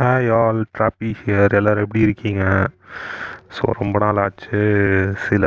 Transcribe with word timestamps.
Hi 0.00 0.28
all 0.34 0.60
ட்ராப்பி 0.76 1.08
here 1.18 1.54
எல்லோரும் 1.56 1.84
எப்படி 1.84 2.02
இருக்கீங்க? 2.04 2.42
ஸோ 3.56 3.64
ரொம்ப 3.80 3.96
நாள் 3.98 4.20
ஆச்சு 4.22 4.60
சில 5.24 5.44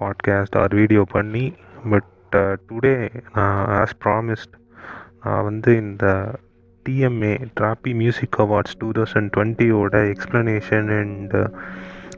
பாட்காஸ்ட் 0.00 0.58
ஆர் 0.60 0.74
வீடியோ 0.74 1.02
பண்ணி 1.14 1.42
பட் 1.90 2.36
டுடே 2.68 2.92
uh, 2.98 3.22
நான் 3.36 3.62
ஆஸ் 3.78 3.96
ப்ராமிஸ்ட் 4.04 4.54
நான் 5.24 5.44
வந்து 5.44 5.72
இந்த 5.76 6.04
TMA 6.86 7.32
trophy 7.60 7.94
music 8.02 8.38
awards 8.44 8.78
two 8.78 8.90
thousand 8.98 9.32
டுவெண்ட்டியோட 9.36 10.04
explanation 10.12 10.92
and 10.98 11.42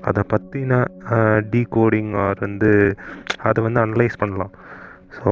அதை 0.03 0.25
பற்றின 0.35 0.83
டீகோடிங் 1.55 2.13
ஆர் 2.27 2.41
வந்து 2.41 2.73
அதை 3.43 3.63
வந்து 3.65 3.83
அனலைஸ் 3.87 4.23
பண்ணலாம். 4.25 4.55
ஸோ 5.19 5.31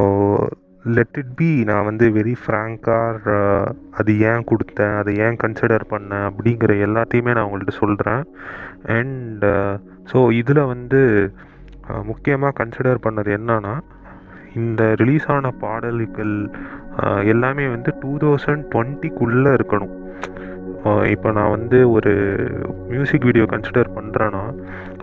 லெட் 0.94 1.18
இட் 1.18 1.34
பி 1.34 1.48
நான் 1.64 1.84
வந்து 1.84 2.06
வெரி 2.08 2.34
ஃப்ராங்காக 2.42 3.24
அது 3.90 4.12
ஏன் 4.18 4.46
கொடுத்தேன் 4.50 4.96
அதை 4.98 5.12
ஏன் 5.16 5.36
கன்சிடர் 5.36 5.84
பண்ணேன் 5.90 6.26
அப்படிங்கிற 6.28 6.72
எல்லாத்தையுமே 6.86 7.34
நான் 7.34 7.48
உங்கள்கிட்ட 7.48 7.74
சொல்கிறேன் 7.82 8.22
அண்ட் 8.98 9.44
ஸோ 10.12 10.20
இதில் 10.32 10.62
வந்து 10.64 11.00
முக்கியமாக 12.02 12.64
கன்சிடர் 12.64 13.04
பண்ணது 13.06 13.32
என்னன்னா 13.38 13.74
இந்த 14.54 14.82
ரிலீஸ் 14.94 15.26
ஆன 15.26 15.50
பாடல்கள் 15.50 16.34
எல்லாமே 17.24 17.66
வந்து 17.68 17.90
டூ 18.00 18.12
தௌசண்ட் 18.16 18.64
டுவெண்ட்டிக்குள்ளே 18.74 19.50
இருக்கணும். 19.58 19.94
இப்போ 21.10 21.32
நான் 21.32 21.50
வந்து 21.50 21.78
ஒரு 21.90 22.12
மியூசிக் 22.88 23.24
வீடியோ 23.24 23.44
கன்சிடர் 23.44 23.88
பண்ணுறேன்னா 23.94 24.42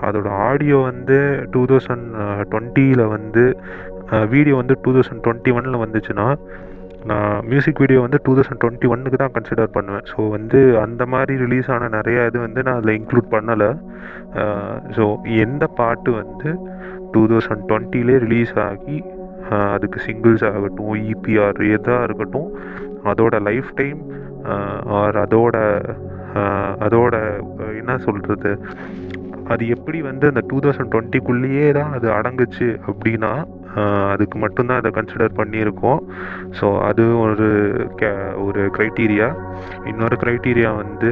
அதோடய 0.01 0.39
ஆடியோ 0.47 0.77
வந்து 0.77 1.17
டூ 1.51 1.61
தௌசண்ட் 1.65 2.07
டுவெண்ட்டியில் 2.51 3.03
வந்து 3.07 3.43
வீடியோ 4.33 4.55
வந்து 4.61 4.75
டூ 4.83 4.91
தௌசண்ட் 4.95 5.23
டுவெண்ட்டி 5.25 5.51
ஒனில் 5.57 5.83
வந்துச்சுன்னா 5.83 6.27
நான் 7.09 7.37
மியூசிக் 7.51 7.81
வீடியோ 7.83 7.99
வந்து 8.05 8.19
டூ 8.25 8.33
தௌசண்ட் 8.37 8.61
டுவெண்ட்டி 8.61 8.89
ஒன்னுக்கு 8.93 9.17
தான் 9.21 9.33
கன்சிடர் 9.35 9.73
பண்ணுவேன். 9.77 10.05
ஸோ 10.11 10.19
வந்து 10.35 10.59
அந்த 10.83 11.03
மாதிரி 11.13 11.33
ரிலீஸ் 11.45 11.69
ஆன 11.75 11.89
நிறையா 11.97 12.21
இது 12.29 12.37
வந்து 12.45 12.63
நான் 12.67 12.77
அதில் 12.79 12.97
இன்க்ளூட் 12.99 13.27
பண்ணலை. 13.35 13.69
ஸோ 14.97 15.05
எந்த 15.45 15.63
பாட்டு 15.79 16.11
வந்து 16.21 16.51
டூ 17.15 17.23
தௌசண்ட் 17.31 17.65
டுவெண்ட்டிலே 17.69 18.15
ரிலீஸ் 18.25 18.53
ஆகி 18.69 18.97
அதுக்கு 19.75 19.99
சிங்கிள்ஸ் 20.07 20.45
ஆகட்டும் 20.51 20.93
இபிஆர் 21.13 21.59
எதாக 21.75 22.05
இருக்கட்டும் 22.07 22.49
அதோட 23.11 23.35
லைஃப் 23.49 23.71
டைம் 23.79 23.99
ஆர் 24.99 25.17
அதோட 25.25 25.57
அதோட 26.85 27.15
என்ன 27.81 27.97
சொல்கிறது 28.05 28.51
அது 29.53 29.63
எப்படி 29.75 29.99
வந்து 30.09 30.25
அந்த 30.31 30.41
டூ 30.49 30.57
தௌசண்ட் 30.65 30.91
டுவெண்ட்டிக்குள்ளேயே 30.93 31.67
தான் 31.79 31.91
அது 31.97 32.07
அடங்குச்சு 32.17 32.69
அப்படின்னா 32.89 33.31
அதுக்கு 34.13 34.37
மட்டும்தான் 34.43 34.81
அதை 34.81 34.91
கன்சிடர் 34.97 35.37
பண்ணியிருக்கோம். 35.39 36.01
ஸோ 36.59 36.67
அது 36.89 37.03
ஒரு 37.25 37.47
கே 38.01 38.11
ஒரு 38.45 38.63
க்ரைட்டீரியா 38.77 39.29
இன்னொரு 39.91 40.17
க்ரைட்டீரியா 40.23 40.71
வந்து 40.83 41.11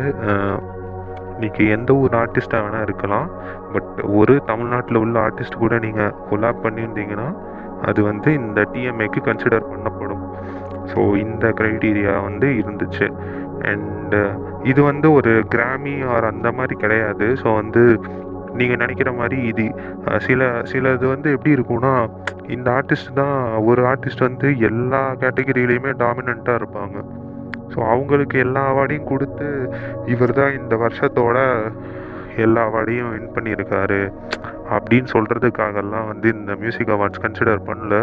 இன்றைக்கி 1.36 1.64
எந்த 1.76 1.92
ஒரு 2.06 2.14
ஆர்டிஸ்ட்டாக 2.24 2.64
வேணால் 2.66 2.86
இருக்கலாம். 2.88 3.30
பட் 3.74 3.94
ஒரு 4.20 4.34
தமிழ்நாட்டில் 4.50 5.02
உள்ள 5.04 5.16
ஆர்டிஸ்ட் 5.28 5.62
கூட 5.64 5.76
நீங்கள் 5.86 6.16
கொலாப் 6.30 6.64
பண்ணியிருந்தீங்கன்னா 6.66 7.30
அது 7.90 8.00
வந்து 8.10 8.30
இந்த 8.42 8.60
டிஎம்ஏக்கு 8.74 9.22
கன்சிடர் 9.28 9.70
பண்ணப்படும். 9.72 10.26
ஸோ 10.92 11.00
இந்த 11.26 11.46
க்ரைட்டீரியா 11.60 12.14
வந்து 12.28 12.48
இருந்துச்சு. 12.62 13.08
அண்டு 13.72 14.20
இது 14.72 14.82
வந்து 14.90 15.08
ஒரு 15.18 15.32
கிராமி 15.54 15.96
ஆர் 16.14 16.30
அந்த 16.32 16.48
மாதிரி 16.58 16.76
கிடையாது. 16.84 17.28
ஸோ 17.42 17.48
வந்து 17.62 17.84
நீங்கள் 18.60 18.82
நினைக்கிற 18.84 19.10
மாதிரி 19.20 19.38
இது 19.52 19.66
சில 20.28 20.42
சில 20.72 20.94
இது 20.98 21.06
வந்து 21.14 21.30
எப்படி 21.36 21.56
இருக்கும்னா 21.58 21.94
இந்த 22.56 22.68
ஆர்டிஸ்ட் 22.78 23.12
தான் 23.22 23.38
ஒரு 23.70 23.82
ஆர்டிஸ்ட் 23.92 24.28
வந்து 24.28 24.48
எல்லா 24.70 25.02
கேட்டகரியிலையுமே 25.24 25.92
டாமினண்ட்டாக 26.04 26.60
இருப்பாங்க. 26.62 26.98
ஸோ 27.74 27.80
அவங்களுக்கு 27.94 28.38
எல்லா 28.46 28.62
அவார்டையும் 28.72 29.10
கொடுத்து 29.12 29.48
இவர் 30.14 30.38
தான் 30.40 30.58
இந்த 30.60 30.76
வருஷத்தோட 30.84 31.38
எல்லா 32.46 32.62
அவார்டையும் 32.70 33.12
வின் 33.14 33.34
பண்ணியிருக்காரு. 33.36 34.02
அப்படின்னு 34.76 35.10
சொல்கிறதுக்காகலாம் 35.16 36.10
வந்து 36.12 36.28
இந்த 36.38 36.52
மியூசிக் 36.62 36.92
அவார்ட்ஸ் 36.96 37.24
கன்சிடர் 37.24 37.68
பண்ணல. 37.70 37.96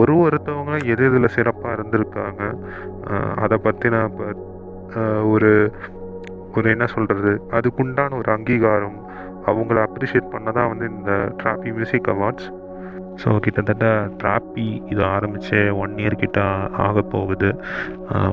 ஒரு 0.00 0.14
ஒருத்தவங்க 0.24 0.74
எது 0.94 1.04
இதில் 1.10 1.34
சிறப்பாக 1.36 1.76
இருந்திருக்காங்க 1.76 2.42
அதை 3.44 3.58
பற்றி 3.66 3.88
நான் 3.96 4.10
இப்போ 4.10 4.26
ஒரு 5.34 5.52
ஒரு 6.56 6.66
என்ன 6.74 6.86
சொல்கிறது 6.94 7.32
அதுக்குண்டான 7.56 8.16
ஒரு 8.22 8.30
அங்கீகாரம் 8.36 8.98
அவங்கள 9.52 9.78
அப்ரிஷியேட் 9.86 10.32
பண்ண 10.34 10.48
தான் 10.58 10.70
வந்து 10.72 10.86
இந்த 10.96 11.12
ட்ராப்பி 11.40 11.70
மியூசிக் 11.78 12.10
அவார்ட்ஸ் 12.14 12.50
ஸோ 13.22 13.30
கிட்டத்தட்ட 13.44 13.88
ட்ராப்பி 14.20 14.68
இது 14.92 15.02
ஆரம்பித்து 15.14 15.58
ஒன் 15.82 15.92
இயர் 16.02 16.22
கிட்ட 16.22 16.40
ஆக 16.86 17.02
போகுது. 17.12 17.50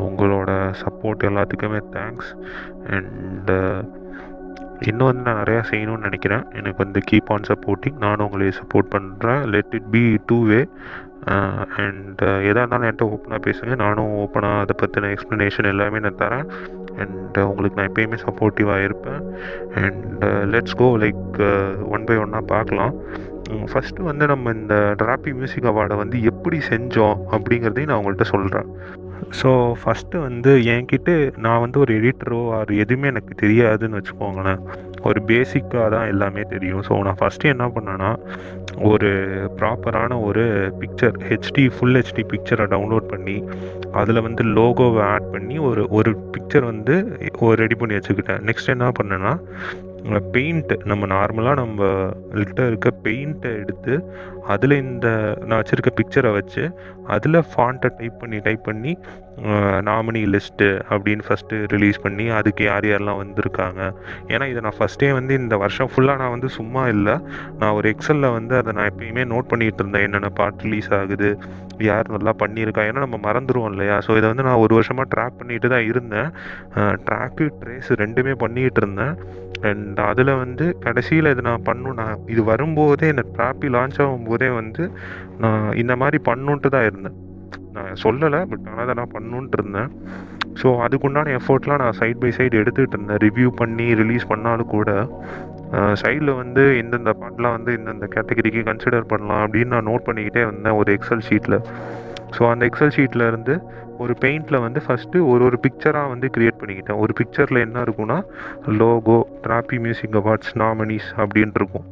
உங்களோட 0.07 0.51
சப்போர்ட் 0.83 1.27
எல்லாத்துக்குமே 1.29 1.81
தேங்க்ஸ் 1.95 2.31
அண்டு 2.95 3.57
இன்னும் 4.89 5.09
வந்து 5.09 5.25
நான் 5.27 5.39
நிறையா 5.41 5.61
செய்யணும்னு 5.71 6.07
நினைக்கிறேன். 6.07 6.45
எனக்கு 6.59 6.83
வந்து 6.83 6.99
கீப் 7.09 7.31
ஆன் 7.33 7.47
சப்போர்ட்டிங் 7.51 7.97
நானும் 8.05 8.25
உங்களை 8.27 8.47
சப்போர்ட் 8.61 8.93
பண்ணுறேன் 8.95 9.43
let 9.55 9.75
it 9.79 9.89
be 9.95 10.03
two 10.29 10.37
way 10.51 10.59
and 11.81 12.21
எதாக 12.49 12.61
இருந்தாலும் 12.61 12.85
என்கிட்ட 12.87 13.11
ஓப்பனாக 13.15 13.41
பேசுங்க. 13.47 13.75
நானும் 13.85 14.13
ஓப்பனாக 14.21 14.63
அதை 14.63 14.75
பற்றின 14.81 15.11
எக்ஸ்ப்ளனேஷன் 15.15 15.71
எல்லாமே 15.73 16.01
நான் 16.05 16.21
தரேன். 16.23 16.47
அண்ட் 16.99 17.37
uh, 17.37 17.43
உங்களுக்கு 17.43 17.77
நான் 17.79 17.91
எப்பயுமே 17.91 18.17
சப்போர்ட்டிவாக 18.27 18.83
இருப்பேன். 18.83 19.21
And 19.73 20.23
let's 20.53 20.77
go 20.77 20.87
like 20.97 21.39
one 21.87 22.03
by 22.03 22.17
ஒன்னாக 22.17 22.45
பார்க்கலாம். 22.45 22.95
ஃபஸ்ட்டு 23.71 24.01
வந்து 24.01 24.25
நம்ம 24.25 24.51
இந்த 24.51 24.75
டிராபி 25.03 25.31
மியூசிக் 25.33 25.69
அவார்டை 25.71 25.95
வந்து 25.95 26.17
எப்படி 26.23 26.57
செஞ்சோம் 26.69 27.17
அப்படிங்கிறதையும் 27.31 27.89
நான் 27.91 28.01
உங்கள்கிட்ட 28.01 28.27
சொல்கிறேன் 28.35 28.69
ஸோ 29.39 29.49
ஃபஸ்ட்டு 29.81 30.21
வந்து 30.27 30.51
என்கிட்ட 30.73 31.11
நான் 31.45 31.61
வந்து 31.63 31.77
ஒரு 31.83 31.91
எடிட்டரோ 31.99 32.39
அது 32.59 32.71
எதுவுமே 32.83 33.07
எனக்கு 33.13 33.33
தெரியாதுன்னு 33.43 33.99
வச்சுக்கோங்களேன். 33.99 34.61
ஒரு 35.09 35.19
பேசிக்காக 35.29 35.85
தான் 35.93 36.09
எல்லாமே 36.13 36.41
தெரியும். 36.53 36.81
ஸோ 36.87 36.99
நான் 37.07 37.19
ஃபஸ்ட்டு 37.21 37.51
என்ன 37.53 37.65
பண்ணேன்னா 37.75 38.09
ஒரு 38.91 39.09
ப்ராப்பரான 39.59 40.17
ஒரு 40.27 40.43
பிக்சர் 40.81 41.15
ஹெச்டி 41.29 41.63
ஃபுல் 41.75 41.97
ஹெச்டி 41.99 42.23
பிக்சரை 42.33 42.65
டவுன்லோட் 42.73 43.07
பண்ணி 43.13 43.37
அதில் 44.01 44.25
வந்து 44.27 44.43
லோகோவை 44.57 45.01
ஆட் 45.13 45.31
பண்ணி 45.35 45.57
ஒரு 45.69 45.83
ஒரு 45.99 46.11
பிக்சர் 46.35 46.67
வந்து 46.71 46.95
ஒரு 47.45 47.55
ரெடி 47.63 47.75
பண்ணி 47.75 47.97
வச்சுக்கிட்டேன். 47.97 48.43
நெக்ஸ்ட் 48.49 48.73
என்ன 48.75 48.91
பண்ணேன்னா 48.99 49.33
பெயிண்ட்டு 50.09 50.75
நம்ம 50.83 51.07
நார்மலாக 51.07 51.55
நம்ம 51.55 51.89
கிட்ட 52.43 52.61
இருக்க 52.65 52.89
பெயிண்ட்டை 53.03 53.51
எடுத்து 53.53 53.93
அதில் 54.47 54.75
இந்த 54.81 55.07
நான் 55.45 55.59
வச்சுருக்க 55.59 55.91
பிக்சரை 55.95 56.31
வச்சு 56.33 56.63
அதில் 57.07 57.47
ஃபாண்ட்டை 57.51 57.89
டைப் 57.97 58.19
பண்ணி 58.19 58.37
டைப் 58.37 58.63
பண்ணி 58.63 58.97
நாமினி 59.87 60.21
லிஸ்ட்டு 60.33 60.67
அப்படின்னு 60.93 61.23
ஃபஸ்ட்டு 61.27 61.59
ரிலீஸ் 61.73 61.99
பண்ணி 62.03 62.25
அதுக்கு 62.39 62.63
யார் 62.69 62.85
யாரெல்லாம் 62.89 63.21
வந்திருக்காங்க? 63.21 63.81
ஏன்னா 64.33 64.45
இதை 64.51 64.61
நான் 64.65 64.77
ஃபஸ்ட்டே 64.79 65.09
வந்து 65.19 65.33
இந்த 65.41 65.55
வருஷம் 65.63 65.89
ஃபுல்லாக 65.93 66.21
நான் 66.21 66.33
வந்து 66.35 66.49
சும்மா 66.57 66.83
இல்லை. 66.95 67.15
நான் 67.61 67.75
ஒரு 67.77 67.87
எக்ஸலில் 67.93 68.35
வந்து 68.37 68.53
அதை 68.59 68.73
நான் 68.77 68.89
எப்பயுமே 68.91 69.23
நோட் 69.33 69.49
பண்ணிகிட்டு 69.53 69.81
இருந்தேன். 69.83 70.05
என்னென்ன 70.07 70.31
பார்ட் 70.39 70.65
ரிலீஸ் 70.67 70.89
ஆகுது 70.99 71.29
யார் 71.89 72.13
நல்லா 72.15 72.33
பண்ணியிருக்கா 72.43 72.81
ஏன்னா 72.89 73.03
நம்ம 73.05 73.19
மறந்துடுவோம் 73.27 73.71
இல்லையா? 73.73 73.95
ஸோ 74.07 74.17
இதை 74.19 74.27
வந்து 74.31 74.45
நான் 74.49 74.61
ஒரு 74.65 74.73
வருஷமாக 74.79 75.07
ட்ராக் 75.13 75.39
பண்ணிட்டு 75.39 75.71
தான் 75.73 75.87
இருந்தேன். 75.91 76.29
ட்ராக்கு 77.07 77.47
ட்ரேஸ் 77.61 77.91
ரெண்டுமே 78.03 78.35
பண்ணிகிட்டு 78.43 78.81
இருந்தேன். 78.83 79.15
அண்ட் 79.69 79.99
அதில் 80.09 80.33
வந்து 80.43 80.67
கடைசியில் 80.85 81.31
இது 81.33 81.41
நான் 81.49 81.67
பண்ணும் 81.71 81.99
நான் 82.01 82.21
இது 82.35 82.43
வரும்போதே 82.51 83.09
இந்த 83.15 83.25
ட்ராப்பி 83.35 83.67
லான்ச் 83.77 83.99
ஆகும்போதே 84.05 84.51
வந்து 84.61 84.85
நான் 85.45 85.67
இந்த 85.83 85.95
மாதிரி 86.03 86.19
பண்ணுன்ட்டு 86.29 86.75
தான் 86.77 86.87
இருந்தேன். 86.91 87.17
நான் 87.75 87.99
சொல்லலை 88.03 88.39
பட் 88.51 88.65
ஆனால் 88.69 88.83
அதை 88.85 88.95
நான் 88.99 89.13
பண்ணுன்ட்டு 89.15 89.57
இருந்தேன். 89.59 89.89
ஸோ 90.61 90.67
அதுக்குண்டான 90.85 91.33
எஃபோர்ட்லாம் 91.39 91.81
நான் 91.83 91.97
சைட் 91.99 92.21
பை 92.23 92.31
சைடு 92.37 92.55
எடுத்துகிட்டு 92.61 92.95
இருந்தேன். 92.97 93.21
ரிவ்யூ 93.25 93.49
பண்ணி 93.61 93.87
ரிலீஸ் 94.01 94.25
பண்ணாலும் 94.31 94.73
கூட 94.75 94.89
சைடில் 96.01 96.31
வந்து 96.41 96.63
இந்தந்த 96.81 97.11
பாட்டெலாம் 97.21 97.55
வந்து 97.57 97.71
இந்தந்த 97.79 98.07
கேட்டகரிக்கு 98.15 98.61
கன்சிடர் 98.69 99.11
பண்ணலாம் 99.11 99.43
அப்படின்னு 99.45 99.73
நான் 99.75 99.89
நோட் 99.91 100.07
பண்ணிக்கிட்டே 100.07 100.43
வந்தேன் 100.51 100.77
ஒரு 100.79 100.89
எக்ஸல் 100.97 101.25
ஷீட்டில் 101.29 101.57
ஸோ 102.35 102.41
அந்த 102.51 102.63
எக்ஸல் 102.69 102.95
ஷீட்டில் 102.97 103.27
இருந்து 103.29 103.53
ஒரு 104.01 104.13
பெயிண்டில் 104.23 104.63
வந்து 104.65 104.79
ஃபஸ்ட்டு 104.85 105.23
ஒரு 105.31 105.43
ஒரு 105.47 105.57
பிக்சராக 105.65 106.11
வந்து 106.13 106.27
க்ரியேட் 106.35 106.59
பண்ணிக்கிட்டேன். 106.61 106.99
ஒரு 107.03 107.13
பிக்சரில் 107.19 107.63
என்ன 107.65 107.83
இருக்கும்னா 107.85 108.17
logo 108.81 109.17
trophy 109.45 109.79
music 109.85 110.17
awards 110.21 110.53
nominees 110.63 111.09
அப்படின்ட்டு 111.21 111.61
இருக்கும். 111.61 111.87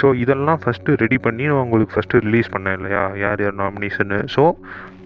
ஸோ 0.00 0.06
இதெல்லாம் 0.24 0.60
ஃபஸ்ட்டு 0.64 0.96
ரெடி 1.04 1.18
பண்ணி 1.26 1.44
நான் 1.50 1.62
உங்களுக்கு 1.66 1.94
ஃபஸ்ட்டு 1.96 2.22
ரிலீஸ் 2.26 2.52
பண்ணேன் 2.54 2.76
இல்லையா? 2.78 3.02
யார் 3.24 3.42
யார் 3.44 3.58
நாமினிஸ்ன்னு 3.62 4.20
ஸோ 4.36 4.44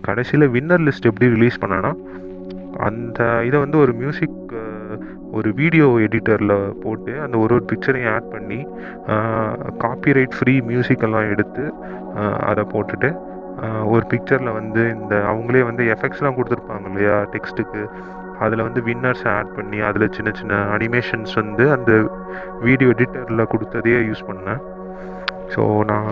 கடைசியில் 0.09 0.53
வின்னர் 0.57 0.85
லிஸ்ட் 0.89 1.09
எப்படி 1.11 1.29
ரிலீஸ் 1.37 1.61
பண்ணேன்னா 1.65 1.93
அந்த 2.87 3.21
இதை 3.49 3.57
வந்து 3.65 3.79
ஒரு 3.85 3.93
மியூசிக் 4.03 4.39
ஒரு 5.39 5.49
வீடியோ 5.59 5.87
எடிட்டரில் 6.05 6.55
போட்டு 6.85 7.13
அந்த 7.25 7.37
ஒரு 7.43 7.53
ஒரு 7.57 7.65
பிக்சரையும் 7.71 8.11
ஆட் 8.15 8.33
பண்ணி 8.33 8.59
காப்பிரைட் 9.85 10.35
ஃப்ரீ 10.39 10.55
மியூசிக்கெல்லாம் 10.71 11.31
எடுத்து 11.35 11.65
அதை 12.51 12.63
போட்டுட்டு 12.73 13.11
ஒரு 13.93 14.05
பிக்சரில் 14.11 14.57
வந்து 14.59 14.83
இந்த 14.97 15.15
அவங்களே 15.31 15.63
வந்து 15.71 15.83
எஃபெக்ட்ஸ்லாம் 15.95 16.37
கொடுத்துருப்பாங்க 16.39 16.87
இல்லையா 16.91 17.17
டெக்ஸ்ட்டுக்கு 17.35 17.81
அதில் 18.45 18.65
வந்து 18.67 18.81
வின்னர்ஸை 18.87 19.29
ஆட் 19.39 19.53
பண்ணி 19.57 19.79
அதில் 19.89 20.13
சின்ன 20.17 20.31
சின்ன 20.39 20.55
அனிமேஷன்ஸ் 20.77 21.35
வந்து 21.41 21.65
அந்த 21.77 21.91
வீடியோ 22.67 22.89
எடிட்டரில் 22.95 23.51
கொடுத்ததையே 23.53 24.01
யூஸ் 24.09 24.25
பண்ணேன். 24.31 24.63
ஸோ 25.55 25.63
நான் 25.91 26.09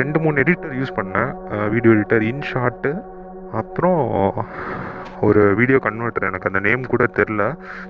ரெண்டு 0.00 0.18
மூணு 0.24 0.42
எடிட்டர் 0.44 0.74
யூஸ் 0.80 0.96
பண்ணேன். 1.00 1.30
வீடியோ 1.74 1.92
எடிட்டர் 1.96 2.24
இன்ஷாட்டு 2.32 2.92
அப்புறம் 3.60 4.00
ஒரு 5.26 5.42
வீடியோ 5.58 5.78
கன்வெர்ட்டர் 5.84 6.28
எனக்கு 6.28 6.48
அந்த 6.50 6.60
நேம் 6.68 6.90
கூட 6.92 7.04
தெரில 7.18 7.42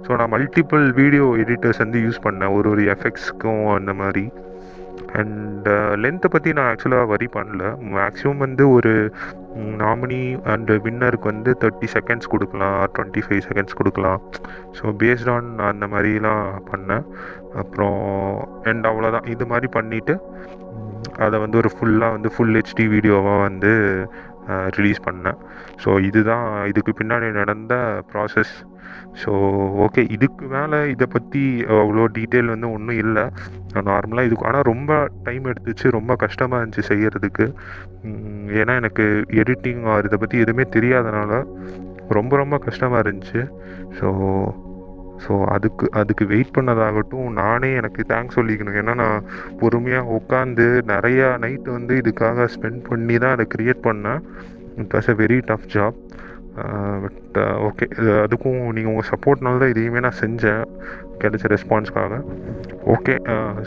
ஸோ 0.07 0.11
நான் 0.21 0.33
மல்டிபிள் 0.35 0.85
வீடியோ 1.01 1.27
எடிட்டர்ஸ் 1.45 1.83
வந்து 1.85 2.01
யூஸ் 2.07 2.25
பண்ணேன். 2.27 2.53
ஒரு 2.57 2.69
ஒரு 2.75 2.83
எஃபெக்ட்ஸ்க்கும் 2.95 3.65
அந்த 3.79 3.95
மாதிரி. 4.03 4.25
அண்ட் 5.21 5.69
லென்த்தை 6.03 6.29
பற்றி 6.35 6.51
நான் 6.57 6.69
ஆக்சுவலாக 6.71 7.11
வரி 7.13 7.29
பண்ணல. 7.37 7.63
மேக்ஸிமம் 7.97 8.43
வந்து 8.45 8.65
ஒரு 8.77 8.93
நாமினி 9.83 10.23
அண்ட் 10.53 10.71
வின்னருக்கு 10.87 11.31
வந்து 11.33 11.51
தேர்ட்டி 11.63 11.89
செகண்ட்ஸ் 11.95 12.31
கொடுக்கலாம் 12.33 12.79
டுவெண்ட்டி 12.95 13.23
ஃபைவ் 13.27 13.43
செகண்ட்ஸ் 13.49 13.79
கொடுக்கலாம். 13.81 14.21
ஸோ 14.79 14.95
பேஸ்ட் 15.03 15.31
ஆன் 15.35 15.51
அந்த 15.71 15.87
மாதிரிலாம் 15.95 16.45
பண்ணேன். 16.73 17.07
அப்புறம் 17.63 18.01
அண்ட் 18.73 18.87
அவ்வளோதான் 18.93 19.31
இது 19.35 19.47
மாதிரி 19.53 19.71
பண்ணிவிட்டு 19.79 20.17
அதை 21.25 21.37
வந்து 21.45 21.57
ஒரு 21.63 21.71
ஃபுல்லாக 21.77 22.15
வந்து 22.17 22.29
ஃபுல் 22.35 22.57
ஹெச்டி 22.59 22.85
வீடியோவாக 22.95 23.43
வந்து 23.49 23.73
ரிலீஸ் 24.77 25.01
பண்ணேன். 25.09 25.39
ஸோ 25.83 25.91
இதுதான் 26.09 26.47
இதுக்கு 26.71 26.93
பின்னாடி 27.01 27.29
நடந்த 27.41 27.75
ப்ராசஸ் 28.13 28.55
ஸோ 29.23 29.33
ஓகே 29.85 30.03
இதுக்கு 30.15 30.45
மேலே 30.55 30.79
இதை 30.93 31.07
பற்றி 31.15 31.43
அவ்வளோ 31.81 32.05
டீட்டெயில் 32.17 32.53
வந்து 32.55 32.69
ஒன்றும் 32.77 33.01
இல்லை. 33.05 33.25
நார்மலாக 33.89 34.29
இதுக்கு 34.29 34.49
ஆனால் 34.49 34.69
ரொம்ப 34.73 34.93
டைம் 35.27 35.45
எடுத்துச்சு 35.53 35.95
ரொம்ப 35.97 36.13
கஷ்டமாக 36.25 36.61
இருந்துச்சு 36.61 36.89
செய்கிறதுக்கு 36.91 37.47
ஏன்னா 38.61 38.75
எனக்கு 38.83 39.07
எடிட்டிங் 39.43 39.83
ஆர் 39.93 40.09
இதை 40.09 40.19
பற்றி 40.25 40.39
எதுவுமே 40.45 40.67
தெரியாதனால 40.77 41.41
ரொம்ப 42.19 42.33
ரொம்ப 42.43 42.57
கஷ்டமாக 42.67 43.03
இருந்துச்சு. 43.05 43.43
ஸோ 43.99 44.09
ஸோ 45.25 45.35
அதுக்கு 45.55 45.87
அதுக்கு 45.99 46.25
வெயிட் 46.33 46.55
பண்ணதாகட்டும் 46.57 47.29
நானே 47.41 47.69
எனக்கு 47.81 48.01
தேங்க்ஸ் 48.13 48.37
சொல்லிக்கணும். 48.39 48.79
ஏன்னா 48.81 48.95
நான் 49.03 49.27
பொறுமையாக 49.61 50.17
உட்காந்து 50.19 50.67
நிறையா 50.93 51.29
நைட்டு 51.45 51.71
வந்து 51.77 51.95
இதுக்காக 52.03 52.47
ஸ்பெண்ட் 52.55 52.83
பண்ணி 52.89 53.17
தான் 53.25 53.35
அதை 53.37 53.47
க்ரியேட் 53.55 53.81
பண்ணேன். 53.89 54.21
It 54.83 54.95
was 54.97 55.11
a 55.13 55.17
very 55.23 55.39
tough 55.51 55.69
job 55.75 55.99
but 57.03 57.39
okay 57.69 57.87
அதுக்கும் 58.25 58.61
நீங்கள் 58.77 58.93
உங்கள் 58.93 59.11
சப்போர்ட்னால 59.13 59.61
தான் 59.63 59.73
இதையுமே 59.75 60.03
நான் 60.07 60.21
செஞ்சேன். 60.25 60.65
கிடைச்ச 61.23 61.51
ரெஸ்பான்ஸ்க்காக 61.55 62.15
ஓகே 62.95 63.15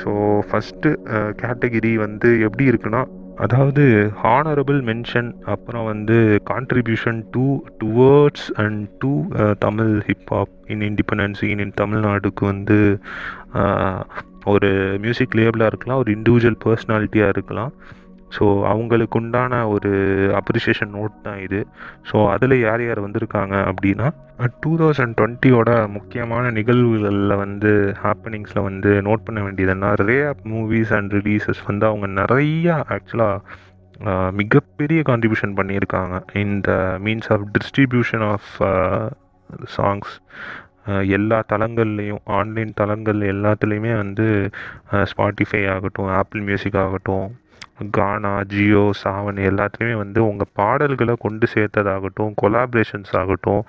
ஸோ 0.04 0.12
ஃபஸ்ட்டு 0.50 0.89
கேட்டகிரி 1.42 1.94
வந்து 2.06 2.30
எப்படி 2.48 2.66
இருக்குன்னா 2.72 3.01
அதாவது 3.45 3.84
ஹானரபிள் 4.22 4.80
மென்ஷன் 4.89 5.30
அப்புறம் 5.54 5.86
வந்து 5.92 6.16
contribution 6.51 7.19
to 7.36 7.44
towards 7.84 8.48
and 8.63 8.81
to 9.04 9.12
Tamil 9.66 9.94
hip hop 10.07 10.54
in 10.75 10.86
independence 10.90 11.44
in 11.51 11.62
in 11.66 11.75
தமிழ்நாடுக்கு 11.81 12.45
வந்து 12.54 12.80
ஒரு 14.54 14.72
மியூசிக் 15.04 15.38
லேபிளாக 15.40 15.72
இருக்கலாம் 15.72 16.01
ஒரு 16.04 16.12
இண்டிவிஜுவல் 16.18 16.60
பர்சனாலிட்டியாக 16.66 17.33
இருக்கலாம். 17.36 17.72
ஸோ 18.36 18.46
அவங்களுக்கு 18.72 19.20
உண்டான 19.20 19.60
ஒரு 19.74 19.92
அப்ரிசியேஷன் 20.40 20.92
நோட் 20.96 21.14
தான் 21.28 21.40
இது. 21.46 21.60
ஸோ 22.10 22.16
அதில் 22.34 22.56
யார் 22.60 22.82
யார் 22.86 23.06
வந்திருக்காங்க 23.06 23.56
அப்படின்னா 23.70 24.08
டூ 24.64 24.72
தௌசண்ட் 24.82 25.16
டுவெண்ட்டியோட 25.20 25.70
முக்கியமான 25.96 26.52
நிகழ்வுகளில் 26.58 27.36
வந்து 27.44 27.72
ஹாப்பனிங்ஸில் 28.04 28.66
வந்து 28.70 28.92
நோட் 29.08 29.26
பண்ண 29.28 29.40
வேண்டியதுன்னா 29.48 29.92
ray 30.10 30.18
of 30.32 30.44
movies 30.54 30.94
and 30.98 31.16
releases 31.20 31.62
வந்து 31.70 31.88
அவங்க 31.92 32.08
நிறையா 32.22 32.76
ஆக்சுவலாக 32.96 34.34
மிகப்பெரிய 34.42 35.00
கான்ட்ரிபியூஷன் 35.10 35.58
பண்ணியிருக்காங்க. 35.60 36.16
இந்த 36.46 36.70
means 37.06 37.30
of 37.36 37.46
distribution 37.56 38.26
of 38.34 38.52
songs 39.78 40.14
எல்லா 41.18 41.38
தளங்கள்லேயும் 41.52 42.22
ஆன்லைன் 42.38 42.72
தளங்கள் 42.76 43.22
எல்லாத்துலேயுமே 43.34 43.94
வந்து 44.04 44.26
ஸ்பாட்டிஃபை 45.12 45.62
ஆகட்டும் 45.74 46.12
ஆப்பிள் 46.20 46.42
மியூசிக் 46.42 46.80
ஆகட்டும் 46.84 47.28
கானா 47.92 48.32
ஜியோ 48.44 48.84
சாவன் 49.04 49.40
எல்லாத்துலேயுமே 49.44 49.96
வந்து 49.98 50.20
உங்கள் 50.24 50.54
பாடல்களை 50.54 51.16
கொண்டு 51.20 51.48
சேர்த்ததாகட்டும் 51.54 52.34
கொலாப்ரேஷன்ஸ் 52.42 53.14
ஆகட்டும் 53.16 53.62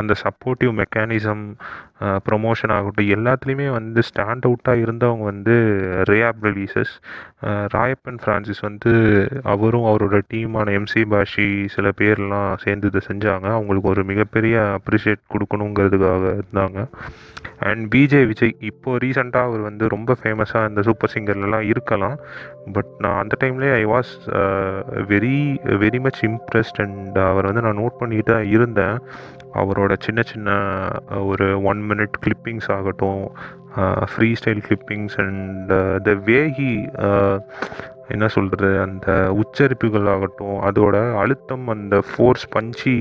அந்த 0.00 0.12
சப்போர்ட்டிவ் 0.24 0.72
மெக்கானிசம் 0.80 1.44
ப்ரொமோஷன் 2.26 2.72
ஆகட்டும் 2.76 3.10
எல்லாத்துலேயுமே 3.16 3.66
வந்து 3.78 4.00
ஸ்டாண்ட் 4.08 4.46
அவுட்டாக 4.48 4.82
இருந்தவங்க 4.84 5.24
வந்து 5.30 5.54
ரேப் 6.10 6.40
ரிலீசஸ் 6.48 6.92
ராயப்பன் 7.74 8.20
ஃப்ரான்சிஸ் 8.22 8.62
வந்து 8.68 8.92
அவரும் 9.54 9.88
அவரோட 9.90 10.18
டீமான 10.32 10.72
எம்சி 10.78 11.02
பாஷி 11.12 11.48
சில 11.74 11.88
பேர்லாம் 11.98 12.60
சேர்ந்து 12.64 12.90
இதை 12.92 13.02
செஞ்சாங்க. 13.10 13.46
அவங்களுக்கு 13.58 13.92
ஒரு 13.94 14.04
மிகப்பெரிய 14.12 14.56
அப்ரிஷியேட் 14.78 15.22
கொடுக்கணுங்கிறதுக்காக 15.34 16.32
இருந்தாங்க. 16.38 16.78
அண்ட் 17.68 17.84
பிஜே 17.92 18.20
விஜய் 18.30 18.54
இப்போ 18.70 18.90
ரீசெண்டாக 19.04 19.48
அவர் 19.48 19.62
வந்து 19.68 19.84
ரொம்ப 19.94 20.16
ஃபேமஸாக 20.20 20.70
இந்த 20.70 20.82
சூப்பர் 20.88 21.12
சிங்கர்லலாம் 21.14 21.66
இருக்கலாம். 21.72 22.16
பட் 22.76 22.92
நான் 23.04 23.20
அந்த 23.22 23.34
டைம்லேயே 23.42 23.74
I 23.82 23.84
was 23.94 24.12
very 25.12 25.36
very 25.84 26.00
much 26.06 26.22
impressed 26.30 26.80
and 26.84 27.18
அவர் 27.30 27.48
வந்து 27.50 27.64
நான் 27.66 27.80
நோட் 27.82 28.00
பண்ணிட்டு 28.00 28.32
தான் 28.32 28.50
இருந்தேன். 28.56 28.96
அவரோட 29.54 29.92
சின்ன 29.98 30.20
சின்ன 30.22 30.50
ஒரு 31.24 31.46
ஒன் 31.62 31.80
மினிட் 31.90 32.16
கிளிப்பிங்ஸ் 32.20 32.68
ஆகட்டும் 32.72 33.22
free 34.06 34.28
style 34.32 34.62
clippings 34.68 35.16
and 35.16 35.72
the 36.02 36.12
வேகி 36.24 36.72
என்ன 38.08 38.26
சொல்கிறது 38.28 38.70
அந்த 38.80 39.08
உச்சரிப்புகள் 39.32 40.06
ஆகட்டும் 40.06 40.56
அதோட 40.60 40.96
அழுத்தம் 41.14 41.66
அந்த 41.68 41.96
ஃபோர்ஸ் 42.00 42.46
பஞ்சி 42.48 42.94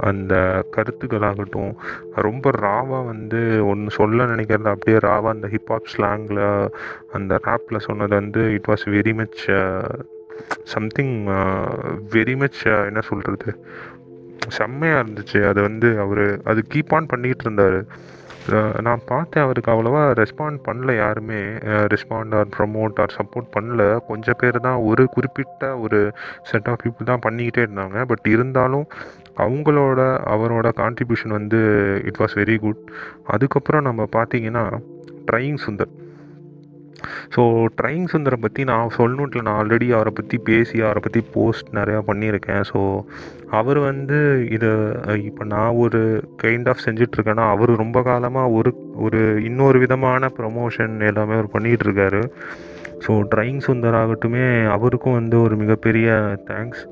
அந்த 0.00 0.34
கருத்துக்களாகட்டும் 0.76 1.72
ரொம்ப 2.16 2.50
ராவாக 2.60 3.02
வந்து 3.06 3.40
ஒன்று 3.64 3.90
சொல்ல 3.90 4.24
நினைக்கிறத 4.24 4.70
அப்படியே 4.70 4.98
ராவாக 4.98 5.34
அந்த 5.34 5.48
ஹிப்ஹாப் 5.48 5.92
ஸ்லாங்கில் 5.96 6.42
அந்த 7.12 7.40
ரேப்பில் 7.44 7.84
சொன்னது 7.86 8.14
வந்து 8.14 8.42
it 8.52 8.70
was 8.70 8.86
very 8.88 9.14
much 9.14 9.42
something 10.64 11.14
very 12.10 12.36
much 12.36 12.60
என்ன 12.86 13.00
சொல்கிறது 13.00 13.50
செம்மையாக 14.58 15.02
இருந்துச்சு. 15.04 15.40
அது 15.48 15.60
வந்து 15.62 15.88
அவர் 16.04 16.24
அது 16.52 16.62
கீப் 16.74 16.94
ஆன் 16.98 17.10
பண்ணிக்கிட்டு 17.12 17.46
இருந்தார். 17.48 17.78
நான் 18.86 19.02
பார்த்தேன் 19.10 19.44
அவருக்கு 19.44 19.72
அவ்வளோவா 19.72 20.02
ரெஸ்பாண்ட் 20.20 20.58
பண்ணல 20.66 20.94
யாருமே. 20.96 21.40
Respond 21.92 22.32
or 22.38 22.48
promote 22.56 23.00
or 23.02 23.14
support 23.18 23.50
பண்ணல. 23.56 23.82
கொஞ்சம் 24.08 24.38
பேர் 24.38 24.58
தான் 24.66 24.78
ஒரு 24.90 25.04
குறிப்பிட்ட 25.16 25.78
ஒரு 25.78 25.98
செட் 26.50 26.68
ஆஃப் 26.72 26.82
பீப்புள் 26.84 27.10
தான் 27.12 27.24
பண்ணிக்கிட்டே 27.26 27.64
இருந்தாங்க. 27.66 28.06
பட் 28.12 28.26
இருந்தாலும் 28.34 28.86
அவங்களோட 29.44 30.00
அவரோட 30.34 30.68
கான்ட்ரிபியூஷன் 30.82 31.36
வந்து 31.38 31.60
இட் 32.04 32.20
வாஸ் 32.22 32.36
வெரி 32.40 32.56
குட் 32.64 32.82
அதுக்கப்புறம் 33.24 33.86
நம்ம 33.88 34.08
பார்த்தீங்கன்னா 34.16 34.64
ட்ரையிங் 35.30 35.60
சுந்தர். 35.66 35.92
ஸோ 37.34 37.42
ட்ரைங் 37.78 38.06
சுந்தரை 38.12 38.38
பற்றி 38.40 38.64
நான் 38.70 38.94
சொல்லணுன்ட்டு 38.98 39.44
நான் 39.46 39.58
ஆல்ரெடி 39.60 39.88
அவரை 39.96 40.12
பற்றி 40.18 40.38
பேசி 40.48 40.76
அவரை 40.86 41.00
பற்றி 41.04 41.20
போஸ்ட் 41.36 41.68
நிறையா 41.78 42.00
பண்ணியிருக்கேன். 42.10 42.62
ஸோ 42.70 42.78
அவர் 43.58 43.78
வந்து 43.78 44.18
இதை 44.56 44.72
இப்போ 45.28 45.44
நான் 45.44 45.78
ஒரு 45.84 46.00
கைண்ட் 46.42 46.68
ஆஃப் 46.72 46.84
செஞ்சிட்ருக்கேன்னா 46.86 47.46
அவர் 47.54 47.72
ரொம்ப 47.84 48.02
காலமாக 48.02 48.56
ஒரு 48.58 48.72
ஒரு 49.06 49.20
இன்னொரு 49.48 49.78
விதமான 49.78 50.30
ப்ரமோஷன் 50.38 50.94
எல்லாமே 51.10 51.36
அவர் 51.38 51.54
பண்ணிகிட்ருக்காரு 51.54 52.22
ஸோ 53.06 53.12
ட்ரைங் 53.34 53.60
சுந்தர் 53.66 53.98
ஆகட்டுமே 54.00 54.46
அவருக்கும் 54.76 55.18
வந்து 55.20 55.36
ஒரு 55.46 55.54
மிகப்பெரிய 55.56 56.08
தேங்க்ஸ் 56.50 56.82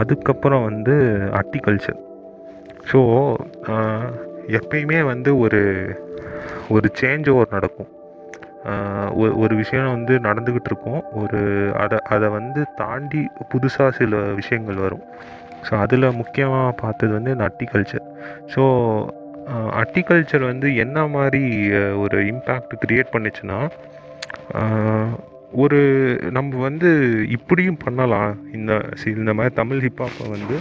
அதுக்கப்புறம் 0.00 0.64
வந்து 0.70 0.94
அட்டிகல்ச்சர் 1.40 2.00
ஸோ 2.90 3.00
எப்பயுமே 4.58 5.00
வந்து 5.12 5.30
ஒரு 5.38 5.60
ஒரு 6.74 6.88
சேஞ்ச் 7.00 7.26
ஓவர் 7.32 7.54
நடக்கும். 7.56 7.90
ஒரு 9.42 9.54
விஷயம் 9.62 9.92
வந்து 9.96 10.14
நடந்துக்கிட்டு 10.26 10.70
இருக்கும். 10.72 11.02
ஒரு 11.22 11.40
அதை 11.82 11.98
அதை 12.14 12.28
வந்து 12.38 12.60
தாண்டி 12.82 13.22
புதுசாக 13.52 13.90
சில 14.00 14.20
விஷயங்கள் 14.40 14.84
வரும். 14.86 15.04
ஸோ 15.66 15.72
அதில் 15.84 16.16
முக்கியமாக 16.20 16.76
பார்த்தது 16.82 17.12
வந்து 17.18 17.32
இந்த 17.34 17.46
அட்டிகல்ச்சர் 17.50 18.06
ஸோ 18.54 18.62
அட்டிகல்ச்சர் 19.82 20.44
வந்து 20.50 20.68
என்ன 20.84 21.06
மாதிரி 21.16 21.42
ஒரு 22.04 22.18
இம்பேக்ட் 22.32 22.74
க்ரியேட் 22.82 23.14
பண்ணிச்சுன்னா 23.14 23.58
ஒரு 25.62 25.78
நம்ம 26.36 26.58
வந்து 26.66 26.88
இப்படியும் 27.36 27.80
பண்ணலாம். 27.84 28.32
இந்த 28.56 28.72
இந்த 29.14 29.32
மாதிரி 29.38 29.54
தமிழ் 29.60 29.80
ஹிப்ஹாப்பை 29.86 30.26
வந்து 30.34 30.56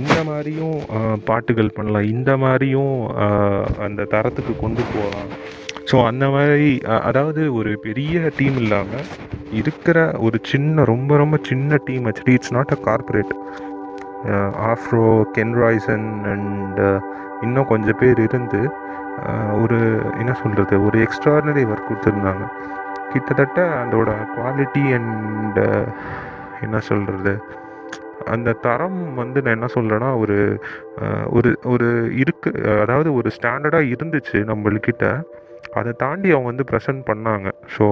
இந்த 0.00 0.16
மாதிரியும் 0.28 0.78
பாட்டுகள் 1.28 1.76
பண்ணலாம். 1.76 2.08
இந்த 2.14 2.30
மாதிரியும் 2.44 2.94
அந்த 3.86 4.06
தரத்துக்கு 4.14 4.54
கொண்டு 4.64 4.82
போகலாம். 4.94 5.30
ஸோ 5.90 5.96
அந்த 6.06 6.24
மாதிரி 6.28 6.70
அதாவது 7.08 7.42
ஒரு 7.58 7.72
பெரிய 7.82 8.30
டீம் 8.38 8.56
இல்லாமல் 8.56 9.06
இருக்கிற 9.52 9.98
ஒரு 10.18 10.38
சின்ன 10.42 10.84
ரொம்ப 10.84 11.16
ரொம்ப 11.16 11.36
சின்ன 11.42 11.78
team 11.84 12.06
actually 12.10 12.36
it's 12.38 12.54
not 12.56 12.74
a 12.76 12.78
corporate 12.88 13.34
Afro 14.70 15.04
கென்ராய்சன் 15.38 16.08
அண்ட் 16.32 16.80
இன்னும் 17.42 17.70
கொஞ்சம் 17.72 18.00
பேர் 18.00 18.20
இருந்து 18.20 18.60
ஒரு 19.62 19.78
என்ன 20.20 20.32
சொல்கிறது 20.42 20.74
ஒரு 20.86 20.96
எக்ஸ்ட்ராடனரி 21.06 21.62
ஒர்க் 21.70 21.88
கொடுத்துருந்தாங்க. 21.88 22.44
கிட்டத்தட்ட 23.12 23.60
அதோட 23.82 24.10
குவாலிட்டி 24.34 24.84
அண்ட் 24.98 25.60
என்ன 26.64 26.76
சொல்கிறது 26.90 27.32
அந்த 28.34 28.50
தரம் 28.66 29.00
வந்து 29.14 29.38
நான் 29.42 29.56
என்ன 29.58 29.68
சொல்கிறேன்னா 29.74 30.10
ஒரு 30.22 30.36
ஒரு 31.36 31.50
ஒரு 31.72 31.88
இருக்கு 32.22 32.50
அதாவது 32.82 33.08
ஒரு 33.18 33.28
ஸ்டாண்டர்டாக 33.36 33.90
இருந்துச்சு 33.94 34.38
நம்மள்கிட்ட. 34.50 35.04
அதை 35.80 35.92
தாண்டி 36.04 36.28
அவங்க 36.34 36.48
வந்து 36.52 36.68
ப்ரெசென்ட் 36.70 37.02
பண்ணாங்க. 37.10 37.48
ஸோ 37.76 37.86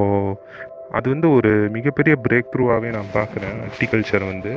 அது 0.99 1.07
வந்து 1.12 1.28
ஒரு 1.37 1.50
மிகப்பெரிய 1.76 2.14
பிரேக் 2.25 2.50
த்ரூவாகவே 2.52 2.90
நான் 2.97 3.14
பார்க்குறேன் 3.16 3.57
அட்டிகல்ச்சர் 3.66 4.25
வந்து. 4.33 4.50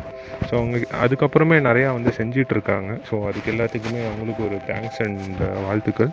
ஸோ 0.47 0.53
அவங்க 0.59 0.77
அதுக்கப்புறமே 1.03 1.57
நிறையா 1.69 1.89
வந்து 1.97 2.11
செஞ்சிட்ருக்காங்க. 2.19 2.91
ஸோ 3.09 3.15
அதுக்கு 3.29 3.51
எல்லாத்துக்குமே 3.53 4.01
அவங்களுக்கு 4.09 4.43
ஒரு 4.49 4.57
தேங்க்ஸ் 4.69 5.01
அண்ட் 5.05 5.41
uh, 5.47 5.57
வாழ்த்துக்கள். 5.67 6.11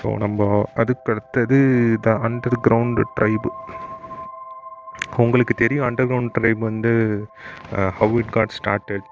ஸோ 0.00 0.08
நம்ம 0.24 0.48
அதுக்கு 0.82 1.12
அடுத்தது 1.14 1.58
த 2.06 2.12
அண்டர் 2.28 2.58
கிரவுண்டு 2.66 3.02
ட்ரைபு 3.16 3.50
உங்களுக்கு 5.24 5.54
தெரியும் 5.62 5.86
அண்டர் 5.86 6.08
கிரவுண்ட் 6.10 6.34
ட்ரைப் 6.36 6.60
வந்து 6.68 6.92
ஹவு 7.98 8.16
இட் 8.22 8.34
காட் 8.36 8.56
ஸ்டார்டட் 8.58 9.06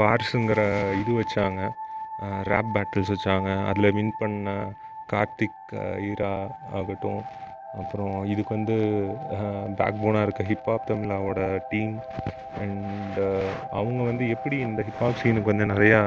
பார்ஸுங்கிற 0.00 0.60
இது 1.02 1.12
வச்சாங்க. 1.20 1.60
Uh, 2.24 2.40
ரேப் 2.50 2.72
பேட்டில்ஸ் 2.74 3.12
வச்சாங்க. 3.14 3.48
அதில் 3.70 3.94
வின் 3.96 4.18
பண்ண 4.20 4.56
கார்த்திக் 5.12 5.74
ஈரா 6.08 6.32
ஆகட்டும். 6.78 7.20
அப்புறம் 7.80 8.14
இதுக்கு 8.32 8.52
வந்து 8.54 8.76
பேக் 9.78 10.02
போனாக 10.02 10.26
இருக்க 10.26 10.42
ஹிப்ஹாப் 10.50 10.88
தமிழாவோட 10.90 11.40
டீம் 11.72 11.94
அண்ட் 12.62 13.18
அவங்க 13.78 14.00
வந்து 14.10 14.24
எப்படி 14.34 14.56
இந்த 14.68 14.80
ஹிப்ஹாப் 14.88 15.20
சீனுக்கு 15.22 15.52
வந்து 15.52 15.66
நிறையா 15.74 16.00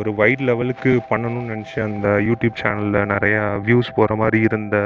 ஒரு 0.00 0.10
வைட் 0.20 0.42
லெவலுக்கு 0.48 0.92
பண்ணணும்னு 1.10 1.52
நினச்சி 1.52 1.78
அந்த 1.86 2.08
யூடியூப் 2.28 2.60
சேனலில் 2.62 3.10
நிறையா 3.14 3.42
வியூஸ் 3.68 3.96
போகிற 3.98 4.14
மாதிரி 4.22 4.40
இருந்த 4.48 4.76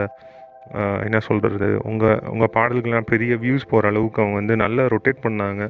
என்ன 1.06 1.18
சொல்கிறது 1.28 1.68
உங்கள் 1.90 2.20
உங்கள் 2.32 2.52
பாடல்கள்லாம் 2.56 3.10
பெரிய 3.12 3.32
வியூஸ் 3.44 3.70
போகிற 3.70 3.88
அளவுக்கு 3.92 4.20
அவங்க 4.22 4.36
வந்து 4.40 4.54
நல்லா 4.64 4.84
ரொட்டேட் 4.94 5.24
பண்ணாங்க. 5.26 5.62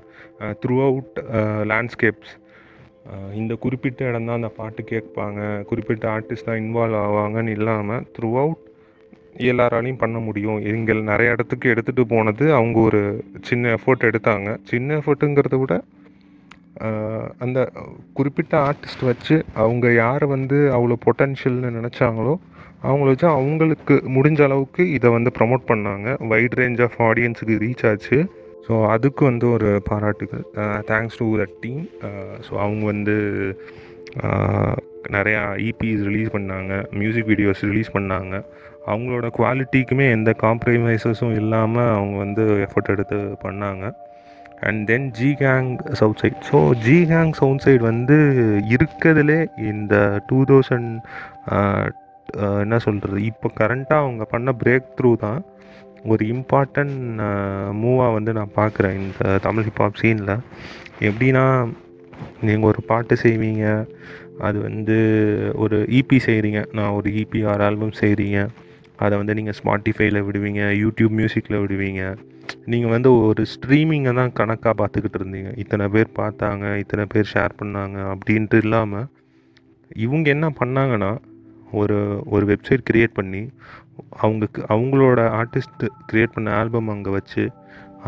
த்ரூ 0.62 0.76
அவுட் 0.88 1.16
லேண்ட்ஸ்கேப்ஸ் 1.71 2.33
இந்த 3.41 3.53
குறிப்பிட்ட 3.63 4.09
இடம் 4.11 4.29
தான் 4.29 4.39
அந்த 4.41 4.51
பாட்டு 4.59 4.83
கேட்பாங்க. 4.93 5.41
குறிப்பிட்ட 5.71 6.05
ஆர்டிஸ்ட் 6.15 6.49
தான் 6.49 6.61
இன்வால்வ் 6.63 7.01
ஆவாங்கன்னு 7.07 7.55
இல்லாமல் 7.59 8.05
த்ரூ 8.17 8.31
அவுட் 8.43 8.63
எல்லாராலையும் 9.51 10.01
பண்ண 10.03 10.19
முடியும். 10.27 10.59
எங்கள் 10.73 11.01
நிறைய 11.11 11.35
இடத்துக்கு 11.35 11.73
எடுத்துகிட்டு 11.75 12.05
போனது 12.15 12.45
அவங்க 12.59 12.79
ஒரு 12.89 13.03
சின்ன 13.49 13.73
எஃபர்ட் 13.79 14.09
எடுத்தாங்க. 14.11 14.49
சின்ன 14.73 14.97
எஃபர்ட்டுங்கிறத 15.01 15.59
விட 15.63 15.75
அந்த 17.45 17.59
குறிப்பிட்ட 18.19 18.55
ஆர்டிஸ்ட் 18.69 19.05
வச்சு 19.09 19.35
அவங்க 19.65 19.87
யார் 20.03 20.25
வந்து 20.35 20.57
அவ்வளோ 20.77 20.97
பொட்டன்ஷியல்னு 21.05 21.71
நினச்சாங்களோ 21.77 22.35
அவங்கள 22.87 23.07
வச்சு 23.11 23.29
அவங்களுக்கு 23.37 23.95
முடிஞ்ச 24.17 24.41
அளவுக்கு 24.47 24.83
இதை 24.97 25.11
வந்து 25.17 25.31
ப்ரமோட் 25.37 25.69
பண்ணாங்க. 25.71 26.09
வைட் 26.33 26.57
ரேஞ்ச் 26.61 26.83
ஆஃப் 26.87 26.99
ஆடியன்ஸுக்கு 27.09 27.55
ரீச் 27.65 27.85
ஆச்சு. 27.91 28.19
ஸோ 28.66 28.75
அதுக்கு 28.94 29.23
வந்து 29.30 29.47
ஒரு 29.56 29.71
பாராட்டுகள். 29.88 30.44
Thanks 30.90 31.18
to 31.21 31.26
the 31.40 31.47
team 31.64 31.83
so 32.47 32.52
அவங்க 32.64 32.85
வந்து 32.92 33.16
நிறையா 35.14 35.40
e 35.56 35.71
இபிஸ் 35.71 36.04
ரிலீஸ் 36.09 36.30
பண்ணாங்க 36.35 36.73
மியூசிக் 37.00 37.28
வீடியோஸ் 37.33 37.62
ரிலீஸ் 37.71 37.90
பண்ணாங்க. 37.97 38.35
அவங்களோட 38.90 39.26
குவாலிட்டிக்குமே 39.38 40.06
எந்த 40.16 40.30
காம்ப்ரமைசஸும் 40.44 41.35
இல்லாமல் 41.40 41.92
அவங்க 41.97 42.16
வந்து 42.25 42.44
எஃபர்ட் 42.66 42.92
எடுத்து 42.94 43.18
பண்ணாங்க. 43.44 43.85
And 44.68 44.80
then 44.90 45.09
G 45.18 45.30
gang 45.42 45.71
south 46.00 46.21
side 46.23 46.40
so 46.50 46.59
G 46.87 46.99
gang 47.12 47.33
south 47.40 47.64
side 47.64 47.85
வந்து 47.90 48.16
இருக்கிறதுலே 48.76 49.40
இந்த 49.73 49.94
டூ 50.30 50.38
தௌசண்ட் 50.50 50.90
என்ன 52.64 52.76
சொல்கிறது 52.87 53.18
இப்போ 53.30 53.49
கரண்ட்டாக 53.61 54.04
அவங்க 54.04 54.25
பண்ண 54.35 54.50
பிரேக் 54.62 54.87
த்ரூ 54.99 55.11
தான். 55.25 55.40
ஒரு 56.13 56.23
இம்பார்ட்டன்ட் 56.35 56.99
மூவாக 57.83 58.17
வந்து 58.17 58.33
நான் 58.39 58.57
பார்க்குறேன் 58.57 58.99
இந்த 59.01 59.39
தமிழ் 59.47 59.67
ஹிப்ஹாப் 59.69 60.01
சீனில் 60.03 60.35
எப்படின்னா 61.09 61.45
நீங்கள் 62.49 62.71
ஒரு 62.71 62.83
பாட்டு 62.91 63.15
செய்வீங்க 63.23 63.65
அது 64.47 64.59
வந்து 64.69 64.97
ஒரு 65.65 65.77
இபி 65.99 66.19
செய்கிறீங்க 66.29 66.61
நான் 66.79 66.95
ஒரு 66.99 67.09
இபி 67.23 67.41
ஆர் 67.51 67.65
ஆல்பம் 67.69 67.99
செய்கிறீங்க 68.03 68.39
அதை 69.05 69.15
வந்து 69.21 69.37
நீங்கள் 69.39 69.57
ஸ்பாட்டிஃபைல 69.59 70.19
விடுவீங்க 70.27 70.63
யூடியூப் 70.83 71.15
மியூசிக்கில் 71.21 71.63
விடுவீங்க. 71.63 72.03
நீங்கள் 72.73 72.93
வந்து 72.95 73.11
ஒரு 73.29 73.43
ஸ்ட்ரீமிங்கை 73.53 74.13
தான் 74.19 74.35
கணக்காக 74.39 74.75
பார்த்துக்கிட்டு 74.81 75.19
இருந்தீங்க. 75.21 75.51
இத்தனை 75.63 75.87
பேர் 75.95 76.11
பார்த்தாங்க 76.21 76.65
இத்தனை 76.83 77.05
பேர் 77.13 77.31
ஷேர் 77.33 77.55
பண்ணாங்க 77.61 77.99
அப்படின்ட்டு 78.13 78.59
இல்லாமல் 78.65 79.07
இவங்க 80.05 80.27
என்ன 80.37 80.47
பண்ணாங்கன்னா 80.61 81.11
ஒரு 81.81 81.99
ஒரு 82.35 82.45
வெப்சைட் 82.52 82.87
க்ரியேட் 82.90 83.14
பண்ணி 83.19 83.43
அவங்களுக்கு 84.23 84.61
அவங்களோட 84.75 85.21
ஆர்டிஸ்ட் 85.40 85.85
க்ரியேட் 86.11 86.35
பண்ண 86.37 86.50
ஆல்பம் 86.61 86.90
அங்கே 86.95 87.12
வச்சு 87.19 87.45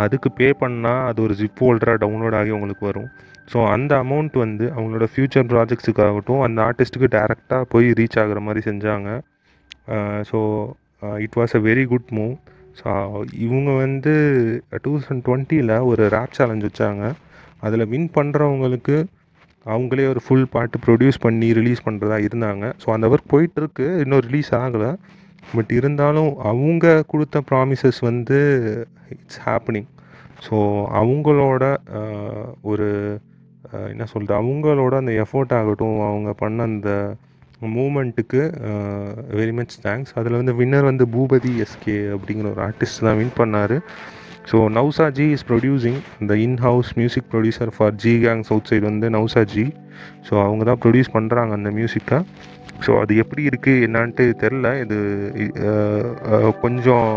அதுக்கு 0.04 0.28
பே 0.38 0.49
பண்ணால் 0.62 1.02
அது 1.08 1.18
ஒரு 1.26 1.35
ஜிப் 1.40 1.62
ஹோல்டராக 1.64 1.99
டவுன்லோட் 2.02 2.37
ஆகி 2.40 2.50
உங்களுக்கு 2.56 2.85
வரும். 2.90 3.08
ஸோ 3.52 3.58
அந்த 3.75 3.92
அமௌண்ட் 4.04 4.35
வந்து 4.44 4.64
அவங்களோட 4.76 5.06
ஃப்யூச்சர் 5.12 5.46
ப்ராஜெக்ட்ஸுக்காகட்டும் 5.52 6.42
அந்த 6.46 6.58
ஆர்டிஸ்ட்டுக்கு 6.68 7.08
டேரெக்டாக 7.16 7.68
போய் 7.73 7.88
ரீச் 8.00 8.18
ஆகிற 8.23 8.40
மாதிரி 8.46 8.62
செஞ்சாங்க. 8.68 9.08
So 10.30 10.38
it 11.26 11.37
was 11.40 11.54
a 11.58 11.62
very 11.68 11.85
good 11.92 12.11
move 12.18 12.35
so 12.80 12.88
இவங்க 13.46 13.70
வந்து 13.85 14.14
டூ 14.85 14.90
தௌசண்ட் 14.96 15.25
டுவெண்ட்டியில் 15.28 15.75
ஒரு 15.90 16.02
ரேப் 16.16 16.37
சேலஞ்ச் 16.38 16.66
வச்சாங்க. 16.68 17.04
அதில் 17.66 17.90
வின் 17.92 18.11
பண்ணுறவங்களுக்கு 18.16 18.96
அவங்களே 19.75 20.06
ஒரு 20.12 20.20
ஃபுல் 20.25 20.49
பாட்டு 20.54 20.78
ப்ரொடியூஸ் 20.87 21.18
பண்ணி 21.26 21.49
ரிலீஸ் 21.58 21.85
பண்ணுறதா 21.87 22.18
இருந்தாங்க. 22.28 22.64
ஸோ 22.82 22.88
அந்த 22.96 23.06
ஒர்க் 23.12 23.32
போயிட்டுருக்கு. 23.35 23.87
இன்னும் 24.04 24.25
ரிலீஸ் 24.28 24.50
ஆகலை. 24.62 24.90
பட் 25.54 25.73
இருந்தாலும் 25.78 26.30
அவங்க 26.50 26.87
கொடுத்த 27.12 27.42
ப்ராமிசஸ் 27.50 28.00
வந்து 28.11 28.38
இட்ஸ் 29.14 29.42
ஹேப்பனிங் 29.46 29.88
ஸோ 30.46 30.56
அவங்களோட 31.00 31.64
ஒரு 32.70 32.88
என்ன 33.92 34.04
சொல்கிறது 34.11 34.35
அவங்களோட 34.40 34.94
அந்த 35.02 35.12
எஃபோர்ட் 35.23 35.54
ஆகட்டும் 35.58 36.00
அவங்க 36.08 36.30
பண்ண 36.42 36.66
அந்த 36.70 36.90
மூமெண்ட்டுக்கு 37.76 38.40
வெரி 39.38 39.52
மச் 39.58 39.75
தேங்க்ஸ் 39.87 40.14
அதில் 40.20 40.38
வந்து 40.40 40.54
வின்னர் 40.61 40.88
வந்து 40.90 41.04
பூபதி 41.14 41.52
எஸ்கே 41.64 41.96
அப்படிங்கிற 42.16 42.46
ஒரு 42.54 42.62
ஆர்டிஸ்ட் 42.66 43.04
தான் 43.06 43.18
வின் 43.20 43.37
பண்ணார். 43.40 43.76
ஸோ 44.50 44.57
நவ்சாஜி 44.79 45.26
இஸ் 45.37 45.47
ப்ரொடியூசிங் 45.50 46.00
இந்த 46.23 46.35
in 46.47 46.59
house 46.67 46.91
music 46.99 47.31
producer 47.33 47.73
for 47.76 47.97
G 48.05 48.12
gang 48.25 48.45
south 48.50 48.69
side 48.71 48.85
வந்து 48.91 49.09
நவ்சாஜி 49.17 49.67
ஸோ 50.29 50.35
அவங்க 50.45 50.62
தான் 50.71 50.81
ப்ரொடியூஸ் 50.85 51.15
பண்ணுறாங்க 51.17 51.53
அந்த 51.59 51.71
மியூசிக்கை 51.79 52.19
ஸோ 52.85 52.93
அது 53.03 53.12
எப்படி 53.23 53.43
இருக்குது 53.50 53.83
என்னான்ட்டு 53.87 54.25
தெரில 54.43 54.71
இது 54.85 54.97
கொஞ்சம் 56.65 57.11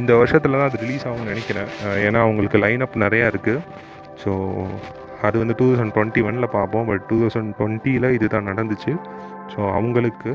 இந்த 0.00 0.12
வருஷத்தில் 0.20 0.58
தான் 0.58 0.68
அது 0.70 0.82
ரிலீஸ் 0.84 1.06
ஆகும்னு 1.08 1.32
நினைக்கிறேன். 1.32 1.70
ஏன்னா 2.06 2.20
அவங்களுக்கு 2.26 2.58
லைன் 2.64 2.84
அப் 2.86 2.98
நிறையா 3.04 3.26
இருக்குது 3.32 3.62
ஸோ 4.22 4.32
அது 5.26 5.36
வந்து 5.42 5.54
டூ 5.58 5.66
தௌசண்ட் 5.70 5.94
டுவெண்ட்டி 5.96 6.22
ஒனில் 6.28 6.52
பார்ப்போம். 6.56 6.86
பட் 6.90 7.04
டூ 7.10 7.16
தௌசண்ட் 7.22 7.52
டுவெண்ட்டியில் 7.58 8.08
இது 8.16 8.26
தான் 8.34 8.48
நடந்துச்சு. 8.50 8.92
ஸோ 9.52 9.60
அவங்களுக்கு. 9.78 10.32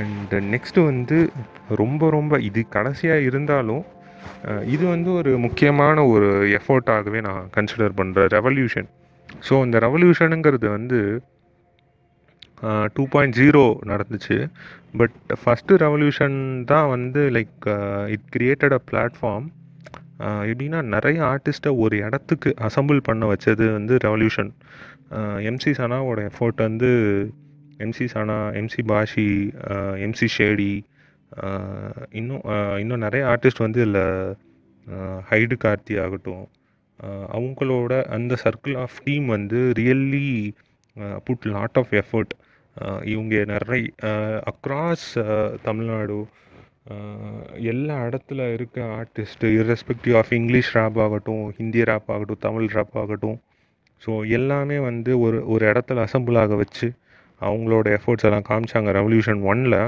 அண்ட் 0.00 0.32
நெக்ஸ்ட்டு 0.54 0.86
வந்து 0.90 1.18
ரொம்ப 1.80 2.10
ரொம்ப 2.16 2.40
இது 2.48 2.62
கடைசியாக 2.76 3.26
இருந்தாலும் 3.28 3.84
இது 4.64 4.84
வந்து 4.86 5.10
ஒரு 5.12 5.38
முக்கியமான 5.38 6.06
ஒரு 6.06 6.28
எஃபோர்ட்டாகவே 6.58 7.20
நான் 7.20 7.48
கன்சிடர் 7.56 7.96
பண்ணுறேன் 8.00 8.30
ரெவல்யூஷன் 8.32 8.88
ஸோ 9.48 9.54
இந்த 9.64 9.78
ரெவல்யூஷனுங்கிறது 9.78 10.66
வந்து 10.70 10.98
டூ 12.92 13.04
பாயிண்ட் 13.08 13.36
ஜீரோ 13.36 13.62
நடந்துச்சு. 13.86 14.36
பட் 14.96 15.16
ஃபஸ்ட்டு 15.40 15.78
ரெவல்யூஷன் 15.82 16.36
தான் 16.64 16.88
வந்து 16.88 17.22
like 17.36 17.66
it 18.08 18.26
created 18.36 18.74
a 18.78 18.80
platform 18.90 19.46
எப்படின்னா 20.50 20.80
நிறைய 20.94 21.18
ஆர்டிஸ்ட்டை 21.32 21.72
ஒரு 21.76 21.96
இடத்துக்கு 21.96 22.50
அசம்பிள் 22.58 23.00
பண்ண 23.00 23.24
வச்சது 23.26 23.64
வந்து 23.72 23.96
ரெவல்யூஷன் 23.96 24.50
எம்சி 25.50 25.72
சனாவோட 25.80 26.20
எஃபோர்ட் 26.30 26.60
வந்து 26.60 26.90
MC 27.80 28.06
Sana 28.14 28.38
MC 28.60 28.82
Bashi 28.82 29.28
MC 30.06 30.28
Shady 30.36 30.72
இன்னும் 32.10 32.44
இன்னும் 32.78 32.98
நிறைய 32.98 33.24
ஆர்டிஸ்ட் 33.26 33.58
வந்து 33.58 33.80
இதில் 33.80 34.02
ஹைடு 35.30 35.56
கார்த்தி 35.64 35.94
ஆகட்டும் 35.98 36.44
அவங்களோட 37.32 37.92
அந்த 38.06 38.34
சர்க்கிள் 38.44 38.76
ஆஃப் 38.76 38.98
டீம் 39.04 39.26
வந்து 39.26 39.60
really 39.78 40.28
put 41.24 41.46
lot 41.46 41.78
of 41.78 41.92
effort 41.92 42.34
இவங்க 43.04 43.44
நிறைய 43.44 43.86
அக்ராஸ் 44.52 45.08
தமிழ்நாடு 45.62 46.16
எல்லா 47.64 47.96
இடத்துல 48.06 48.40
இருக்க 48.52 48.80
artist 48.96 49.52
irrespective 49.56 50.16
of 50.16 50.32
English 50.32 50.70
rap 50.76 50.98
ஆகட்டும் 51.00 51.44
ஹிந்தி 51.56 51.82
ரேப் 51.82 52.10
ஆகட்டும் 52.12 52.40
தமிழ் 52.40 52.68
ரேப் 52.74 52.96
ஆகட்டும் 52.98 53.38
ஸோ 54.02 54.12
எல்லாமே 54.28 54.78
வந்து 54.78 55.12
ஒரு 55.20 55.38
ஒரு 55.46 55.64
இடத்துல 55.66 56.04
அசம்பிளாக 56.04 56.56
வச்சு 56.56 56.88
அவங்களோட 57.40 57.86
எஃபர்ட்ஸ் 57.98 58.26
எல்லாம் 58.26 58.48
காமிச்சாங்க 58.48 58.90
ரெவல்யூஷன் 58.90 59.40
ஒனில் 59.42 59.78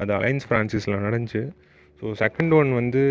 அது 0.00 0.12
அலைன்ஸ் 0.18 0.46
ஃப்ரான்சிஸில் 0.48 1.04
நடந்துச்சு. 1.06 1.42
ஸோ 2.00 2.12
செகண்ட் 2.22 2.54
ஒன் 2.60 2.70
வந்து 2.80 3.02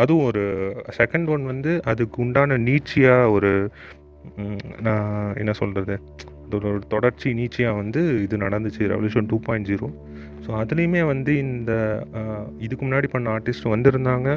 அதுவும் 0.00 0.26
ஒரு 0.30 0.42
செகண்ட் 0.98 1.30
ஒன் 1.34 1.44
வந்து 1.52 1.72
அதுக்கு 1.92 2.18
உண்டான 2.24 2.58
நீச்சியாக 2.68 3.32
ஒரு 3.36 3.50
நான் 4.86 5.34
என்ன 5.42 5.52
சொல்கிறது 5.60 5.94
அது 6.44 6.56
ஒரு 6.58 6.70
தொடர்ச்சி 6.92 7.28
நீச்சியாக 7.38 7.78
வந்து 7.80 8.00
இது 8.24 8.36
நடந்துச்சு 8.44 8.82
revolution 8.92 9.28
two 9.30 9.36
point 9.46 9.68
zero 9.70 9.88
so 10.44 10.50
அதுலேயுமே 10.62 11.02
வந்து 11.12 11.32
இந்த 11.44 11.72
இதுக்கு 12.64 12.82
முன்னாடி 12.86 13.08
பண்ண 13.14 13.28
ஆர்டிஸ்ட் 13.36 13.72
வந்திருந்தாங்க. 13.74 14.28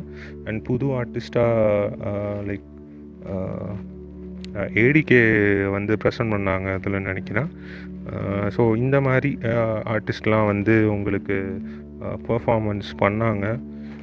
அண்ட் 0.48 0.62
புது 0.70 0.88
ஆர்டிஸ்டாக 1.00 2.14
லைக் 2.50 2.68
ஏடிகே 4.84 5.22
வந்து 5.76 5.94
ப்ரெசன்ட் 6.02 6.34
பண்ணாங்க 6.36 6.68
அதில் 6.78 7.06
நினைக்கிறேன். 7.10 7.50
ஸோ 8.56 8.64
இந்த 8.84 8.98
மாதிரி 9.08 9.32
ஆர்டிஸ்ட்லாம் 9.94 10.50
வந்து 10.52 10.74
உங்களுக்கு 10.96 11.38
பர்ஃபார்மன்ஸ் 12.30 12.90
பண்ணாங்க. 13.04 13.46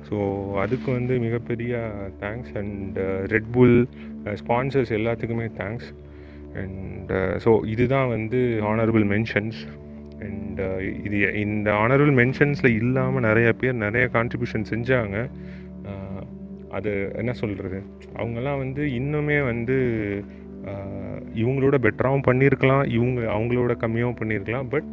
ஸோ 0.09 0.16
அதுக்கு 0.62 0.88
வந்து 0.99 1.14
மிகப்பெரிய 1.25 1.75
thanks 2.23 2.54
and 2.61 2.97
Red Bull 3.35 3.76
sponsors 4.40 4.92
எல்லாத்துக்குமே 4.99 5.47
தேங்க்ஸ் 5.61 5.90
அண்ட் 6.62 7.12
ஸோ 7.45 7.52
இதுதான் 7.75 8.09
வந்து 8.09 8.40
ஆனரபிள் 8.73 9.07
மென்ஷன்ஸ் 9.14 9.61
அண்ட் 10.26 10.61
இது 11.07 11.19
இந்த 11.45 11.71
ஆனரபிள் 11.83 12.12
மென்ஷன்ஸில் 12.21 12.76
இல்லாமல் 12.80 13.26
நிறைய 13.28 13.50
பேர் 13.61 13.83
நிறைய 13.87 14.07
கான்ட்ரிபியூஷன் 14.16 14.66
செஞ்சாங்க. 14.73 15.16
அது 16.78 16.90
என்ன 17.16 17.33
சொல்கிறது 17.33 17.78
அவங்கெல்லாம் 18.19 18.61
வந்து 18.64 18.83
இன்னுமே 18.99 19.38
வந்து 19.45 19.76
இவங்களோட 21.43 21.76
பெட்டராகவும் 21.85 22.26
பண்ணியிருக்கலாம் 22.29 22.85
இவங்க 22.97 23.21
அவங்களோட 23.37 23.75
கம்மியாகவும் 23.83 24.19
பண்ணியிருக்கலாம் 24.21 24.71
பட் 24.75 24.88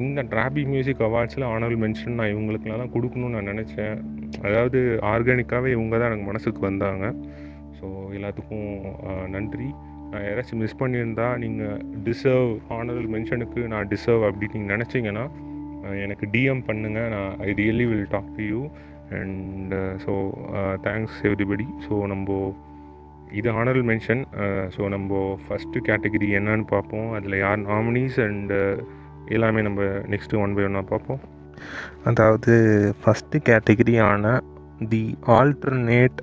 இந்த 0.00 0.20
டிராபி 0.32 0.62
மியூசிக் 0.72 1.04
அவார்ட்ஸில் 1.06 1.46
ஆனரபிள் 1.52 1.80
மென்ஷன் 1.84 2.18
நான் 2.18 2.32
இவங்களுக்குலாம் 2.34 2.82
தான் 2.82 2.92
கொடுக்கணும்னு 2.94 3.36
நான் 3.36 3.50
நினச்சேன். 3.52 3.96
அதாவது 4.48 4.78
ஆர்கானிக்காகவே 5.12 5.70
இவங்க 5.76 5.94
தான் 5.96 6.10
எனக்கு 6.10 6.28
மனசுக்கு 6.28 6.60
வந்தாங்க. 6.68 7.06
ஸோ 7.78 7.86
எல்லாத்துக்கும் 8.18 8.68
நன்றி. 9.34 9.68
நான் 10.12 10.24
யாராச்சும் 10.28 10.62
மிஸ் 10.62 10.80
பண்ணியிருந்தா 10.80 11.26
நீங்கள் 11.42 11.78
டிசர்வ் 12.06 12.50
ஆனரபிள் 12.78 13.06
மென்ஷனுக்கு 13.14 13.60
நான் 13.74 13.90
டிசர்வ் 13.92 14.24
அப்படின்னு 14.28 14.56
நீங்கள் 14.58 14.74
நினச்சிங்கன்னா 14.76 15.24
எனக்கு 16.04 16.26
டிஎம் 16.34 16.64
பண்ணுங்கள் 16.68 17.08
நான் 17.14 17.32
I 17.46 17.52
really 17.60 17.86
will 17.92 18.10
talk 18.14 18.34
to 18.38 18.42
you 18.52 18.60
and 19.20 19.72
so 20.04 20.12
thanks 20.86 21.18
everybody 21.30 21.66
so 21.86 21.94
நம்ம 22.04 22.36
இது 23.32 23.48
ஆனரல் 23.58 23.86
மென்ஷன் 23.90 24.22
ஸோ 24.74 24.88
நம்ம 24.88 25.20
ஃபஸ்ட்டு 25.42 25.84
கேட்டகரி 25.88 26.28
என்னன்னு 26.38 26.66
பார்ப்போம். 26.72 27.08
அதில் 27.16 27.36
யார் 27.38 27.60
நாமினிஸ் 27.68 28.18
அண்டு 28.26 28.58
uh, 28.62 28.80
எல்லாமே 29.28 29.60
நம்ம 29.66 29.82
நெக்ஸ்ட்டு 30.12 30.40
ஒன் 30.42 30.54
பை 30.56 30.64
ஒன்னாக 30.68 30.86
பார்ப்போம். 30.90 31.20
அதாவது 32.10 32.54
ஃபஸ்ட்டு 33.00 33.44
கேட்டகரியான 33.48 34.32
தி 34.92 35.04
ஆல்டர்னேட் 35.36 36.20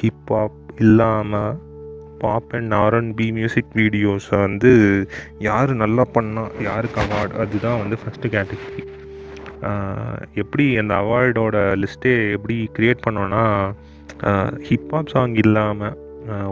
ஹிப்ஹாப் 0.00 0.58
இல்லாமல் 0.80 1.54
பாப் 2.18 2.52
அண்ட் 2.54 2.74
ஆர்என்பி 2.74 3.26
மியூசிக் 3.38 3.72
வீடியோஸை 3.80 4.38
வந்து 4.38 4.70
யார் 5.40 5.72
நல்லா 5.74 6.04
பண்ணால் 6.16 6.54
யாருக்கு 6.60 7.00
அவார்டு 7.04 7.34
அதுதான் 7.44 7.80
வந்து 7.82 7.98
ஃபஸ்ட்டு 8.02 8.32
கேட்டகரி 8.34 8.84
எப்படி 10.42 10.64
அந்த 10.80 10.94
அவார்டோட 10.94 11.58
லிஸ்ட்டே 11.82 12.14
எப்படி 12.36 12.56
க்ரியேட் 12.76 13.04
பண்ணோன்னா 13.06 13.44
ஹிப்ஹாப் 14.68 15.12
சாங் 15.14 15.36
இல்லாமல் 15.44 15.94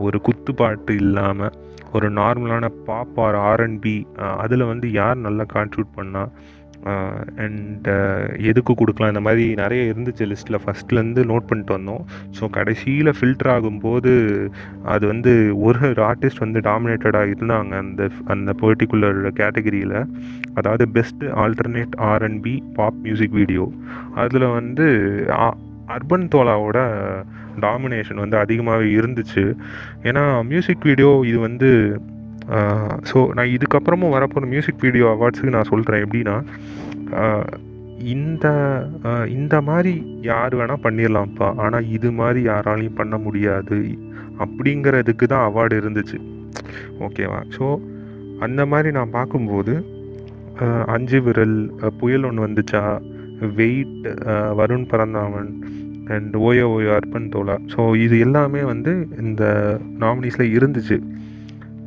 ஒரு 0.01 0.21
குத்துப்பாட்டு 0.21 0.91
இல்லாமல் 0.91 1.55
ஒரு 1.93 2.11
நார்மலான 2.11 2.69
பாப் 2.85 3.21
ஆர் 3.21 3.35
ஆர்என்பி 3.35 4.07
அதில் 4.17 4.65
வந்து 4.65 4.91
யார் 4.93 5.17
நல்லா 5.17 5.45
கான்ட்ரிபியூட் 5.55 5.97
பண்ணா 5.97 6.25
அண்ட் 7.37 7.89
எதுக்கு 8.39 8.75
கொடுக்கலாம் 8.75 9.09
இந்த 9.09 9.21
மாதிரி 9.21 9.55
நிறைய 9.55 9.93
இருந்துச்சு 9.93 10.25
லிஸ்ட்டில் 10.27 10.61
ஃபஸ்ட்லேருந்து 10.65 11.23
நோட் 11.25 11.47
பண்ணிட்டு 11.47 11.77
வந்தோம். 11.79 12.05
ஸோ 12.39 12.49
கடைசியில் 12.51 13.17
ஃபில்டர் 13.19 13.51
ஆகும்போது 13.53 14.13
அது 14.83 15.07
வந்து 15.07 15.55
ஒரு 15.55 15.93
ஆர்டிஸ்ட் 16.03 16.39
வந்து 16.39 16.61
டாமினேட்டடாக 16.61 17.29
இருந்தாங்க 17.29 17.77
அந்த 17.77 18.09
அந்த 18.25 18.53
பர்டிகுலர் 18.53 19.21
கேட்டகரியில் 19.33 19.99
அதாவது 20.55 20.89
best 20.89 21.25
alternate 21.25 21.95
RnB 21.97 22.63
pop 22.75 23.01
music 23.01 23.31
video 23.31 23.67
அதில் 24.15 24.49
வந்து 24.49 24.89
அர்பன் 25.95 26.27
தோலாவோட 26.35 26.79
டாமினேஷன் 27.65 28.23
வந்து 28.25 28.37
அதிகமாகவே 28.43 28.89
இருந்துச்சு. 28.99 29.45
ஏன்னா 30.09 30.25
மியூசிக் 30.51 30.87
வீடியோ 30.91 31.11
இது 31.31 31.39
வந்து 31.49 31.71
ஸோ 33.11 33.19
நான் 33.37 33.53
இதுக்கப்புறமும் 33.57 34.15
வரப்போகிற 34.17 34.49
மியூசிக் 34.55 34.83
வீடியோ 34.85 35.07
அவார்ட்ஸுக்கு 35.15 35.57
நான் 35.57 35.71
சொல்கிறேன் 35.73 36.03
எப்படின்னா 36.05 36.37
இந்த 38.15 38.47
இந்த 39.39 39.57
மாதிரி 39.69 39.93
யார் 40.31 40.55
வேணால் 40.61 40.85
பண்ணிடலாம்ப்பா 40.87 41.49
ஆனால் 41.65 41.89
இது 41.97 42.09
மாதிரி 42.21 42.41
யாராலையும் 42.49 42.99
பண்ண 43.01 43.17
முடியாது. 43.27 43.79
அப்படிங்கிறதுக்கு 44.45 45.25
தான் 45.33 45.47
அவார்டு 45.49 45.75
இருந்துச்சு. 45.83 46.19
ஓகேவா 47.07 47.41
ஸோ 47.57 47.67
அந்த 48.47 48.63
மாதிரி 48.73 48.91
நான் 48.99 49.15
பார்க்கும்போது 49.19 49.75
அஞ்சு 50.95 51.19
விரல் 51.27 51.59
புயல் 52.01 52.27
ஒன்று 52.29 52.47
வந்துச்சா? 52.47 52.83
வெயிட் 53.59 54.07
வருண் 54.61 54.87
பரந்தாமன் 54.93 55.51
அண்ட் 56.15 56.35
ஓயோ 56.47 56.67
ஓயோ 56.77 56.91
அர்பன் 56.99 57.29
தோலா 57.35 57.57
ஸோ 57.75 57.81
இது 58.05 58.17
எல்லாமே 58.19 58.63
வந்து 58.73 58.93
இந்த 59.21 59.45
நாமினிஸில் 60.03 60.55
இருந்துச்சு. 60.59 60.99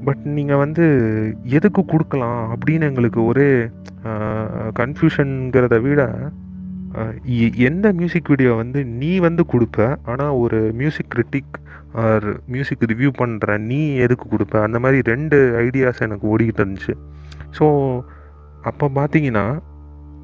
பட் 0.07 0.23
நீங்கள் 0.37 0.61
வந்து 0.63 0.85
எதுக்கு 1.57 1.81
கொடுக்கலாம் 1.85 2.41
அப்படின்னு 2.53 2.87
எங்களுக்கு 2.91 3.19
ஒரே 3.25 3.49
கன்ஃபியூஷனுங்கிறத 4.79 5.77
விட 5.85 6.01
எந்த 7.69 7.85
மியூசிக் 7.99 8.29
வீடியோ 8.31 8.51
வந்து 8.59 8.79
நீ 8.99 9.11
வந்து 9.25 9.43
கொடுப்ப 9.53 9.87
ஆனால் 10.11 10.35
ஒரு 10.43 10.59
music 10.81 11.09
critic 11.15 11.55
or 12.03 12.27
music 12.53 12.85
review 12.91 13.09
பண்ணுற 13.21 13.57
நீ 13.69 13.79
எதுக்கு 14.05 14.25
கொடுப்ப? 14.33 14.55
அந்த 14.67 14.77
மாதிரி 14.83 14.99
ரெண்டு 15.11 15.37
ஐடியாஸ் 15.63 16.03
எனக்கு 16.07 16.29
ஓடிக்கிட்டு 16.33 16.63
இருந்துச்சு. 16.63 16.95
ஸோ 17.57 17.65
அப்போ 18.71 18.85
பார்த்தீங்கன்னா 18.99 19.45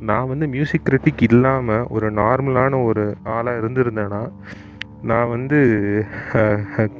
நான் 0.10 0.30
வந்து 0.30 0.46
மியூசிக் 0.54 0.86
கிரிட்டிக் 0.88 1.24
இல்லாமல் 1.28 1.88
ஒரு 1.96 2.08
நார்மலான 2.20 2.78
ஒரு 2.90 3.04
ஆளாக 3.36 3.60
இருந்திருந்தேன்னா 3.62 4.22
நான் 5.10 5.32
வந்து 5.34 5.60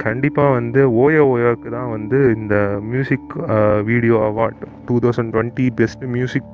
கண்டிப்பாக 0.04 0.56
வந்து 0.58 0.82
ஓயோ 1.02 1.24
ஓயோக்கு 1.34 1.70
தான் 1.78 1.92
வந்து 1.96 2.20
இந்த 2.38 2.56
music 2.92 3.34
video 3.90 4.16
award 4.30 4.62
two 4.88 4.96
thousand 5.06 5.32
twenty 5.36 5.66
best 5.80 6.04
music 6.16 6.50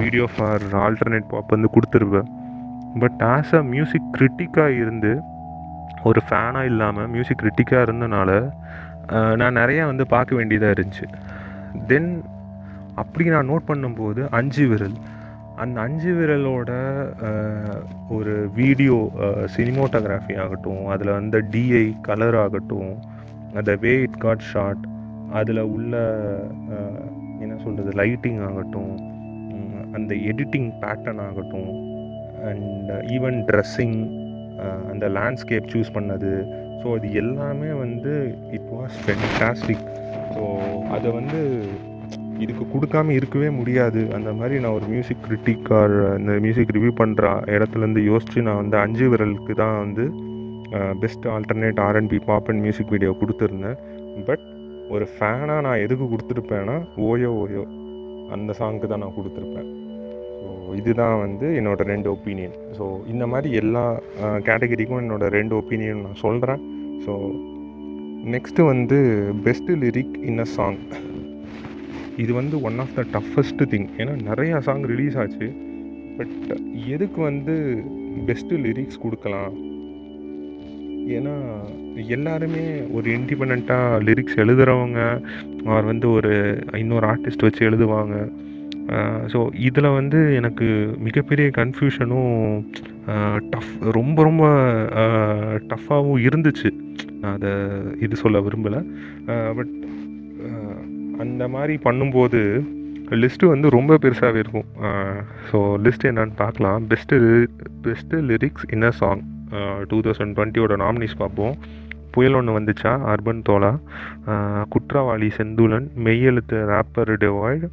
video 0.00 0.26
for 0.34 0.64
alternate 0.84 1.30
pop 1.32 1.54
வந்து 1.56 1.70
கொடுத்துருப்பேன். 1.76 2.28
பட் 3.02 3.20
ஆஸ் 3.34 3.54
அ 3.60 3.62
மியூசிக் 3.74 4.08
கிரிட்டிக்காக 4.16 4.78
இருந்து 4.82 5.12
ஒரு 6.10 6.20
ஃபேனாக 6.26 6.70
இல்லாமல் 6.72 7.08
மியூசிக் 7.14 7.40
கிரிட்டிக்காக 7.42 7.86
இருந்தனால 7.86 8.30
நான் 9.40 9.58
நிறையா 9.60 9.84
வந்து 9.92 10.04
பார்க்க 10.14 10.38
வேண்டியதாக 10.40 10.74
இருந்துச்சு. 10.76 11.06
தென் 11.90 12.10
அப்படி 13.02 13.24
நான் 13.34 13.50
நோட் 13.52 13.68
பண்ணும்போது 13.70 14.20
அஞ்சு 14.38 14.64
விரல். 14.72 14.98
அந்த 15.62 15.76
அஞ்சு 15.80 16.10
விரலோட 16.18 16.70
ஒரு 18.16 18.34
வீடியோ 18.58 18.96
சினிமோட்டோகிராஃபி 19.56 20.34
ஆகட்டும் 20.44 20.82
அதில் 20.86 21.16
வந்து 21.18 21.38
டிஐ 21.54 21.86
கலர் 22.08 22.36
ஆகட்டும் 22.44 22.92
அந்த 23.58 23.72
வே 23.82 23.92
இட் 24.06 24.18
காட் 24.18 24.46
ஷாட் 24.52 24.84
அதில் 25.40 25.62
உள்ள 25.74 25.94
என்ன 27.44 27.54
சொல்கிறது 27.64 27.92
லைட்டிங் 28.02 28.40
ஆகட்டும் 28.48 28.92
அந்த 29.98 30.12
எடிட்டிங் 30.30 30.70
பேட்டர்ன் 30.82 31.22
ஆகட்டும் 31.28 31.70
அண்ட் 32.50 32.90
ஈவன் 33.16 33.38
ட்ரெஸ்ஸிங் 33.50 33.98
அந்த 34.92 35.04
லேண்ட்ஸ்கேப் 35.16 35.70
சூஸ் 35.74 35.94
பண்ணது. 35.96 36.32
ஸோ 36.80 36.88
அது 36.96 37.08
எல்லாமே 37.22 37.70
வந்து 37.84 38.12
இட் 38.56 38.68
வாஸ் 38.76 38.96
ஃபென்டாஸ்டிக் 39.04 39.86
ஸோ 40.34 40.44
அதை 40.96 41.08
வந்து 41.10 41.40
இதுக்கு 42.44 42.64
கொடுக்காம 42.72 43.12
இருக்கவே 43.18 43.48
முடியாது. 43.58 44.00
அந்த 44.16 44.30
மாதிரி 44.38 44.54
நான் 44.62 44.76
ஒரு 44.78 44.86
மியூசிக் 44.92 45.24
கிரிட்டிக் 45.26 45.68
ஆர் 45.80 45.94
இந்த 46.20 46.32
மியூசிக் 46.44 46.74
ரிவ்யூ 46.76 46.92
பண்ணுற 47.00 47.32
இடத்துலேருந்து 47.54 48.02
யோசித்து 48.10 48.44
நான் 48.48 48.60
வந்து 48.62 48.76
அஞ்சு 48.84 49.06
விரலுக்கு 49.12 49.54
தான் 49.62 49.76
வந்து 49.84 50.04
best 51.02 51.26
alternate 51.34 51.80
RnB 51.86 52.18
pop 52.28 52.48
and 52.50 52.62
music 52.66 52.92
video 52.94 53.12
கொடுத்துருந்தேன். 53.22 53.78
பட் 54.28 54.44
ஒரு 54.94 55.04
ஃபேனாக 55.14 55.60
நான் 55.66 55.82
எதுக்கு 55.84 56.06
கொடுத்துருப்பேன்னா 56.12 56.76
ஓயோ 57.08 57.30
ஓயோ 57.42 57.64
அந்த 58.34 58.50
சாங்க்கு 58.60 58.90
தான் 58.92 59.02
நான் 59.04 59.16
கொடுத்துருப்பேன். 59.18 59.68
ஸோ 60.40 60.48
இதுதான் 60.80 61.16
வந்து 61.24 61.46
என்னோடய 61.60 61.90
ரெண்டு 61.92 62.08
ஒப்பீனியன் 62.14 62.56
ஸோ 62.78 62.84
இந்த 63.12 63.24
மாதிரி 63.32 63.50
எல்லா 63.62 63.84
கேட்டகரிக்கும் 64.48 65.02
என்னோடய 65.04 65.36
ரெண்டு 65.38 65.54
ஒப்பீனியன் 65.60 66.04
நான் 66.06 66.22
சொல்கிறேன் 66.26 66.62
ஸோ 67.04 67.14
நெக்ஸ்ட்டு 68.34 68.68
வந்து 68.72 68.98
best 69.46 69.78
lyric 69.84 70.16
in 70.30 70.42
a 70.46 70.48
song 70.56 70.80
இது 72.22 72.32
வந்து 72.40 72.56
one 72.68 72.78
of 72.84 72.94
the 72.98 73.02
toughest 73.16 73.68
thing 73.72 73.88
ஏன்னா 74.00 74.14
நிறையா 74.28 74.58
சாங் 74.68 74.86
ரிலீஸ் 74.92 75.18
ஆச்சு. 75.22 75.48
பட் 76.18 76.36
எதுக்கு 76.94 77.20
வந்து 77.30 77.54
பெஸ்ட்டு 78.28 78.60
லிரிக்ஸ் 78.66 79.02
கொடுக்கலாம்? 79.04 79.54
ஏன்னா 81.16 81.34
எல்லாருமே 82.16 82.64
ஒரு 82.96 83.06
இண்டிபெண்ட்டாக 83.18 84.02
லிரிக்ஸ் 84.08 84.40
எழுதுகிறவங்க 84.42 85.00
அவர் 85.70 85.88
வந்து 85.92 86.06
ஒரு 86.18 86.32
இன்னொரு 86.82 87.06
ஆர்டிஸ்ட் 87.12 87.46
வச்சு 87.46 87.62
எழுதுவாங்க. 87.70 88.16
ஸோ 89.32 89.38
இதில் 89.68 89.96
வந்து 89.96 90.20
எனக்கு 90.38 90.66
மிகப்பெரிய 91.06 91.46
கன்ஃபியூஷனும் 91.58 92.36
டஃப் 93.52 93.74
ரொம்ப 93.98 94.18
ரொம்ப 94.28 94.44
டஃப்பாகவும் 95.72 96.24
இருந்துச்சு. 96.28 96.70
நான் 97.20 97.36
அதை 97.36 97.52
இது 98.06 98.14
சொல்ல 98.22 98.40
விரும்பலை. 98.46 98.80
பட் 99.58 99.74
அந்த 101.22 101.44
மாதிரி 101.54 101.74
பண்ணும்போது 101.86 102.40
லிஸ்ட்டு 103.22 103.50
வந்து 103.52 103.68
ரொம்ப 103.76 103.92
பெருசாகவே 104.02 104.40
இருக்கும். 104.42 104.68
ஸோ 105.50 105.58
லிஸ்ட் 105.84 106.06
என்னன்னு 106.10 106.36
பார்க்கலாம். 106.42 106.80
Best 106.90 107.16
best 107.84 108.20
lyrics 108.30 108.66
in 108.74 108.86
a 108.90 108.92
song 109.00 109.22
two 109.90 109.98
thousand 110.06 110.34
டுவெண்ட்டியோட 110.36 110.74
nominees 110.84 111.16
பார்ப்போம். 111.22 111.54
புயல் 112.14 112.36
ஒன்று 112.38 112.56
வந்துச்சா? 112.58 112.92
அர்பன் 113.12 113.42
தோலா 113.48 113.72
குற்றவாளி 114.74 115.28
செந்துலன் 115.38 115.88
மெய்யெழுத்து 116.06 116.58
ராப்பர் 116.72 117.12
டெவாய்டு 117.24 117.68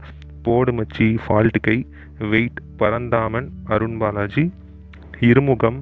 போடுமச்சி 0.48 1.08
ஃபால்ட் 1.24 1.60
கை 1.68 1.78
வெயிட் 2.34 2.60
பரந்தாமன் 2.82 3.48
அருண் 3.76 3.98
பாலாஜி 4.02 4.46
இருமுகம் 5.30 5.80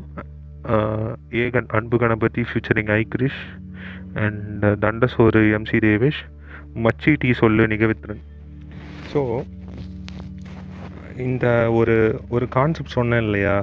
ஏகன் 1.44 1.70
அன்பு 1.78 1.98
கணபதி 2.04 2.44
ஃபியூச்சரிங் 2.50 2.92
ஐ 3.00 3.02
கிரிஷ் 3.16 3.42
அண்ட் 4.24 4.66
தண்டசோறு 4.86 5.44
எம்சி 5.58 5.80
தேவேஷ் 5.86 6.22
மச்சி 6.84 7.12
டீ 7.22 7.30
சொல்லு 7.42 7.64
நிகழ்த்திறன் 7.74 8.24
ஸோ 9.12 9.22
இந்த 11.26 11.46
ஒரு 11.80 11.96
ஒரு 12.36 12.46
கான்செப்ட் 12.56 12.96
சொன்னேன் 12.98 13.26
இல்லையா? 13.26 13.56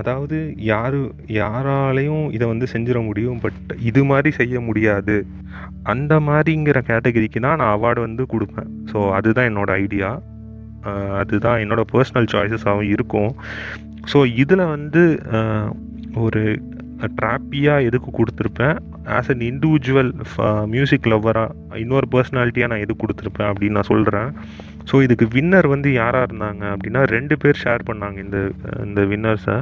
அதாவது 0.00 0.38
யாரு 0.68 1.00
யாராலையும் 1.38 2.24
இதை 2.36 2.46
வந்து 2.50 2.66
செஞ்சிட 2.72 2.98
முடியும் 3.06 3.38
பட் 3.44 3.60
இது 3.90 4.00
மாதிரி 4.10 4.30
செய்ய 4.38 4.60
முடியாது. 4.68 5.16
அந்த 5.92 6.14
மாதிரிங்கிற 6.28 6.78
கேட்டகரிக்கு 6.90 7.40
தான் 7.46 7.60
நான் 7.60 7.74
அவார்டு 7.76 8.00
வந்து 8.06 8.24
கொடுப்பேன். 8.32 8.70
ஸோ 8.90 8.98
அதுதான் 9.18 9.48
என்னோட 9.50 9.70
ஐடியா 9.84 10.10
அதுதான் 11.20 11.60
என்னோட 11.64 11.82
பர்சனல் 11.92 12.30
சாய்ஸஸாகவும் 12.32 12.90
இருக்கும். 12.94 13.30
ஸோ 14.12 14.18
இதில் 14.42 14.70
வந்து 14.74 15.02
ஒரு 16.24 16.42
ட்ராப்பியாக 17.20 17.86
எதுக்கு 17.88 18.10
கொடுத்துருப்பேன்? 18.18 18.76
ஆஸ் 19.16 19.30
அன் 19.32 19.44
இண்டிவிஜுவல் 19.48 20.10
மியூசிக் 20.74 21.08
லவ்வராக 21.12 21.78
இன்னொரு 21.82 22.06
பர்சனாலிட்டியாக 22.14 22.70
நான் 22.72 22.84
எது 22.84 22.94
கொடுத்துருப்பேன் 23.02 23.50
அப்படின்னு 23.50 23.78
நான் 23.78 23.90
சொல்கிறேன் 23.92 24.30
ஸோ 24.90 24.96
இதுக்கு 25.04 25.26
வின்னர் 25.36 25.68
வந்து 25.72 25.88
யாராக 25.92 26.26
இருந்தாங்க 26.28 26.64
அப்படின்னா 26.74 27.00
ரெண்டு 27.14 27.34
பேர் 27.42 27.62
ஷேர் 27.62 27.86
பண்ணாங்க 27.88 28.18
இந்த 28.24 28.38
இந்த 28.84 29.00
வின்னர்ஸை 29.12 29.56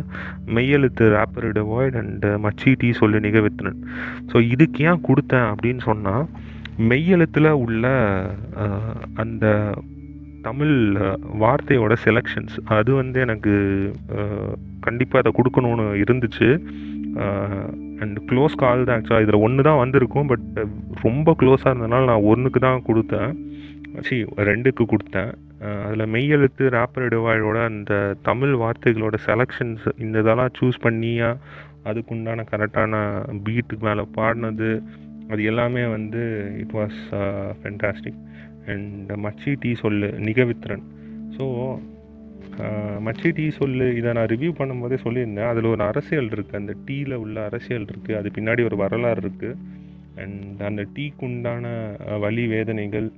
மெய்யெழுத்து 0.56 1.06
ரேப்பர் 1.16 1.48
டெவாய்ட் 1.60 1.96
அண்ட் 2.02 2.26
மச்சி 2.46 2.72
டீ 2.82 2.90
சொல்லு 3.00 3.20
நிகழ்வித்தனன். 3.26 3.80
ஸோ 4.32 4.36
இதுக்கு 4.54 4.84
ஏன் 4.90 5.04
கொடுத்தேன் 5.08 5.48
அப்படின்னு 5.52 5.84
சொன்னால் 5.90 6.26
மெய்யெழுத்தில் 6.90 7.50
உள்ள 7.64 7.84
அந்த 9.14 9.46
தமிழ் 10.48 10.76
வார்த்தையோட 11.42 11.92
செலெக்ஷன்ஸ் 12.06 12.56
அது 12.76 12.90
வந்து 12.94 13.18
எனக்கு 13.20 13.52
கண்டிப்பாக 14.80 15.22
அதை 15.22 15.32
கொடுக்கணும்னு 15.38 15.86
இருந்துச்சு. 16.04 16.48
அண்ட் 18.02 18.18
க்ளோஸ் 18.30 18.54
கால் 18.62 18.86
தான் 18.88 18.96
ஆக்சுவலாக 18.98 19.24
இதில் 19.26 19.44
ஒன்று 19.46 19.66
தான் 19.68 19.80
வந்திருக்கும் 19.82 20.30
பட் 20.32 20.46
ரொம்ப 21.06 21.34
க்ளோஸாக 21.40 21.72
இருந்ததுனால 21.72 22.08
நான் 22.10 22.28
ஒன்றுக்கு 22.32 22.60
தான் 22.66 22.84
கொடுத்தேன். 22.88 23.32
சி 24.06 24.16
ரெண்டுக்கு 24.50 24.84
கொடுத்தேன். 24.92 25.32
அதில் 25.84 26.10
மெய்யெழுத்து 26.14 26.64
ரேப்பர் 26.76 27.06
எடுவாயோட 27.08 27.58
அந்த 27.70 27.92
தமிழ் 28.28 28.54
வார்த்தைகளோட 28.62 29.18
செலெக்ஷன்ஸ் 29.28 29.86
இந்த 30.04 30.16
இதெல்லாம் 30.24 30.54
சூஸ் 30.58 30.78
பண்ணியா 30.86 31.30
அதுக்குண்டான 31.90 32.44
கரெக்டான 32.52 33.02
பீட்டுக்கு 33.46 33.84
மேலே 33.88 34.04
பாடினது. 34.16 34.70
அது 35.32 35.42
எல்லாமே 35.50 35.82
வந்து 35.96 36.22
இட் 36.62 36.74
வாஸ் 36.78 37.00
ஃபென்டாஸ்டிக் 37.60 38.20
அண்ட் 38.72 39.10
மச்சி 39.24 39.52
டீ 39.62 39.70
சொல்லு 39.84 40.08
நிகவித்ரன். 40.28 40.84
ஸோ 41.36 41.44
மச்சி 43.06 43.30
டீ 43.36 43.44
சொல்லு. 43.58 43.86
இதை 43.98 44.10
நான் 44.18 44.30
ரிவ்யூ 44.32 44.50
பண்ணும்போதே 44.60 44.98
சொல்லியிருந்தேன். 45.04 45.50
அதில் 45.52 45.72
ஒரு 45.74 45.82
அரசியல் 45.90 46.32
இருக்குது 46.34 46.60
அந்த 46.62 46.74
டீயில் 46.88 47.14
உள்ள 47.24 47.36
அரசியல் 47.50 47.86
இருக்குது 47.92 48.18
அது 48.20 48.30
பின்னாடி 48.36 48.64
ஒரு 48.68 48.76
வரலாறு 48.82 49.22
இருக்குது 49.24 49.58
அண்ட் 50.22 50.60
அந்த 50.70 50.82
டீக்கு 50.96 51.24
உண்டான 51.28 51.72
வலி 52.24 52.44
வேதனைகள் 52.54 53.08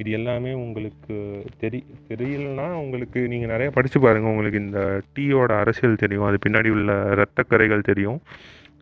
இது 0.00 0.10
எல்லாமே 0.18 0.50
உங்களுக்கு 0.64 1.14
தெரி 1.62 1.80
தெரியலனா 2.10 2.66
உங்களுக்கு 2.82 3.20
நீங்கள் 3.32 3.52
நிறைய 3.52 3.68
படித்து 3.76 3.98
பாருங்கள் 4.04 4.32
உங்களுக்கு 4.32 4.62
இந்த 4.66 4.80
டீயோட 5.16 5.52
அரசியல் 5.62 6.02
தெரியும். 6.02 6.26
அது 6.28 6.38
பின்னாடி 6.44 6.70
உள்ள 6.76 6.92
இரத்தக்கரைகள் 7.14 7.88
தெரியும். 7.90 8.20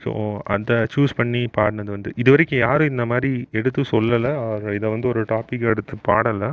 ஸோ 0.03 0.11
அதை 0.55 0.77
சூஸ் 0.95 1.17
பண்ணி 1.21 1.41
பாடினது 1.57 1.91
வந்து 1.95 2.11
இது 2.23 2.29
வரைக்கும் 2.35 2.63
யாரும் 2.67 2.93
இந்த 2.95 3.05
மாதிரி 3.13 3.31
எடுத்து 3.61 3.83
சொல்லலை. 3.95 4.33
இதை 4.79 4.89
வந்து 4.95 5.09
ஒரு 5.13 5.23
டாபிக் 5.33 5.71
எடுத்து 5.73 5.97
பாடலை. 6.11 6.51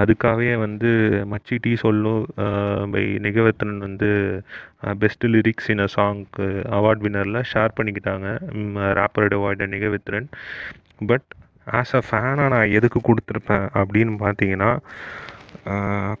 அதுக்காகவே 0.00 0.54
வந்து 0.64 0.90
மச்சி 1.32 1.56
டி 1.64 1.72
சொல்லும் 1.82 2.22
பை 2.94 3.02
நிகவர்த்தனன் 3.26 3.82
வந்து 3.86 4.08
பெஸ்ட் 5.02 5.24
லிரிக்ஸ் 5.34 5.68
இன் 5.74 5.84
அ 5.86 5.88
சாங்க்கு 5.96 6.46
அவார்ட் 6.78 7.04
வின்னரில் 7.06 7.48
ஷேர் 7.52 7.76
பண்ணிக்கிட்டாங்க. 7.78 8.26
ராப்பரோட 9.00 9.36
அவார்டு 9.40 9.66
நிகவத்திரன் 9.74 10.28
பட் 11.10 11.28
ஆஸ் 11.80 11.94
அ 11.98 12.02
ஃபேனாக 12.08 12.48
நான் 12.54 12.74
எதுக்கு 12.78 13.00
கொடுத்துருப்பேன் 13.08 13.66
அப்படின்னு 13.80 14.14
பார்த்தீங்கன்னா 14.24 14.70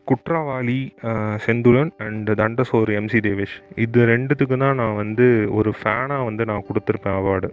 குற்றவாளி 0.08 0.80
செந்துலன் 1.46 1.92
அண்ட் 2.06 2.30
தண்டசோர் 2.40 2.90
எம்சி 2.98 3.20
தேவேஷ். 3.26 3.56
இது 3.84 4.00
ரெண்டுத்துக்கு 4.12 4.56
தான் 4.64 4.78
நான் 4.82 5.00
வந்து 5.02 5.26
ஒரு 5.58 5.70
ஃபேனாக 5.80 6.26
வந்து 6.28 6.44
நான் 6.50 6.66
கொடுத்துருப்பேன் 6.68 7.18
அவார்டு 7.20 7.50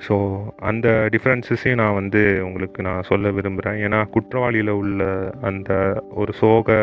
ஸோ 0.00 0.14
அந்த 0.60 1.08
டிஃப்ரென்சஸையும் 1.12 1.74
நான் 1.74 1.94
வந்து 1.94 2.42
உங்களுக்கு 2.42 2.82
நான் 2.82 3.02
சொல்ல 3.02 3.30
விரும்புகிறேன் 3.30 3.76
ஏன்னா 3.76 4.08
குற்றவாளியில் 4.08 4.68
உள்ள 4.68 5.02
அந்த 5.40 6.00
ஒரு 6.14 6.32
சோக 6.32 6.78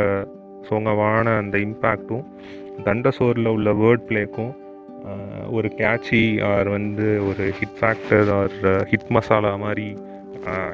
சோகமான 0.70 1.36
அந்த 1.38 1.58
இம்பேக்டும் 1.58 2.26
தண்டசோரில் 2.84 3.46
உள்ள 3.48 3.72
வேர்ட் 3.74 4.08
பிளேக்கும் 4.10 4.54
ஒரு 5.50 5.68
கேட்சி 5.68 6.42
ஆர் 6.42 6.70
வந்து 6.70 7.08
ஒரு 7.28 7.46
hit 7.60 7.78
factor 7.80 8.30
or 8.30 8.86
hit 8.86 9.10
masala 9.10 9.56
மாதிரி 9.56 9.88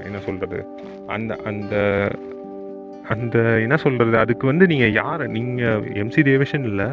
என்ன 0.03 0.17
சொல்கிறது 0.19 0.59
அந்த 1.07 1.37
அந்த 1.43 1.75
அந்த 3.13 3.37
என்ன 3.65 3.75
சொல்கிறது 3.83 4.17
அதுக்கு 4.23 4.45
வந்து 4.51 4.65
நீங்கள் 4.71 4.95
யார்? 5.01 5.23
நீங்கள் 5.35 5.85
எம்சி 6.03 6.21
தேவேஷன் 6.29 6.65
இல்லை. 6.71 6.87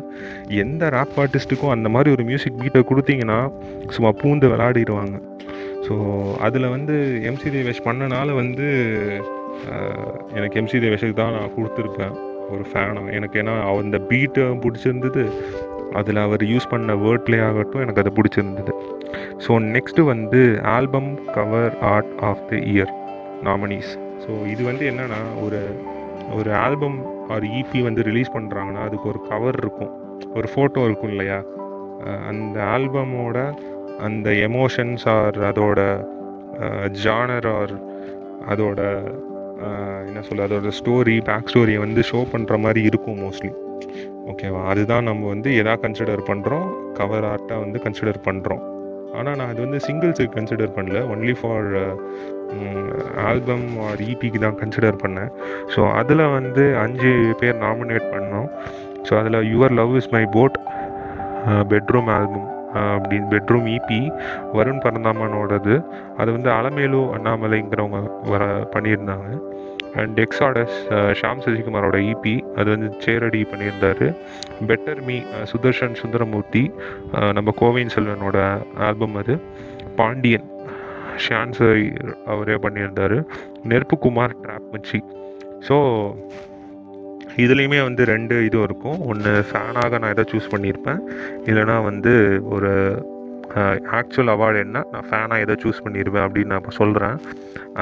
எந்த 0.64 0.90
ரேப் 0.96 1.16
ஆர்டிஸ்ட்டுக்கும் 1.22 1.74
அந்த 1.76 1.88
மாதிரி 1.94 2.14
ஒரு 2.16 2.24
மியூசிக் 2.30 2.60
பீட்டை 2.60 2.82
கொடுத்தீங்கன்னா 2.90 3.38
சும்மா 3.96 4.12
பூந்து 4.22 4.50
விளையாடிடுவாங்க 4.52 5.16
ஸோ 5.86 5.96
அதில் 6.46 6.72
வந்து 6.76 6.94
எம்சி 7.30 7.48
தேவேஷ் 7.56 7.86
பண்ணனால 7.88 8.28
வந்து 8.42 8.68
எனக்கு 10.38 10.58
எம்சி 10.60 10.78
தேவேஷுக்கு 10.84 11.16
தான் 11.20 11.36
நான் 11.36 11.54
கொடுத்துருப்பேன். 11.56 12.14
ஒரு 12.54 12.64
ஃபேனாக 12.70 13.14
எனக்கு 13.18 13.38
ஏன்னா 13.42 13.54
அந்த 13.82 13.98
பீட்டு 14.10 14.42
பிடிச்சிருந்தது. 14.64 15.22
அதில் 15.98 16.20
அவர் 16.24 16.42
யூஸ் 16.52 16.70
பண்ண 16.72 16.94
வேர்ட் 17.04 17.30
ஆகட்டும் 17.48 17.82
எனக்கு 17.84 18.02
அது 18.02 18.10
பிடிச்சிருந்தது. 18.18 18.72
ஸோ 19.44 19.52
நெக்ஸ்ட்டு 19.74 20.08
வந்து 20.12 20.40
album 20.76 21.10
cover 21.36 21.74
art 21.94 22.12
of 22.30 22.42
the 22.50 22.60
year 22.72 22.92
nominees 23.48 23.92
so 24.24 24.32
இது 24.52 24.62
வந்து 24.70 24.84
என்னென்னா 24.90 25.20
ஒரு 25.44 25.60
ஒரு 26.38 26.50
ஆல்பம் 26.64 26.98
ஆர் 27.34 27.44
இபி 27.60 27.80
வந்து 27.82 28.02
ரிலீஸ் 28.08 28.34
பண்ணுறாங்கன்னா 28.34 28.82
அதுக்கு 28.88 29.06
ஒரு 29.12 29.20
கவர் 29.30 29.58
இருக்கும். 29.62 29.92
ஒரு 30.38 30.48
ஃபோட்டோ 30.52 30.82
இருக்கும் 30.88 31.12
இல்லையா? 31.14 31.38
அந்த 32.30 32.56
ஆல்பமோட 32.74 33.38
அந்த 34.06 34.30
எமோஷன்ஸ் 34.48 35.04
ஆர் 35.16 35.38
அதோட 35.50 35.80
ஜானர் 37.04 37.48
ஆர் 37.58 37.74
அதோட 38.52 38.80
என்ன 40.08 40.20
சொல்ல 40.28 40.46
அதோட 40.46 40.70
ஸ்டோரி 40.78 41.14
பேக் 41.28 41.50
ஸ்டோரியை 41.52 41.80
வந்து 41.84 42.00
ஷோ 42.10 42.18
பண்ணுற 42.32 42.56
மாதிரி 42.64 42.80
இருக்கும் 42.88 43.20
மோஸ்ட்லி 43.24 43.50
ஓகேவா 44.30 44.62
அதுதான் 44.72 45.06
நம்ம 45.08 45.28
வந்து 45.34 45.50
எதா 45.60 45.74
கன்சிடர் 45.84 46.22
பண்ணுறோம் 46.30 46.66
கவர் 46.98 47.26
ஆர்ட்டாக 47.32 47.60
வந்து 47.64 47.78
கன்சிடர் 47.84 48.20
பண்ணுறோம் 48.28 48.62
ஆனால் 49.18 49.36
நான் 49.38 49.50
அது 49.52 49.60
வந்து 49.66 49.78
சிங்கிள்ஸுக்கு 49.86 50.36
கன்சிடர் 50.38 50.76
பண்ணல. 50.78 51.00
ஒன்லி 51.12 51.34
ஃபார் 51.40 51.68
ஆல்பம் 53.28 53.66
ஆர் 53.86 54.02
இபிக்கு 54.10 54.38
தான் 54.44 54.58
கன்சிடர் 54.60 55.00
பண்ணேன். 55.04 55.30
ஸோ 55.74 55.80
அதில் 56.00 56.24
வந்து 56.36 56.64
அஞ்சு 56.84 57.12
பேர் 57.40 57.62
நாமினேட் 57.64 58.06
பண்ணோம். 58.14 58.48
ஸோ 59.06 59.14
அதில் 59.20 59.38
your 59.52 59.74
love 59.80 59.96
is 60.00 60.12
my 60.16 60.24
boat 60.36 60.58
bedroom 61.72 62.08
album 62.16 62.48
அப்படின்னு 62.94 63.28
பெட்ரூம் 63.34 63.66
இபி 63.74 64.00
வருண் 64.56 64.80
பரந்தாமனோடது. 64.84 65.74
அது 66.20 66.30
வந்து 66.36 66.50
அலமேலு 66.56 67.02
அண்ணாமலைங்கிறவங்க 67.16 68.00
வர 68.32 68.44
பண்ணியிருந்தாங்க. 68.74 69.28
அண்ட் 70.00 70.18
எக்ஸாடஸ் 70.24 70.76
ஷாம் 71.20 71.42
சசிகுமாரோட 71.44 71.98
இபி 72.12 72.34
அது 72.58 72.68
வந்து 72.74 72.88
சேரடி 73.04 73.40
பண்ணியிருந்தார். 73.52 74.04
பெட்டர் 74.70 75.00
மீ 75.06 75.16
சுதர்ஷன் 75.52 75.96
சுந்தரமூர்த்தி 76.02 76.64
நம்ம 77.38 77.54
கோவின் 77.62 77.94
செல்வனோட 77.94 78.38
ஆல்பம் 78.88 79.16
அது. 79.22 79.36
பாண்டியன் 80.00 80.46
ஷான் 81.24 81.56
சார் 81.58 81.80
அவரே 82.32 82.56
பண்ணியிருந்தார். 82.64 83.16
நெருப்புக்குமார் 83.72 84.38
ட்ராப் 84.44 84.68
மச்சி. 84.74 85.00
ஸோ 85.68 85.76
இதுலேயுமே 87.44 87.78
வந்து 87.88 88.02
ரெண்டு 88.12 88.34
இதுவும் 88.48 88.66
இருக்கும். 88.68 88.98
ஒன்று 89.10 89.32
ஃபேனாக 89.48 89.98
நான் 90.02 90.14
எதை 90.14 90.24
சூஸ் 90.32 90.52
பண்ணியிருப்பேன். 90.54 91.00
இல்லைனா 91.50 91.76
வந்து 91.90 92.14
ஒரு 92.56 92.72
ஆக்சுவல் 93.98 94.30
அவார்டு 94.32 94.58
என்ன 94.64 94.78
நான் 94.92 95.06
ஃபேனாக 95.08 95.44
எதை 95.44 95.54
சூஸ் 95.62 95.82
பண்ணியிருப்பேன் 95.84 96.24
அப்படின்னு 96.26 96.50
நான் 96.52 96.62
இப்போ 96.62 96.74
சொல்கிறேன் 96.80 97.16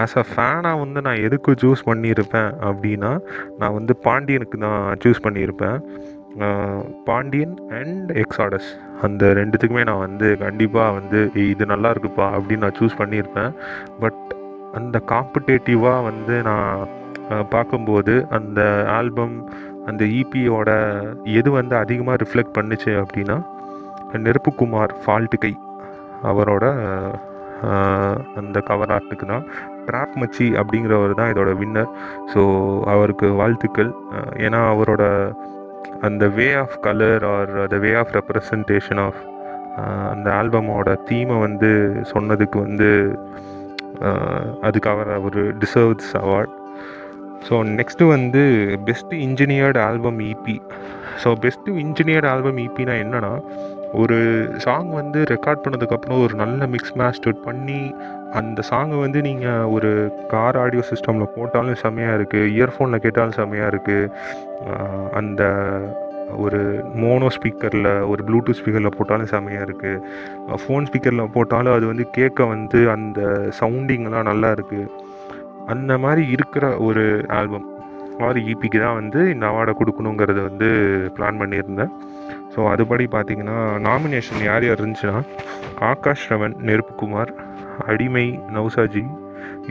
ஆஸ் 0.01 0.16
அ 0.23 0.25
ஃபேனாக 0.31 0.81
வந்து 0.83 1.01
நான் 1.07 1.23
எதுக்கு 1.27 1.53
சூஸ் 1.62 1.83
பண்ணியிருப்பேன் 1.90 2.51
அப்படின்னா 2.68 3.12
நான் 3.61 3.77
வந்து 3.79 3.94
பாண்டியனுக்கு 4.07 4.59
தான் 4.66 4.83
சூஸ் 5.05 5.25
பண்ணியிருப்பேன். 5.27 5.79
பாண்டியன் 7.09 7.55
அண்ட் 7.79 8.11
எக்ஸாடஸ் 8.23 8.68
அந்த 9.07 9.33
ரெண்டுத்துக்குமே 9.38 9.83
நான் 9.88 10.05
வந்து 10.07 10.29
கண்டிப்பாக 10.44 10.94
வந்து 10.99 11.18
இது 11.53 11.64
நல்லா 11.73 11.90
இருக்குப்பா 11.94 12.27
அப்படின்னு 12.37 12.64
நான் 12.66 12.79
சூஸ் 12.81 13.01
பண்ணியிருப்பேன். 13.01 13.53
பட் 14.03 14.23
அந்த 14.79 14.97
காம்படேட்டிவாக 15.12 16.07
வந்து 16.11 16.37
நான் 16.49 16.88
பார்க்கும்போது 17.55 18.14
அந்த 18.38 18.61
ஆல்பம் 18.97 19.37
அந்த 19.90 20.03
இபியோட 20.20 20.70
எது 21.38 21.49
வந்து 21.59 21.75
அதிகமாக 21.83 22.20
ரிஃப்ளெக்ட் 22.23 22.57
பண்ணுச்சு 22.59 22.92
அப்படின்னா 23.03 23.37
நெருப்புக்குமார் 24.27 24.92
ஃபால்ட்டு 25.05 25.40
கை 25.44 25.53
அவரோட 26.31 26.64
அந்த 28.40 28.59
கவர் 28.68 28.92
ஆர்ட்டுக்கு 28.97 29.27
தான். 29.33 29.44
ட்ராப் 29.87 30.14
மச்சி 30.20 30.47
அப்படிங்கிறவர் 30.61 31.18
தான் 31.20 31.31
இதோட 31.33 31.51
வின்னர் 31.61 31.90
ஸோ 32.33 32.42
அவருக்கு 32.92 33.27
வாழ்த்துக்கள். 33.40 33.90
ஏன்னா 34.44 34.61
அவரோட 34.73 35.03
Uh, 35.85 35.97
அந்த 36.07 36.25
way 36.29 36.47
of 36.55 36.77
colour 36.81 37.25
or 37.27 37.53
the 37.68 37.77
way 37.77 37.90
of 37.94 38.12
representation 38.16 39.01
of 39.01 39.20
அந்த 40.11 40.29
ஆல்பமோட 40.33 40.88
தீமை 41.05 41.37
வந்து 41.38 41.70
சொன்னதுக்கு 42.12 42.59
வந்து 42.59 42.88
uh, 44.03 44.44
அதுக்கு 44.62 44.90
அவர் 44.90 45.11
ஒரு 45.20 45.42
டிசர்வ்ஸ் 45.59 46.12
அவார்ட் 46.16 46.55
ஸோ 47.49 47.55
நெக்ஸ்ட்டு 47.70 48.05
வந்து 48.07 48.42
best 48.85 49.20
engineered 49.25 49.79
album 49.81 50.20
EP 50.25 50.57
so 51.23 51.31
best 51.42 51.77
engineered 51.79 52.29
album 52.29 52.61
இபினா 52.64 52.94
என்னென்னா 53.03 53.33
ஒரு 53.94 54.16
சாங் 54.57 54.90
வந்து 54.92 55.18
ரெக்கார்ட் 55.25 55.64
பண்ணதுக்கப்புறம் 55.64 56.23
ஒரு 56.23 56.35
நல்ல 56.35 56.66
மிக்ஸ் 56.66 56.97
மேஸ்டர் 56.97 57.37
பண்ணி 57.44 57.81
அந்த 58.35 58.61
சாங்கை 58.70 58.97
வந்து 58.97 59.20
நீங்கள் 59.23 59.68
ஒரு 59.68 59.90
கார் 60.29 60.59
ஆடியோ 60.59 60.83
சிஸ்டமில் 60.90 61.33
போட்டாலும் 61.35 61.83
செம்மையாக 61.83 62.16
இருக்குது 62.18 62.51
இயர்ஃபோனில் 62.55 63.03
கேட்டாலும் 63.03 63.33
செம்மையாக 63.33 63.73
இருக்குது 63.73 64.11
அந்த 65.12 65.42
ஒரு 66.37 66.61
மோனோ 66.94 67.29
ஸ்பீக்கரில் 67.29 67.90
ஒரு 68.07 68.23
ப்ளூடூத் 68.25 68.59
ஸ்பீக்கரில் 68.61 68.97
போட்டாலும் 68.97 69.27
செம்மையாக 69.27 69.66
இருக்குது 69.66 70.59
ஃபோன் 70.59 70.87
ஸ்பீக்கரில் 70.87 71.33
போட்டாலும் 71.33 71.75
அது 71.75 71.87
வந்து 71.87 72.07
கேட்க 72.11 72.47
வந்து 72.47 72.81
அந்த 72.90 73.20
சவுண்டிங்லாம் 73.61 74.29
நல்லா 74.29 74.51
இருக்குது 74.53 74.90
அந்த 75.68 75.99
மாதிரி 75.99 76.23
இருக்கிற 76.31 76.64
ஒரு 76.79 77.05
ஆல்பம் 77.31 77.68
ஆர் 78.20 78.38
இபிக்கு 78.51 78.79
தான் 78.81 78.99
வந்து 79.01 79.20
இந்த 79.31 79.44
அவார்டை 79.47 79.73
கொடுக்கணுங்கிறத 79.79 80.40
வந்து 80.42 80.68
பிளான் 81.16 81.40
பண்ணியிருந்தேன். 81.40 81.92
ஸோ 82.55 82.61
அதுபடி 82.73 83.05
பார்த்தீங்கன்னா 83.14 83.57
நாமினேஷன் 83.79 84.44
யார் 84.44 84.66
யார் 84.66 84.81
இருந்துச்சுன்னா 84.81 85.23
ஆகாஷ் 85.81 86.29
ரவன் 86.31 86.55
நெருப்புக்குமார் 86.61 87.33
அடிமை 87.90 88.26
நௌசாஜி 88.56 89.04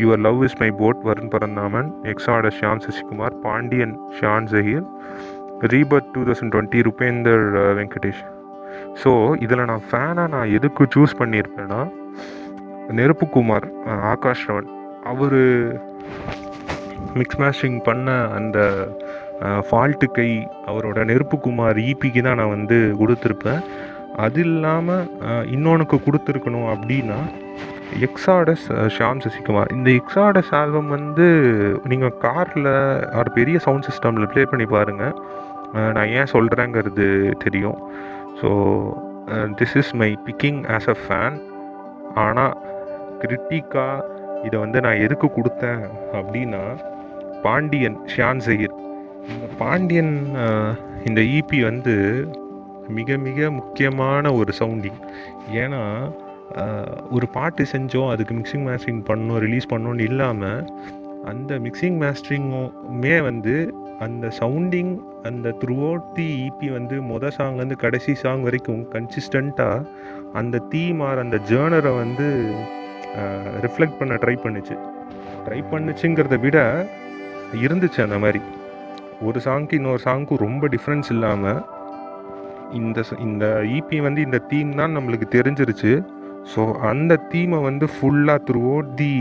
your 0.01 0.21
love 0.27 0.41
is 0.47 0.57
my 0.61 0.69
boat 0.81 1.01
Varun 1.07 1.31
Paranthaman 1.33 1.89
Exodus 2.11 2.51
Shyam 2.57 2.83
Sasikumar 2.85 3.35
Pandian 3.45 3.95
Shan 4.19 4.47
Zaheer 4.53 4.85
rebirth 5.73 6.11
two 6.15 6.21
thousand 6.29 6.53
twenty 6.53 6.79
Rupender 6.87 7.45
Venkatesh. 7.79 8.23
So 9.01 9.11
இதில் 9.45 9.67
நான் 9.71 9.87
ஃபேனாக 9.89 10.27
நான் 10.35 10.53
எதுக்கு 10.57 10.83
சூஸ் 10.95 11.19
பண்ணியிருப்பேன்னா 11.21 11.81
நெருப்புக்குமார் 12.99 13.67
ஆகாஷ் 14.13 14.45
ரவன் 14.49 14.69
அவர் 15.11 15.37
மிக்ஸ் 17.19 17.39
மேஷிங் 17.43 17.77
பண்ண 17.87 18.09
அந்த 18.37 18.59
ஃபால்ட்டு 19.67 20.07
கை 20.17 20.29
அவரோட 20.71 20.99
நெருப்புக்குமார் 21.09 21.79
ஈபிக்கு 21.89 22.21
தான் 22.27 22.39
நான் 22.41 22.53
வந்து 22.57 22.77
கொடுத்துருப்பேன். 23.01 23.61
அது 24.25 24.41
இல்லாமல் 24.47 25.07
இன்னொன்றுக்கு 25.55 25.97
கொடுத்துருக்கணும் 26.05 26.69
அப்படின்னா 26.73 27.19
எக்ஸாடஸ் 28.07 28.65
ஷாம் 28.97 29.21
சசிகுமார். 29.23 29.71
இந்த 29.77 29.89
எக்ஸாடஸ் 29.99 30.51
ஆல்பம் 30.59 30.89
வந்து 30.97 31.27
நீங்கள் 31.91 32.17
காரில் 32.25 32.69
ஒரு 33.19 33.29
பெரிய 33.37 33.57
சவுண்ட் 33.65 33.87
சிஸ்டமில் 33.89 34.29
ப்ளே 34.33 34.43
பண்ணி 34.51 34.67
பாருங்கள் 34.75 35.15
நான் 35.95 36.11
ஏன் 36.19 36.31
சொல்கிறேங்கிறது 36.35 37.07
தெரியும். 37.43 37.79
So 38.41 38.49
this 39.59 39.75
is 39.81 39.91
my 40.01 40.09
picking 40.27 40.61
as 40.77 40.89
a 40.93 40.97
fan 41.03 41.37
ஆனால் 42.23 42.55
கிரிட்டிக்காக 43.21 44.11
இதை 44.47 44.57
வந்து 44.63 44.79
நான் 44.85 45.03
எதுக்கு 45.05 45.27
கொடுத்தேன் 45.37 45.83
அப்படின்னா 46.19 46.63
பாண்டியன் 47.45 47.97
ஷியான் 48.13 48.43
ஜஹீர் 48.47 48.75
இந்த 49.33 49.47
பாண்டியன் 49.61 50.13
இந்த 51.09 51.21
இபி 51.37 51.59
வந்து 51.69 51.95
மிக 52.97 53.17
மிக 53.27 53.49
முக்கியமான 53.59 54.33
ஒரு 54.39 54.51
சவுண்டிங் 54.59 54.99
ஏன்னா 55.61 55.81
ஒரு 57.15 57.27
பாட்டு 57.35 57.63
செஞ்சோம் 57.73 58.11
அதுக்கு 58.13 58.33
மிக்சிங் 58.39 58.65
மாஸ்டரிங் 58.67 59.03
பண்ணோம் 59.09 59.41
ரிலீஸ் 59.45 59.71
பண்ணோன்னு 59.73 60.07
இல்லாமல் 60.09 60.61
அந்த 61.31 61.53
மிக்சிங் 61.65 61.97
மாஸ்டரிங்குமே 62.03 63.15
வந்து 63.29 63.55
அந்த 64.05 64.27
சவுண்டிங் 64.39 64.93
அந்த 65.29 65.49
த்ரூ 65.61 65.75
அவுட் 65.89 66.07
தி 66.17 66.27
இபி 66.47 66.67
வந்து 66.77 66.95
மொதல் 67.11 67.35
சாங்லேருந்து 67.37 67.77
கடைசி 67.83 68.13
சாங் 68.23 68.43
வரைக்கும் 68.47 68.81
கன்சிஸ்டண்ட்டாக 68.95 69.85
அந்த 70.39 70.61
தீம் 70.73 71.01
ஆர் 71.09 71.21
அந்த 71.23 71.37
ஜேர்னரை 71.51 71.93
வந்து 72.03 72.27
ரிஃப்ளெக்ட் 73.65 73.99
பண்ண 73.99 74.13
ட்ரை 74.23 74.35
பண்ணுச்சு. 74.43 74.75
ட்ரை 75.45 75.59
பண்ணுச்சுங்கிறத 75.71 76.37
விட 76.45 76.57
இருந்துச்சு 77.65 77.99
அந்த 78.05 78.17
மாதிரி. 78.23 78.41
ஒரு 79.27 79.39
சாங்க்கு 79.45 79.77
இன்னொரு 79.79 80.01
சாங்க்கும் 80.05 80.43
ரொம்ப 80.45 80.67
டிஃப்ரென்ஸ் 80.67 81.09
இல்லாமல் 81.15 81.61
இந்த 82.79 82.99
இந்த 83.27 83.45
இபி 83.77 83.97
வந்து 84.01 84.21
இந்த 84.27 84.37
தீம் 84.51 84.71
தான் 84.79 84.95
நம்மளுக்கு 84.97 85.27
தெரிஞ்சிருச்சு. 85.37 85.91
ஸோ 86.51 86.61
அந்த 86.89 87.13
தீமை 87.31 87.59
வந்து 87.67 87.85
ஃபுல்லாக 87.93 88.39
த்ரூ 88.47 88.61
அவுட் 88.71 88.91
தி 89.01 89.13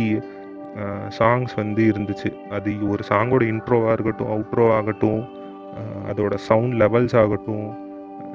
சாங்ஸ் 1.19 1.55
வந்து 1.61 1.83
இருந்துச்சு. 1.93 2.31
அது 2.57 2.71
ஒரு 2.93 3.03
சாங்கோட 3.11 3.43
இன்ட்ரோவாக 3.53 3.95
இருக்கட்டும் 3.97 4.33
அவுட்ரோவாக 4.35 4.79
ஆகட்டும் 4.81 5.23
அதோட 6.11 6.35
சவுண்ட் 6.49 6.75
லெவல்ஸ் 6.83 7.17
ஆகட்டும் 7.23 7.69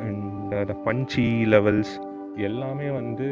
அண்ட் 0.05 0.53
அந்த 0.61 0.75
பஞ்சி 0.87 1.27
லெவல்ஸ் 1.53 1.93
எல்லாமே 2.49 2.87
வந்து 2.99 3.27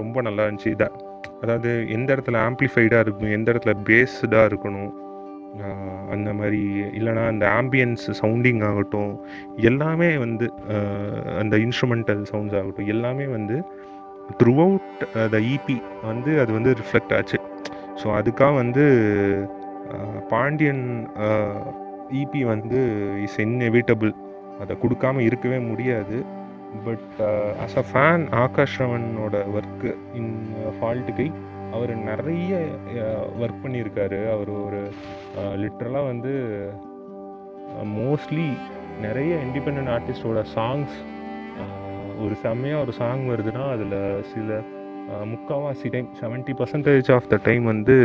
ரொம்ப 0.00 0.22
நல்லா 0.26 0.44
இருந்துச்சு. 0.46 0.74
இதை 0.76 0.86
அதாவது 1.42 1.70
எந்த 1.96 2.08
இடத்துல 2.14 2.36
ஆம்ப்ளிஃபைடாக 2.48 3.04
இருக்கும் 3.04 3.34
எந்த 3.38 3.48
இடத்துல 3.52 3.72
பேஸ்டாக 3.88 4.48
இருக்கணும் 4.50 4.92
அந்த 6.14 6.30
மாதிரி 6.38 6.60
இல்லைனா 6.98 7.22
அந்த 7.32 7.44
ஆம்பியன்ஸ் 7.60 8.04
சவுண்டிங் 8.20 8.62
ஆகட்டும் 8.68 9.12
எல்லாமே 9.70 10.08
வந்து 10.24 10.46
அந்த 11.40 11.54
இன்ஸ்ட்ருமெண்டல் 11.64 12.22
சவுண்ட்ஸ் 12.32 12.58
ஆகட்டும் 12.60 12.90
எல்லாமே 12.94 13.26
வந்து 13.36 13.56
த்ரூ 14.40 14.54
அவுட் 14.66 15.02
த 15.34 15.38
இபி 15.54 15.76
வந்து 16.08 16.32
அது 16.42 16.50
வந்து 16.58 16.70
ரிஃப்ளெக்ட் 16.80 17.14
ஆச்சு. 17.18 17.38
ஸோ 18.00 18.06
அதுக்காக 18.20 18.54
வந்து 18.62 18.84
பாண்டியன் 20.32 20.84
இபி 22.22 22.40
வந்து 22.52 22.80
இஸ் 23.26 23.38
இன்எவிட்டபிள் 23.46 24.12
அதை 24.62 24.74
கொடுக்காம 24.82 25.22
இருக்கவே 25.28 25.58
முடியாது. 25.70 26.18
But 26.86 27.18
as 27.64 27.76
a 27.82 27.84
fan 27.90 28.24
Akash 28.44 28.78
ரவனோட 28.82 29.36
work 29.56 29.90
in 30.20 30.32
ஃபால்ட்டுக்கை 30.78 31.28
அவர் 31.76 31.92
நிறைய 32.10 32.58
ஒர்க் 33.42 33.62
பண்ணியிருக்காரு. 33.64 34.18
அவர் 34.34 34.50
ஒரு 34.66 34.80
லிட்ரலாக 35.62 36.08
வந்து 36.12 36.32
மோஸ்ட்லி 37.98 38.48
நிறைய 39.04 39.32
இண்டிபெண்ட் 39.46 39.90
ஆர்டிஸ்டோட 39.96 40.42
சாங்ஸ் 40.56 40.96
ஒரு 42.16 42.34
செம்மையாக 42.42 42.84
ஒரு 42.84 42.92
சாங் 42.92 43.24
வருதுன்னா 43.30 43.64
அதில் 43.72 43.96
சில 44.32 44.50
முக்கால்வாசி 45.26 45.88
time 45.90 46.08
seventy 46.20 46.54
percentage 46.58 47.10
of 47.12 47.28
the 47.28 47.38
time 47.44 47.64
வந்து 47.64 47.96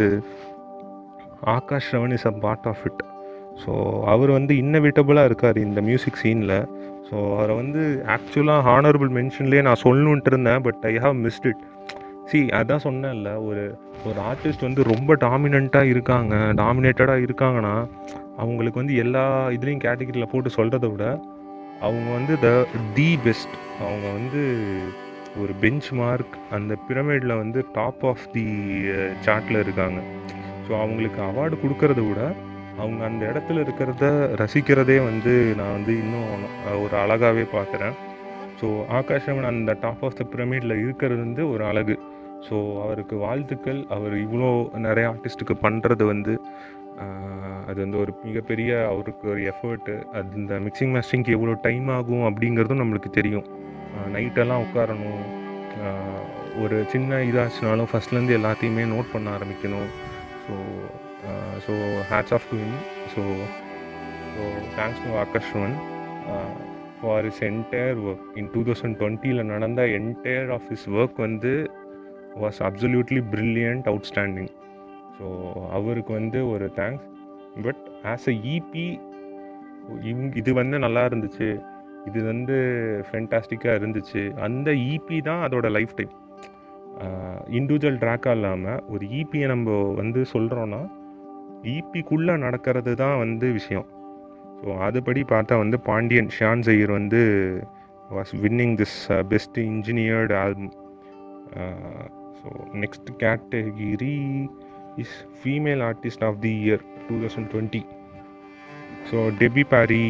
Akash 1.51 1.89
Ravan 1.93 2.13
is 2.13 2.27
a 2.27 2.33
part 2.41 2.67
of 2.67 2.83
it 2.85 3.01
so 3.63 3.71
அவர் 4.05 4.31
வந்து 4.31 4.53
இன்னவிட்டபுளாக 4.55 5.29
இருக்கார் 5.29 5.57
இந்த 5.57 5.79
மியூசிக் 5.81 6.21
சீனில் 6.21 6.57
ஸோ 7.09 7.17
அவரை 7.31 7.55
வந்து 7.55 7.81
ஆக்சுவலாக 8.07 8.65
ஹானரபிள் 8.69 9.11
மென்ஷன்லேயே 9.11 9.61
நான் 9.61 9.83
சொல்லணுன்ட்டு 9.83 10.31
இருந்தேன் 10.33 10.61
but 10.61 10.83
I 10.85 10.93
have 10.97 11.17
missed 11.25 11.47
it 11.47 11.63
see 12.29 12.39
அதான் 12.53 12.85
சொன்னேன்ல 12.85 13.29
ஒரு 13.45 13.63
ஒரு 14.05 14.19
ஆர்டிஸ்ட் 14.21 14.65
வந்து 14.67 14.81
ரொம்ப 14.83 15.15
டாமினண்ட்டாக 15.23 15.91
இருக்காங்க 15.93 16.35
டாமினேட்டடாக 16.61 17.25
இருக்காங்கன்னா 17.27 17.73
அவங்களுக்கு 18.37 18.81
வந்து 18.81 18.95
எல்லா 18.95 19.25
இதுலேயும் 19.55 19.83
கேட்டகரியில் 19.83 20.31
போட்டு 20.31 20.51
சொல்கிறத 20.57 20.87
விட 20.89 21.05
அவங்க 21.85 22.07
வந்து 22.17 22.33
த 22.43 22.49
தி 22.97 23.09
பெஸ்ட் 23.25 23.55
அவங்க 23.83 24.07
வந்து 24.17 24.41
ஒரு 25.41 25.53
பெஞ்ச் 25.63 25.89
மார்க் 25.99 26.33
அந்த 26.55 26.73
பிரமிடில் 26.87 27.39
வந்து 27.41 27.59
டாப் 27.77 28.03
ஆஃப் 28.09 28.25
தி 28.35 28.45
சார்ட்டில் 29.25 29.61
இருக்காங்க. 29.63 29.99
ஸோ 30.65 30.71
அவங்களுக்கு 30.83 31.19
அவார்டு 31.29 31.55
கொடுக்கறத 31.63 32.01
விட 32.07 32.21
அவங்க 32.81 33.01
அந்த 33.09 33.23
இடத்துல 33.31 33.63
இருக்கிறத 33.65 34.05
ரசிக்கிறதே 34.41 34.97
வந்து 35.09 35.33
நான் 35.59 35.75
வந்து 35.77 35.93
இன்னும் 36.03 36.29
ஒரு 36.83 36.95
அழகாகவே 37.03 37.45
பார்க்குறேன். 37.57 37.95
ஸோ 38.59 38.67
ஆகாஷவன் 38.99 39.49
அந்த 39.51 39.71
டாப் 39.83 40.03
ஆஃப் 40.07 40.17
த 40.19 40.25
பிரமிடில் 40.33 40.75
இருக்கிறது 40.83 41.21
வந்து 41.25 41.43
ஒரு 41.53 41.63
அழகு. 41.71 41.95
ஸோ 42.47 42.57
அவருக்கு 42.83 43.15
வாழ்த்துக்கள். 43.25 43.79
அவர் 43.95 44.13
இவ்வளோ 44.25 44.49
நிறைய 44.87 45.05
ஆர்டிஸ்ட்டுக்கு 45.13 45.55
பண்ணுறது 45.65 46.03
வந்து 46.13 46.35
அது 47.69 47.77
வந்து 47.83 47.97
ஒரு 48.03 48.11
மிகப்பெரிய 48.27 48.71
அவருக்கு 48.91 49.25
ஒரு 49.33 49.41
எஃபர்ட்டு 49.51 49.93
அது 50.17 50.39
இந்த 50.41 50.53
மிக்சிங் 50.65 50.93
மாஸ்டரிங்க்கு 50.95 51.35
எவ்வளோ 51.37 51.53
டைம் 51.67 51.87
ஆகும் 51.97 52.25
அப்படிங்கிறதும் 52.29 52.81
நம்மளுக்கு 52.81 53.11
தெரியும். 53.19 53.47
நைட்டெல்லாம் 54.15 54.63
உட்காரணும். 54.65 55.21
ஒரு 56.63 56.77
சின்ன 56.93 57.19
இதாச்சுனாலும் 57.29 57.89
ஃபஸ்ட்லேருந்து 57.91 58.37
எல்லாத்தையுமே 58.39 58.85
நோட் 58.93 59.13
பண்ண 59.13 59.27
ஆரம்பிக்கணும். 59.37 59.89
So 60.45 60.55
so 61.65 61.73
hats 62.11 62.33
off 62.37 62.47
to 62.51 62.59
so 63.13 63.23
so 64.35 64.43
thanks 64.77 65.03
to 65.05 65.11
ஆகாஷ்வன் 65.23 65.75
for 67.01 67.25
is 67.29 67.41
entire 67.49 67.99
work 68.07 68.25
in 68.41 68.49
two 68.55 68.61
thousand 68.69 68.97
டுவெண்ட்டியில் 69.01 69.49
நடந்த 69.53 69.83
என்டையர் 69.99 70.49
ஆஃப் 70.57 70.67
இஸ் 70.75 70.87
ஒர்க் 70.97 71.19
வந்து 71.27 71.53
was 72.43 72.59
absolutely 72.69 73.21
brilliant 73.33 73.87
outstanding 73.91 74.51
so 75.21 75.29
அவருக்கு 75.77 76.11
வந்து 76.19 76.39
ஒரு 76.51 76.67
thanks 76.77 77.07
but 77.65 77.81
as 78.11 78.27
a 78.31 78.35
EP 78.55 78.85
இவங்க 80.09 80.31
இது 80.41 80.51
வந்து 80.59 80.77
நல்லா 80.83 81.01
இருந்துச்சு. 81.09 81.47
இது 82.09 82.19
வந்து 82.29 82.55
ஃபென்டாஸ்டிக்காக 83.07 83.77
இருந்துச்சு. 83.79 84.21
அந்த 84.45 84.69
இபி 84.93 85.17
தான் 85.27 85.41
அதோட 85.47 85.69
லைஃப் 85.77 85.93
டைம் 85.99 86.13
இண்டிவிஜுவல் 87.57 87.99
ட்ராக்காக 88.03 88.35
இல்லாமல் 88.37 88.81
ஒரு 88.93 89.05
இபியை 89.19 89.47
நம்ம 89.53 89.77
வந்து 89.99 90.21
சொல்கிறோன்னா 90.33 90.81
இபிக்குள்ளே 91.75 92.35
நடக்கிறது 92.45 92.91
தான் 93.03 93.17
வந்து 93.23 93.47
விஷயம். 93.59 93.87
ஸோ 94.61 94.73
அதுபடி 94.87 95.21
பார்த்தா 95.33 95.55
வந்து 95.63 95.77
பாண்டியன் 95.89 96.31
ஷியான் 96.37 96.65
ஜெயிர் 96.67 96.93
வந்து 96.99 97.21
was 98.17 98.33
winning 98.43 98.75
this 98.81 98.99
best 99.33 99.59
engineered 99.69 100.35
album 100.43 100.73
so 102.39 102.49
next 102.83 103.11
category 103.23 104.15
is 105.03 105.15
female 105.39 105.83
artist 105.89 106.25
of 106.29 106.39
the 106.39 106.53
year 106.65 106.83
two 107.07 107.15
thousand 107.23 107.49
twenty 107.53 107.83
so 109.11 109.17
Debbie 109.41 109.63
Barry 109.73 110.05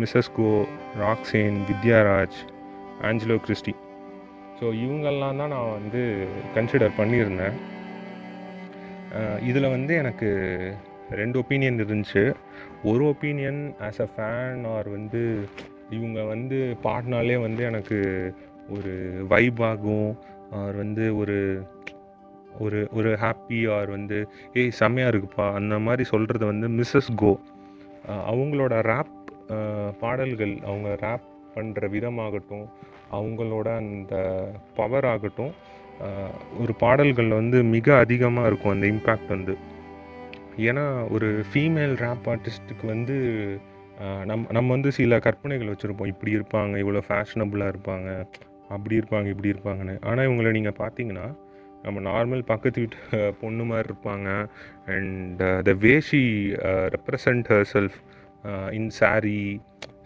Mrs 0.00 0.32
go 0.40 0.50
Roxane 0.98 1.58
Vidyaraj 1.70 2.38
Angelo 3.08 3.38
Christy 3.46 3.74
so 4.58 4.68
இவங்கெல்லாம் 4.84 5.38
தான் 5.40 5.52
நான் 5.54 5.72
வந்து 5.78 6.00
கன்சிடர் 6.54 6.98
பண்ணியிருந்தேன். 6.98 7.56
இதில் 9.48 9.72
வந்து 9.76 9.92
எனக்கு 9.94 10.28
ரெண்டு 11.20 11.36
ஒப்பீனியன் 11.40 11.80
இருந்துச்சு. 11.84 12.22
ஒரு 12.84 13.02
opinion 13.12 13.60
as 13.86 14.00
a 14.00 14.08
fan 14.12 14.62
or 14.74 14.88
வந்து 14.88 15.22
இவங்க 15.90 16.20
வந்து 16.24 16.58
பாடினாலே 16.84 17.36
வந்து 17.46 17.62
எனக்கு 17.70 17.98
ஒரு 18.68 18.92
வைப் 19.32 19.62
ஆகும். 19.70 20.10
ஆர் 20.60 20.76
வந்து 20.76 21.16
ஒரு 21.16 21.38
ஒரு 22.64 22.80
ஒரு 22.92 23.10
ஹாப்பி 23.24 23.58
ஆர் 23.76 23.90
வந்து 23.90 24.18
ஏய் 24.60 24.76
செம்மையாக 24.80 25.12
இருக்குப்பா. 25.12 25.46
அந்த 25.58 25.78
மாதிரி 25.86 26.04
சொல்கிறது 26.12 26.44
வந்து 26.52 26.68
மிஸ்ஸஸ் 26.78 27.10
கோ 27.22 27.32
அவங்களோட 28.30 28.74
ரேப் 28.90 29.18
பாடல்கள் 30.00 30.54
அவங்க 30.68 30.88
ரேப் 31.04 31.26
பண்ணுற 31.54 31.88
விதமாகட்டும் 31.96 32.66
அவங்களோட 33.16 33.68
அந்த 33.82 34.14
பவர் 34.78 35.08
ஆகட்டும் 35.12 35.52
ஒரு 36.62 36.72
பாடல்கள் 36.82 37.30
வந்து 37.40 37.58
மிக 37.74 37.96
அதிகமாக 38.04 38.48
இருக்கும் 38.50 38.74
அந்த 38.74 38.86
இம்பேக்ட் 38.92 39.34
வந்து. 39.36 39.54
ஏன்னா 40.68 40.84
ஒரு 41.14 41.28
ஃபீமேல் 41.50 41.94
ரேப் 42.04 42.26
ஆர்டிஸ்ட்டுக்கு 42.32 42.86
வந்து 42.94 43.16
நம் 44.30 44.46
நம்ம 44.56 44.68
வந்து 44.76 44.90
சில 44.98 45.18
கற்பனைகள் 45.26 45.70
வச்சுருப்போம். 45.72 46.10
இப்படி 46.12 46.32
இருப்பாங்க 46.38 46.74
இவ்வளோ 46.82 47.02
ஃபேஷனபுளாக 47.08 47.72
இருப்பாங்க 47.74 48.08
அப்படி 48.74 48.94
இருப்பாங்க 49.00 49.28
இப்படி 49.34 49.52
இருப்பாங்கன்னு. 49.52 49.96
ஆனால் 50.08 50.26
இவங்களை 50.28 50.52
நீங்கள் 50.58 50.78
பார்த்தீங்கன்னா 50.82 51.26
நம்ம 51.84 51.98
நார்மல் 52.10 52.42
பக்கத்து 52.52 52.80
வீட்டு 52.82 53.20
பொண்ணு 53.40 53.64
மாதிரி 53.70 53.88
இருப்பாங்க. 53.88 54.28
And 54.94 55.42
the 55.68 55.74
வேஷி 55.86 56.24
represent 56.96 57.50
herself 57.74 57.98
in 58.78 58.90
sari 59.00 59.42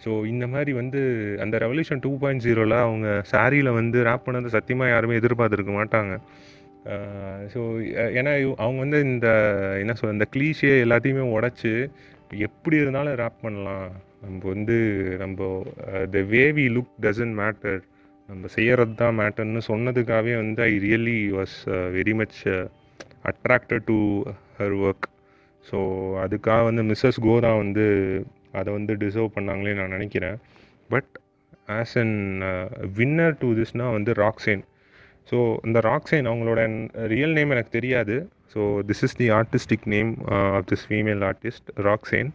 so 0.05 0.11
இந்த 0.33 0.45
மாதிரி 0.55 0.73
வந்து 0.81 1.01
அந்த 1.45 1.57
ரெவல்யூஷன் 1.65 2.03
டூ 2.07 2.11
பாயிண்ட் 2.23 2.45
ஜீரோவில் 2.47 2.79
அவங்க 2.87 3.09
சாரியில் 3.33 3.77
வந்து 3.79 3.99
ரேப் 4.09 4.27
பண்ணது 4.27 4.55
சத்தியமாக 4.57 4.93
யாருமே 4.95 5.19
எதிர்பார்த்துருக்க 5.21 5.73
மாட்டாங்க. 5.79 6.15
ஸோ 7.53 7.61
ஏன்னா 8.19 8.33
அவங்க 8.65 8.79
வந்து 8.85 8.99
இந்த 9.13 9.29
என்ன 9.83 9.95
சொல் 10.01 10.15
இந்த 10.17 10.29
க்ளீஷே 10.35 10.75
எல்லாத்தையுமே 10.85 11.25
உடச்சி 11.37 11.73
எப்படி 12.49 12.77
இருந்தாலும் 12.83 13.19
ரேப் 13.23 13.43
பண்ணலாம். 13.47 13.89
நம்ம 14.25 14.39
வந்து 14.55 14.77
நம்ம 15.23 15.49
the 16.15 16.21
wavy 16.35 16.67
look 16.77 16.95
doesn't 17.07 17.37
matter 17.43 17.81
நம்ம 18.29 18.49
செய்கிறது 18.55 18.95
தான் 19.01 19.17
மேட்டர்னு 19.19 19.61
சொன்னதுக்காகவே 19.69 20.33
வந்து 20.43 20.61
I 20.71 20.73
really 20.87 21.19
was 21.37 21.57
very 21.97 22.15
much 22.21 22.39
attracted 23.31 23.85
to 23.91 23.99
her 24.59 24.75
work 24.87 25.07
so 25.65 25.79
அதுக்காக 26.25 26.65
வந்து 26.69 26.83
மிஸ்ஸஸ் 26.91 27.21
கோதா 27.27 27.53
வந்து 27.63 27.85
அதை 28.59 28.71
வந்து 28.79 28.93
டிசர்வ் 29.03 29.35
பண்ணாங்களே 29.37 29.75
நான் 29.79 29.95
நினைக்கிறேன். 29.97 30.37
But 30.93 31.13
as 31.79 31.95
an 32.03 32.17
winner 32.99 33.37
to 33.43 33.49
திஸ்னால் 33.61 33.97
வந்து 33.99 34.13
ராக்ஸேன் 34.25 34.65
ஸோ 35.31 35.39
இந்த 35.69 35.79
ராக்ஸேன் 35.91 36.29
அவங்களோட 36.31 36.61
ரியல் 37.15 37.35
நேம் 37.39 37.55
எனக்கு 37.57 37.73
தெரியாது. 37.79 38.17
So 38.53 38.61
this 38.89 39.03
is 39.07 39.17
the 39.21 39.29
artistic 39.41 39.87
name 39.95 40.11
of 40.59 40.69
this 40.73 40.87
female 40.91 41.23
artist 41.31 41.71
Roxane 41.89 42.31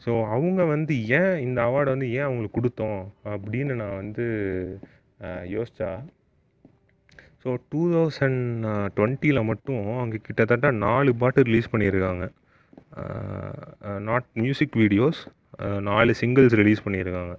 so 0.00 0.12
அவங்க 0.34 0.60
வந்து 0.74 0.94
ஏன் 1.20 1.36
இந்த 1.46 1.58
அவார்டை 1.68 1.92
வந்து 1.94 2.08
ஏன் 2.16 2.26
அவங்களுக்கு 2.26 2.58
கொடுத்தோம்? 2.58 3.00
அப்படின்னு 3.34 3.74
நான் 3.82 3.98
வந்து 4.02 4.26
யோசித்தா 5.54 5.90
ஸோ 7.42 7.50
டூ 7.72 7.80
தௌசண்ட் 7.94 8.40
டுவெண்ட்டியில் 8.96 9.48
மட்டும் 9.50 9.84
அவங்க 9.98 10.16
கிட்டத்தட்ட 10.26 10.70
நாலு 10.86 11.10
பாட்டு 11.20 11.46
ரிலீஸ் 11.48 11.72
பண்ணியிருக்காங்க. 11.72 12.24
நாட் 14.08 14.26
மியூசிக் 14.44 14.74
வீடியோஸ் 14.82 15.20
நாலு 15.90 16.12
சிங்கிள்ஸ் 16.20 16.56
ரிலீஸ் 16.60 16.84
பண்ணியிருக்காங்க. 16.86 17.34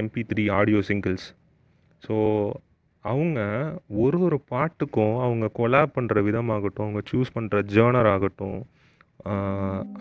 MP 0.00 0.22
three 0.30 0.44
audio 0.58 0.80
singles 0.90 1.26
so 2.02 2.14
அவங்க 3.04 3.40
ஒரு 4.04 4.18
ஒரு 4.26 4.38
பாட்டுக்கும் 4.52 5.16
அவங்க 5.24 5.46
கொலாப் 5.58 5.94
பண்ணுற 5.96 6.22
விதமாகட்டும் 6.28 6.86
அவங்க 6.86 7.02
சூஸ் 7.10 7.34
பண்ணுற 7.36 7.62
ஜேர்னர் 7.74 8.10
ஆகட்டும் 8.14 8.58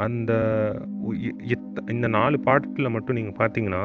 அந்த 0.05 0.31
இந்த 1.93 2.08
நாலு 2.17 2.38
பாட்டில் 2.47 2.93
மட்டும் 2.95 3.17
நீங்கள் 3.19 3.39
பார்த்தீங்கன்னா 3.41 3.84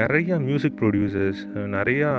நிறையா 0.00 0.36
மியூசிக் 0.46 0.78
ப்ரொடியூசர்ஸ் 0.80 1.40
நிறையா 1.74 2.10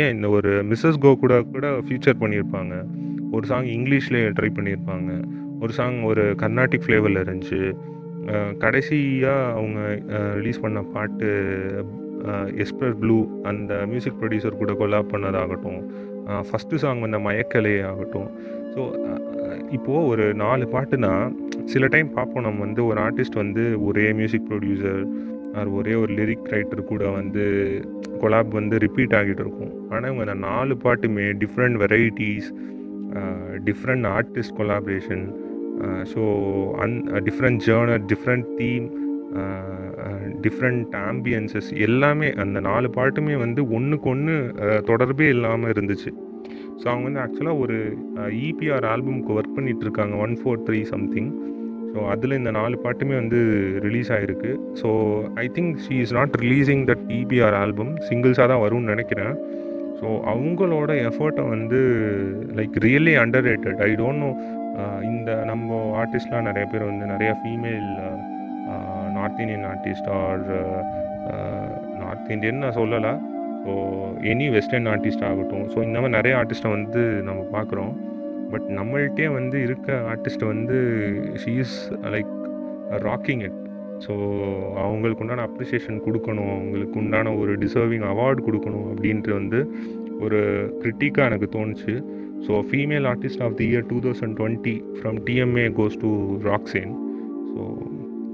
ஏன் 0.00 0.10
இந்த 0.14 0.26
ஒரு 0.36 0.50
மிஸ்ஸஸ் 0.70 1.00
கோ 1.04 1.10
கூட 1.22 1.34
கூட 1.54 1.68
ஃபியூச்சர் 1.86 2.20
பண்ணியிருப்பாங்க. 2.22 2.74
ஒரு 3.36 3.44
சாங் 3.50 3.68
இங்கிலீஷ்லேயே 3.76 4.28
ட்ரை 4.38 4.50
பண்ணியிருப்பாங்க. 4.58 5.10
ஒரு 5.62 5.72
சாங் 5.78 5.98
ஒரு 6.10 6.24
கர்நாடிக் 6.42 6.84
ஃப்ளேவரில் 6.84 7.22
இருந்துச்சு. 7.24 7.62
கடைசியாக 8.64 9.52
அவங்க 9.56 9.80
ரிலீஸ் 10.38 10.62
பண்ண 10.64 10.82
பாட்டு 10.94 11.30
எஸ்பர் 12.64 12.96
ப்ளூ 13.02 13.18
அந்த 13.50 13.72
மியூசிக் 13.90 14.18
ப்ரொடியூசர் 14.20 14.60
கூட 14.62 14.72
கொலாப் 14.80 15.12
பண்ணதாகட்டும். 15.12 15.82
ஃபஸ்ட்டு 16.48 16.80
சாங் 16.82 17.04
வந்த 17.04 17.18
மயக்கலே 17.18 17.76
ஆகட்டும். 17.90 18.30
ஸோ 18.74 18.80
இப்போது 19.76 20.06
ஒரு 20.06 20.24
நாலு 20.34 20.64
பாட்டுனா 20.74 21.12
சில 21.64 21.86
டைம் 21.86 22.08
பார்ப்போம் 22.16 22.46
நம்ம 22.46 22.60
வந்து 22.66 22.82
ஒரு 22.86 22.98
ஆர்டிஸ்ட் 23.06 23.40
வந்து 23.42 23.64
ஒரே 23.84 24.12
மியூசிக் 24.12 24.48
ப்ரொடியூசர் 24.50 25.02
ஆர் 25.60 25.70
ஒரே 25.78 25.94
ஒரு 26.02 26.12
லிரிக் 26.20 26.50
ரைட்டர் 26.54 26.82
கூட 26.90 27.04
வந்து 27.18 27.44
கொலாப் 28.22 28.52
வந்து 28.60 28.76
ரிப்பீட் 28.84 29.16
ஆகிட்டு 29.18 29.42
இருக்கும். 29.44 29.72
ஆனால் 29.90 30.08
இவங்க 30.08 30.24
அந்த 30.26 30.38
நாலு 30.48 30.74
பாட்டுமே 30.84 31.26
different 31.42 31.78
varieties 31.84 32.48
different 33.68 34.06
artist 34.16 34.56
collaboration 34.58 35.24
so 36.12 36.22
an 36.84 36.96
different 37.28 37.62
genre 37.68 38.02
different 38.12 38.48
theme 38.60 38.88
different 40.44 40.94
ambiences 41.08 41.68
எல்லாமே 41.86 42.28
அந்த 42.44 42.58
நாலு 42.68 42.88
பாட்டுமே 42.96 43.34
வந்து 43.44 43.60
ஒன்றுக்கு 43.76 44.08
ஒன்று 44.12 44.34
தொடர்பே 44.90 45.28
இல்லாமல் 45.34 45.72
இருந்துச்சு. 45.74 46.10
ஸோ 46.80 46.84
அவங்க 46.92 47.04
வந்து 47.08 47.22
ஆக்சுவலாக 47.24 47.62
ஒரு 47.64 47.76
இபிஆர் 48.48 48.86
ஆல்பம்க்கு 48.92 49.36
ஒர்க் 49.38 49.56
பண்ணிகிட்ருக்காங்க 49.56 50.16
one 50.24 50.34
four 50.40 50.62
three 50.68 50.80
something 50.92 51.30
so 51.92 52.00
அதில் 52.12 52.36
இந்த 52.38 52.50
நாலு 52.58 52.76
பாட்டுமே 52.84 53.14
வந்து 53.20 53.38
ரிலீஸ் 53.86 54.10
ஆகிருக்கு 54.16 54.50
so 54.80 54.88
I 55.44 55.46
think 55.56 55.72
she 55.86 55.94
is 56.04 56.14
not 56.18 56.34
releasing 56.44 56.84
that 56.90 57.04
EP or 57.20 57.56
album 57.62 57.92
சிங்கிள்ஸாக 58.08 58.46
தான் 58.52 58.62
வரும்னு 58.64 58.92
நினைக்கிறேன். 58.94 59.34
ஸோ 60.00 60.08
அவங்களோட 60.32 60.90
எஃபர்ட்டை 61.08 61.44
வந்து 61.54 61.80
like 62.58 62.76
really 62.86 63.14
underrated 63.50 63.80
I 63.88 63.90
don't 64.02 64.22
know 64.24 64.30
இந்த 65.12 65.30
நம்ம 65.50 65.78
ஆர்டிஸ்ட்லாம் 66.02 66.46
நிறைய 66.50 66.66
பேர் 66.72 66.88
வந்து 66.90 67.06
நிறையா 67.14 67.32
female 67.40 67.88
North 69.16 69.40
Indian 69.44 69.66
artist 69.72 70.08
or 70.20 70.44
North 72.02 72.30
Indian 72.36 72.62
நான் 72.64 72.78
சொல்லலை. 72.80 73.12
ஸோ 73.64 73.72
எனி 74.32 74.46
வெஸ்டர்ன் 74.56 74.88
ஆர்டிஸ்ட் 74.92 75.26
ஆகட்டும். 75.30 75.66
ஸோ 75.72 75.78
இந்த 75.88 75.96
மாதிரி 76.00 76.16
நிறைய 76.18 76.34
ஆர்டிஸ்ட்டை 76.40 76.72
வந்து 76.76 77.02
நம்ம 77.28 77.40
பார்க்குறோம். 77.56 77.92
பட் 78.52 78.66
நம்மள்கிட்டே 78.78 79.26
வந்து 79.38 79.56
இருக்க 79.66 79.96
ஆர்டிஸ்ட் 80.12 80.44
வந்து 80.52 80.76
she 81.42 81.52
is 81.64 81.76
like 82.14 82.32
rocking 83.06 83.42
it 83.48 83.58
so 84.04 84.12
அவங்களுக்கு 84.84 85.22
உண்டான 85.24 85.44
அப்ரிசியேஷன் 85.48 85.98
கொடுக்கணும். 86.06 86.52
அவங்களுக்கு 86.56 86.96
உண்டான 87.02 87.32
ஒரு 87.40 87.52
டிசர்விங் 87.64 88.06
அவார்டு 88.12 88.40
கொடுக்கணும் 88.46 88.86
அப்படின்ட்டு 88.92 89.32
வந்து 89.38 89.60
ஒரு 90.24 90.40
கிரிட்டிக்காக 90.82 91.28
எனக்கு 91.30 91.48
தோணுச்சு. 91.56 91.94
So 92.46 92.52
female 92.68 93.06
artist 93.12 93.42
of 93.46 93.56
the 93.60 93.66
year 93.70 93.86
two 93.90 93.96
thousand 94.06 94.36
twenty 94.38 94.74
from 94.98 95.18
TMA 95.28 95.66
goes 95.78 95.98
to 96.04 96.10
Roxanne 96.50 96.92
so 97.50 97.62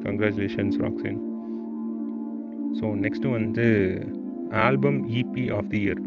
congratulations 0.06 0.76
Roxanne 0.84 1.18
so 2.78 2.86
next 3.04 3.32
வந்து 3.38 3.66
album 4.66 5.00
EP 5.20 5.44
of 5.58 5.70
the 5.72 5.80
year 5.86 6.02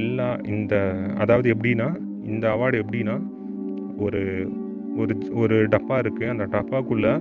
எல்லா 0.00 0.28
இந்த 0.54 0.74
அதாவது 1.22 1.48
எப்படின்னா 1.54 1.88
இந்த 2.30 2.44
அவார்டு 2.54 2.80
எப்படின்னா 2.82 3.16
ஒரு 4.04 4.22
ஒரு 5.00 5.14
ஒரு 5.42 5.56
டப்பா 5.74 5.96
இருக்குது 6.02 6.32
அந்த 6.34 6.44
டப்பாக்குள்ளே 6.54 7.12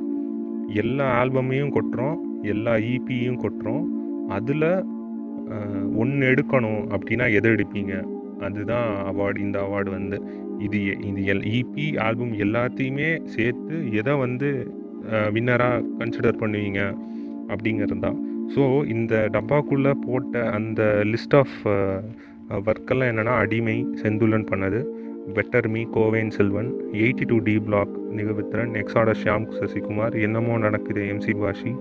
எல்லா 0.81 1.05
ஆல்பமையும் 1.19 1.75
கொட்டுறோம் 1.75 2.17
எல்லா 2.51 2.73
e 2.79 2.89
ஈபியும் 2.93 3.41
கொட்டுறோம். 3.43 3.85
அதில் 4.35 4.69
ஒன்று 6.01 6.23
எடுக்கணும் 6.31 6.83
அப்படின்னா 6.95 7.25
எதை 7.37 7.49
எடுப்பீங்க? 7.55 7.93
அதுதான் 8.47 8.89
அவார்டு 9.09 9.39
இந்த 9.45 9.57
அவார்டு 9.65 9.89
வந்து. 9.97 10.17
இது 10.65 10.79
இது 11.09 11.21
எல் 11.33 11.45
இபி 11.57 11.85
ஆல்பம் 12.05 12.33
எல்லாத்தையுமே 12.45 13.09
சேர்த்து 13.35 13.75
எதை 14.01 14.13
வந்து 14.25 14.49
வின்னராக 15.35 15.83
கன்சிடர் 15.99 16.41
பண்ணுவீங்க 16.41 16.81
அப்படிங்கிறது 17.51 17.99
தான். 18.05 18.17
ஸோ 18.53 18.63
இந்த 18.95 19.13
டப்பாக்குள்ளே 19.35 19.93
போட்ட 20.05 20.43
அந்த 20.57 20.81
லிஸ்ட் 21.11 21.37
ஆஃப் 21.41 21.57
ஒர்க்கெல்லாம் 22.69 23.11
என்னென்னா 23.11 23.35
அடிமை 23.43 23.77
செந்துலன் 24.01 24.49
பண்ணது. 24.51 24.79
Better 25.35 25.67
me 25.73 25.81
Kovan 25.95 26.31
Selvan 26.35 26.69
eighty 27.01 27.25
two 27.29 27.37
D 27.47 27.53
block 27.67 27.93
Nigavithran 28.17 28.71
Exodus 28.81 29.13
Shyam 29.21 29.47
Sasikumar 29.57 30.15
என்னமோ 30.25 30.53
நடக்குது 30.65 31.01
MC 31.13 31.33
Bashi 31.41 31.71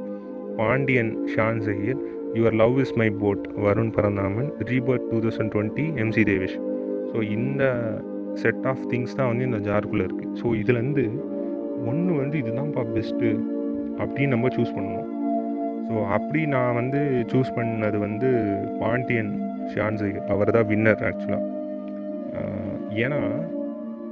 Pandian 0.58 1.12
Shan 1.32 1.60
Zaheer 1.66 2.00
your 2.38 2.56
love 2.62 2.78
is 2.84 2.94
my 3.00 3.08
boat 3.22 3.44
Varun 3.64 3.92
Paranthaman 3.96 4.48
rebirth 4.70 5.06
two 5.10 5.18
thousand 5.24 5.52
twenty 5.54 5.84
MC 6.04 6.24
Devesh. 6.30 6.56
So 7.10 7.18
இந்த 7.36 7.62
set 8.42 8.66
of 8.72 8.84
things 8.92 9.16
தான் 9.18 9.30
வந்து 9.32 9.46
இந்த 9.50 9.60
ஜார்க்குள்ளே 9.68 10.06
இருக்குது 10.08 10.34
so 10.40 10.46
இதுலேருந்து 10.62 11.04
ஒன்று 11.90 12.12
வந்து 12.22 12.36
இதுதான்ப்பா 12.42 12.84
பெஸ்ட்டு 12.96 13.30
அப்படின்னு 14.00 14.32
நம்ம 14.34 14.50
சூஸ் 14.56 14.74
பண்ணணும். 14.76 15.08
ஸோ 15.86 15.94
அப்படி 16.16 16.40
நான் 16.54 16.76
வந்து 16.80 17.00
சூஸ் 17.32 17.54
பண்ணது 17.58 17.98
வந்து 18.06 18.30
பாண்டியன் 18.82 19.32
ஷான்ஸு 19.74 20.10
அவர் 20.32 20.54
தான் 20.56 20.68
வின்னர் 20.72 21.04
ஆக்சுவலாக 21.10 21.44
ஏன்னா 23.04 23.20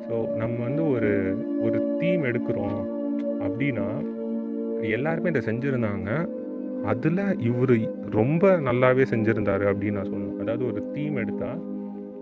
ஸோ 0.08 0.16
நம்ம 0.40 0.56
வந்து 0.66 0.82
ஒரு 0.94 1.10
ஒரு 1.66 1.78
தீம் 2.00 2.24
எடுக்கிறோம் 2.30 2.80
அப்படின்னா 3.46 3.86
எல்லாருமே 4.96 5.30
இதை 5.32 5.42
செஞ்சுருந்தாங்க. 5.48 6.10
அதில் 6.90 7.22
இவர் 7.48 7.72
ரொம்ப 8.18 8.44
நல்லாவே 8.68 9.04
செஞ்சுருந்தாரு 9.12 9.64
அப்படின்னு 9.70 9.98
நான் 9.98 10.10
சொல்லணும். 10.10 10.40
அதாவது 10.42 10.64
ஒரு 10.70 10.80
தீம் 10.94 11.16
எடுத்தால் 11.22 11.62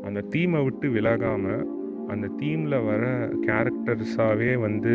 அந்த 0.08 0.20
தீமை 0.34 0.60
விட்டு 0.64 0.86
விலகாமல் 0.96 1.64
அந்த 2.12 2.26
தீமில் 2.40 2.84
வர 2.88 3.04
கேரக்டர்ஸாகவே 3.46 4.52
வந்து 4.66 4.94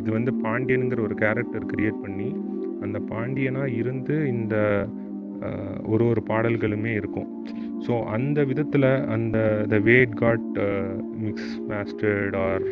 இது 0.00 0.08
வந்து 0.16 0.32
பாண்டியனுங்கிற 0.44 1.00
ஒரு 1.08 1.16
கேரக்டர் 1.22 1.64
க்ரியேட் 1.72 2.02
பண்ணி 2.04 2.28
அந்த 2.84 2.98
பாண்டியனாக 3.10 3.74
இருந்து 3.80 4.14
இந்த 4.34 4.54
ஒரு 5.92 6.04
ஒரு 6.12 6.22
பாடல்களுமே 6.30 6.92
இருக்கும். 7.00 7.28
ஸோ 7.86 7.92
அந்த 8.16 8.38
விதத்தில் 8.50 8.88
அந்த 9.14 9.36
the 9.72 9.78
way it 9.90 10.14
got 10.22 10.48
mix 11.24 11.52
mastered 11.70 12.36
or 12.46 12.66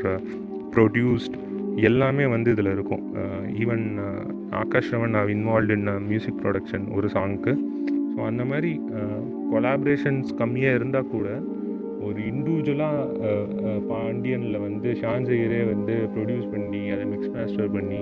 produced 0.74 1.36
எல்லாமே 1.88 2.24
வந்து 2.34 2.48
இதில் 2.54 2.74
இருக்கும். 2.76 3.04
ஈவன் 3.62 3.84
ஆகாஷ் 4.62 4.92
ரவன் 4.94 5.14
நான் 5.16 5.32
இன்வால்வ் 5.36 5.72
இன் 5.76 5.88
மியூசிக் 6.10 6.40
ப்ரொடக்ஷன் 6.42 6.86
ஒரு 6.98 7.08
சாங்க்கு 7.16 7.54
ஸோ 8.14 8.20
அந்த 8.30 8.44
மாதிரி 8.50 8.72
கொலாபரேஷன்ஸ் 9.52 10.30
கம்மியாக 10.40 10.78
இருந்தால் 10.78 11.12
கூட 11.14 11.28
ஒரு 12.06 12.18
இண்டிவிஜுவலாக 12.30 13.30
பாண்டியனில் 13.90 14.58
வந்து 14.66 14.90
ஷான் 15.00 15.26
ஜெயிரே 15.28 15.60
வந்து 15.72 15.94
ப்ரொடியூஸ் 16.14 16.50
பண்ணி 16.54 16.82
அதை 16.94 17.04
மிக்ஸ் 17.12 17.32
மாஸ்டர் 17.36 17.74
பண்ணி 17.76 18.00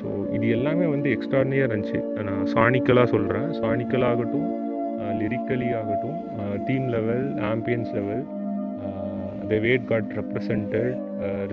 ஸோ 0.00 0.08
இது 0.36 0.46
எல்லாமே 0.56 0.86
வந்து 0.94 1.08
எக்ஸ்ட்ரானியாக 1.16 1.68
இருந்துச்சு. 1.68 2.00
நான் 2.28 2.48
சானிக்கலாக 2.54 3.08
சொல்கிறேன் 3.14 3.48
சானிக்கலாகட்டும் 3.60 4.48
லிரிக்கலி 5.20 5.68
ஆகட்டும் 5.80 6.18
team 6.66 6.86
level 6.96 7.26
ambience 7.52 7.92
level 7.98 8.24
the 9.50 9.58
way it 9.66 9.86
got 9.90 10.10
represented 10.18 10.96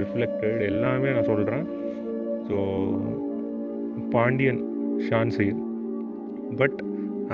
reflected 0.02 0.60
எல்லாமே 0.72 1.12
நான் 1.18 1.30
சொல்கிறேன் 1.32 1.66
so 2.48 2.58
Pandian 4.16 4.62
Shan 5.08 5.34
Syed. 5.38 5.62
But 6.62 6.80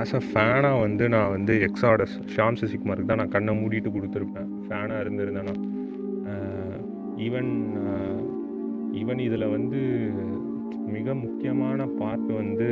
as 0.02 0.14
a 0.20 0.22
ஃபேனாக 0.28 0.78
வந்து 0.86 1.06
நான் 1.16 1.34
வந்து 1.36 1.54
எக்ஸாடஸ் 1.68 2.16
ஷாம் 2.36 2.60
சசிகுமாருக்கு 2.62 3.12
தான் 3.12 3.22
நான் 3.22 3.36
கண்ணை 3.36 3.54
மூடிட்டு 3.62 3.96
கொடுத்துருப்பேன். 3.96 4.50
ஃபேனாக 4.68 5.02
இருந்திருந்தேன்னா 5.04 5.56
ஈவன் 7.28 7.52
ஈவன் 9.02 9.22
இதில் 9.26 9.52
வந்து 9.56 9.82
மிக 10.96 11.14
முக்கியமான 11.24 11.86
பார்ட் 12.00 12.30
வந்து 12.42 12.68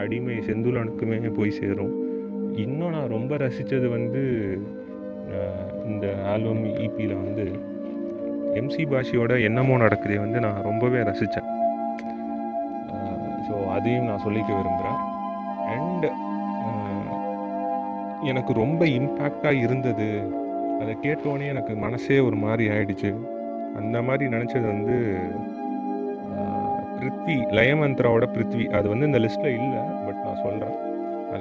அடிமை 0.00 0.36
செந்துலனுக்குமே 0.48 1.18
போய் 1.38 1.56
சேரும். 1.58 1.94
இன்னும் 2.64 2.94
நான் 2.96 3.14
ரொம்ப 3.14 3.36
ரசித்தது 3.42 3.86
வந்து 3.96 4.22
இந்த 5.90 6.06
ஆல்பம் 6.32 6.64
இபியில் 6.86 7.20
வந்து 7.22 7.44
எம்சி 8.60 8.84
பாஷியோட 8.90 9.32
என்னமோ 9.48 9.76
நடக்குதே 9.84 10.18
வந்து 10.24 10.38
நான் 10.44 10.66
ரொம்பவே 10.68 11.00
ரசித்தேன் 11.08 11.50
ஸோ 13.46 13.54
அதையும் 13.76 14.08
நான் 14.10 14.24
சொல்லிக்க 14.26 14.50
விரும்புகிறேன் 14.58 15.00
அண்ட் 15.74 16.06
எனக்கு 18.30 18.52
ரொம்ப 18.60 18.82
இம்பேக்டாக 18.98 19.62
இருந்தது. 19.64 20.06
அதை 20.80 20.92
கேட்டோடனே 21.02 21.46
எனக்கு 21.54 21.72
மனசே 21.82 22.18
ஒரு 22.28 22.36
மாதிரி 22.44 22.64
ஆயிடுச்சு. 22.74 23.10
அந்த 23.80 23.96
மாதிரி 24.06 24.24
நினச்சது 24.34 24.66
வந்து 24.74 24.96
பிருத்வி 26.98 27.36
லயமந்த்ராவோட 27.58 28.26
பிருத்வி. 28.34 28.64
அது 28.78 28.86
வந்து 28.92 29.08
இந்த 29.10 29.20
லிஸ்ட்டில் 29.24 29.56
இல்லை 29.60 29.82
பட் 30.04 30.20
நான் 30.26 30.42
சொல்கிறேன் 30.44 30.76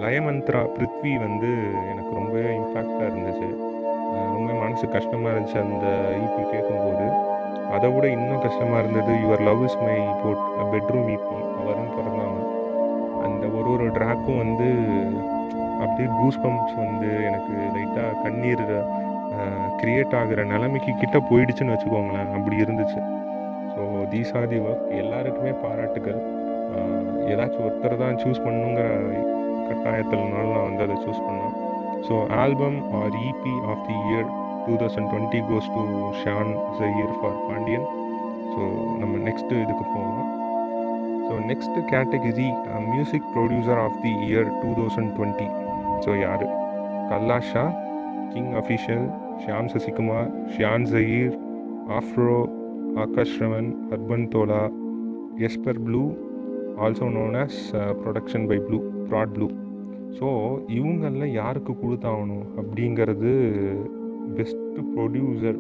லயமந்த்ரா 0.04 0.62
பிருத்வி 0.76 1.12
வந்து 1.26 1.50
எனக்கு 1.92 2.12
ரொம்பவே 2.20 2.46
இம்பேக்டாக 2.60 3.10
இருந்துச்சு. 3.12 3.50
ரொம்ப 4.36 4.50
மனசு 4.64 4.86
கஷ்டமாக 4.96 5.32
இருந்துச்சு 5.34 5.60
அந்த 5.66 5.86
ஈபி 6.24 6.42
கேட்கும்போது 6.54 7.06
அதை 7.76 7.88
விட 7.94 8.06
இன்னும் 8.16 8.44
கஷ்டமாக 8.46 8.82
இருந்தது 8.84 9.12
your 9.24 9.44
love 9.50 9.62
is 9.68 9.80
my 9.84 9.96
boat 10.24 10.44
bedroom 10.74 11.10
EP 11.16 11.38
அவரும் 11.62 11.94
பிறந்தாங்க 11.98 12.42
அந்த 13.28 13.44
ஒரு 13.58 13.68
ஒரு 13.76 13.88
ட்ராக்கும் 13.98 14.42
வந்து 14.44 14.70
அப்படியே 15.84 16.10
கூஸ் 16.20 16.42
பம்ப்ஸ் 16.44 16.78
வந்து 16.84 17.10
எனக்கு 17.30 17.54
லைட்டாக 17.76 18.12
கண்ணீர் 18.24 18.66
க்ரியேட் 19.80 20.16
ஆகிற 20.20 20.42
நிலைமைக்கு 20.54 20.92
கிட்ட 21.02 21.18
போயிடுச்சுன்னு 21.30 21.74
வச்சுக்கோங்களேன். 21.74 22.32
அப்படி 22.38 22.56
இருந்துச்சு. 22.64 23.00
தீஸ் 24.14 24.34
ஆர் 24.40 24.50
தி 24.54 24.60
ஒர்க் 24.68 24.90
எல்லாருக்குமே 25.04 25.54
பாராட்டுகள். 25.64 26.20
ஏதாச்சும் 27.32 27.66
ஒருத்தர் 27.68 28.02
தான் 28.04 28.20
சூஸ் 28.24 28.44
பண்ணுங்கிற 28.46 28.86
கட்டாயத்தில்னால 29.68 30.46
நான் 30.54 30.68
வந்து 30.70 30.86
அதை 30.86 30.96
சூஸ் 31.06 31.26
பண்ணேன். 31.28 31.54
So 32.08 32.16
album 32.44 32.80
or 33.02 33.16
EP 33.30 33.54
of 33.74 33.84
the 33.90 33.98
year 34.10 34.30
two 34.66 34.74
thousand 34.82 35.10
twenty 35.12 35.42
goes 35.50 35.70
to 35.76 35.84
Shan 36.22 36.52
Zaheer 36.80 37.14
for 37.20 37.38
Pandian 37.48 37.86
so 38.54 38.64
நம்ம 39.02 39.14
நெக்ஸ்ட்டு 39.28 39.62
இதுக்கு 39.64 39.86
போவோம். 39.94 40.30
So 41.28 41.34
next 41.52 41.78
category 41.92 42.50
music 42.92 43.30
producer 43.36 43.82
of 43.86 44.00
the 44.06 44.12
year 44.28 44.50
two 44.62 44.72
thousand 44.80 45.12
twenty 45.18 45.48
so 46.06 46.12
யார்? 46.26 46.46
Kallasha 47.12 47.66
king 48.34 48.52
official 48.62 49.08
Shyam 49.44 49.72
Sasikumar 49.74 50.30
Shan 50.56 50.88
Zaheer 50.92 51.36
OfRo 52.00 52.38
Akash 52.96 53.38
Raman 53.40 53.70
urban 53.92 54.26
Dhola 54.34 54.62
Esper 55.46 55.80
blue 55.86 56.02
also 56.78 57.08
known 57.10 57.36
as 57.36 57.60
production 58.02 58.46
by 58.48 58.58
blue 58.60 58.78
brat 59.08 59.34
blue 59.34 59.48
so 60.18 60.28
இவங்களில் 60.70 61.34
யாருக்கு 61.34 61.74
கொடுத்தாகணும் 61.76 62.46
அப்படிங்கிறது 62.58 63.32
best 64.36 64.86
producer 64.92 65.60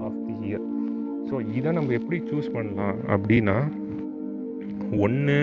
of 0.00 0.18
the 0.24 0.34
year 0.48 0.64
so 1.28 1.34
இதை 1.54 1.72
நம்ம 1.72 1.92
எப்படி 1.92 2.18
choose 2.30 2.52
பண்ணலாம் 2.52 2.98
அப்படின்னா 3.08 3.56
ஒன்று 5.00 5.38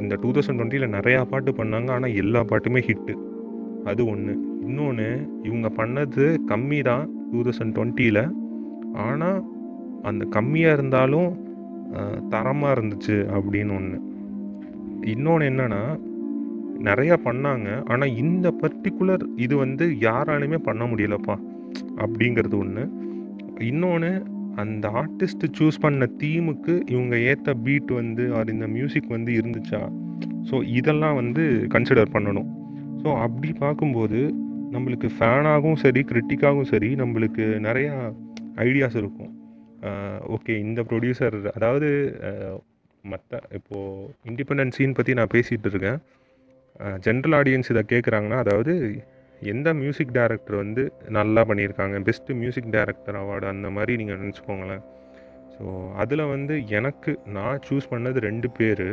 இந்த 0.00 0.14
டூ 0.22 0.30
தௌசண்ட் 0.32 0.58
டுவெண்ட்டியில் 0.58 0.94
நிறையா 0.94 1.20
பாட்டு 1.26 1.52
பண்ணாங்க 1.52 1.90
ஆனால் 1.90 2.16
எல்லா 2.16 2.40
பாட்டுமே 2.50 2.80
ஹிட்டு 2.80 3.14
அது 3.84 4.02
ஒன்று 4.06 4.32
இன்னொன்று 4.66 5.08
இவங்க 5.42 5.68
பண்ணது 5.76 6.24
கம்மி 6.48 6.80
தான் 6.82 7.04
டூ 7.32 7.40
தௌசண்ட் 7.42 7.74
டுவெண்ட்டியில் 7.76 8.24
ஆனால் 9.00 9.38
அந்த 10.10 10.24
கம்மியாக 10.36 10.76
இருந்தாலும் 10.78 11.30
தரமாக 12.32 12.74
இருந்துச்சு 12.76 13.16
அப்படின்னு 13.36 13.74
ஒன்று 13.78 13.98
இன்னொன்று 15.12 15.48
என்னென்னா 15.50 15.82
நிறையா 16.88 17.16
பண்ணாங்க. 17.26 17.68
ஆனால் 17.90 18.16
இந்த 18.22 18.48
பர்டிகுலர் 18.62 19.22
இது 19.44 19.54
வந்து 19.62 19.84
யாராலையுமே 20.06 20.58
பண்ண 20.66 20.82
முடியலப்பா 20.90 21.36
அப்படிங்கிறது 22.04 22.56
ஒன்று 22.64 22.84
இன்னொன்று 23.70 24.10
அந்த 24.62 24.88
ஆர்டிஸ்ட் 25.00 25.46
சூஸ் 25.58 25.80
பண்ண 25.84 26.06
தீமுக்கு 26.20 26.74
இவங்க 26.94 27.14
ஏற்ற 27.30 27.54
பீட் 27.64 27.90
வந்து 28.00 28.24
ஆர் 28.38 28.52
இந்த 28.54 28.66
மியூசிக் 28.76 29.14
வந்து 29.16 29.32
இருந்துச்சா? 29.40 29.80
ஸோ 30.50 30.56
இதெல்லாம் 30.78 31.18
வந்து 31.22 31.44
கன்சிடர் 31.74 32.14
பண்ணணும். 32.14 32.48
ஸோ 33.02 33.08
அப்படி 33.24 33.50
பார்க்கும்போது 33.64 34.20
நம்மளுக்கு 34.74 35.10
ஃபேனாகவும் 35.16 35.80
சரி 35.82 36.00
கிரிட்டிக்காகவும் 36.10 36.70
சரி 36.72 36.90
நம்மளுக்கு 37.02 37.44
நிறையா 37.66 37.94
ஐடியாஸ் 38.66 38.96
இருக்கும். 39.02 39.32
ஓகே 40.36 40.54
இந்த 40.66 40.80
ப்ரொடியூசர் 40.90 41.36
அதாவது 41.56 41.88
மற்ற 43.04 43.40
இப்போது 43.58 44.08
இண்டிபெண்டன்ட் 44.30 44.76
சீன் 44.76 44.96
பற்றி 44.98 45.12
நான் 45.18 45.34
பேசிகிட்டு 45.34 45.70
இருக்கேன். 45.72 45.98
ஜென்ரல் 47.06 47.36
ஆடியன்ஸ் 47.38 47.70
இதை 47.72 47.82
கேட்குறாங்கன்னா 47.92 48.38
அதாவது 48.44 48.72
எந்த 49.42 49.68
மியூசிக் 49.80 50.14
டைரக்டர் 50.18 50.56
வந்து 50.62 50.82
நல்லா 51.18 51.42
பண்ணியிருக்காங்க? 51.48 51.96
பெஸ்ட்டு 52.08 52.38
மியூசிக் 52.42 52.72
டைரக்டர் 52.76 53.18
அவார்டு 53.22 53.46
அந்த 53.54 53.68
மாதிரி 53.76 53.92
நீங்கள் 54.00 54.20
நினச்சிக்கோங்களேன். 54.22 54.82
ஸோ 55.54 55.64
அதில் 56.02 56.30
வந்து 56.34 56.54
எனக்கு 56.78 57.12
நான் 57.36 57.62
சூஸ் 57.68 57.90
பண்ணது 57.92 58.18
ரெண்டு 58.28 58.50
பேர். 58.58 58.88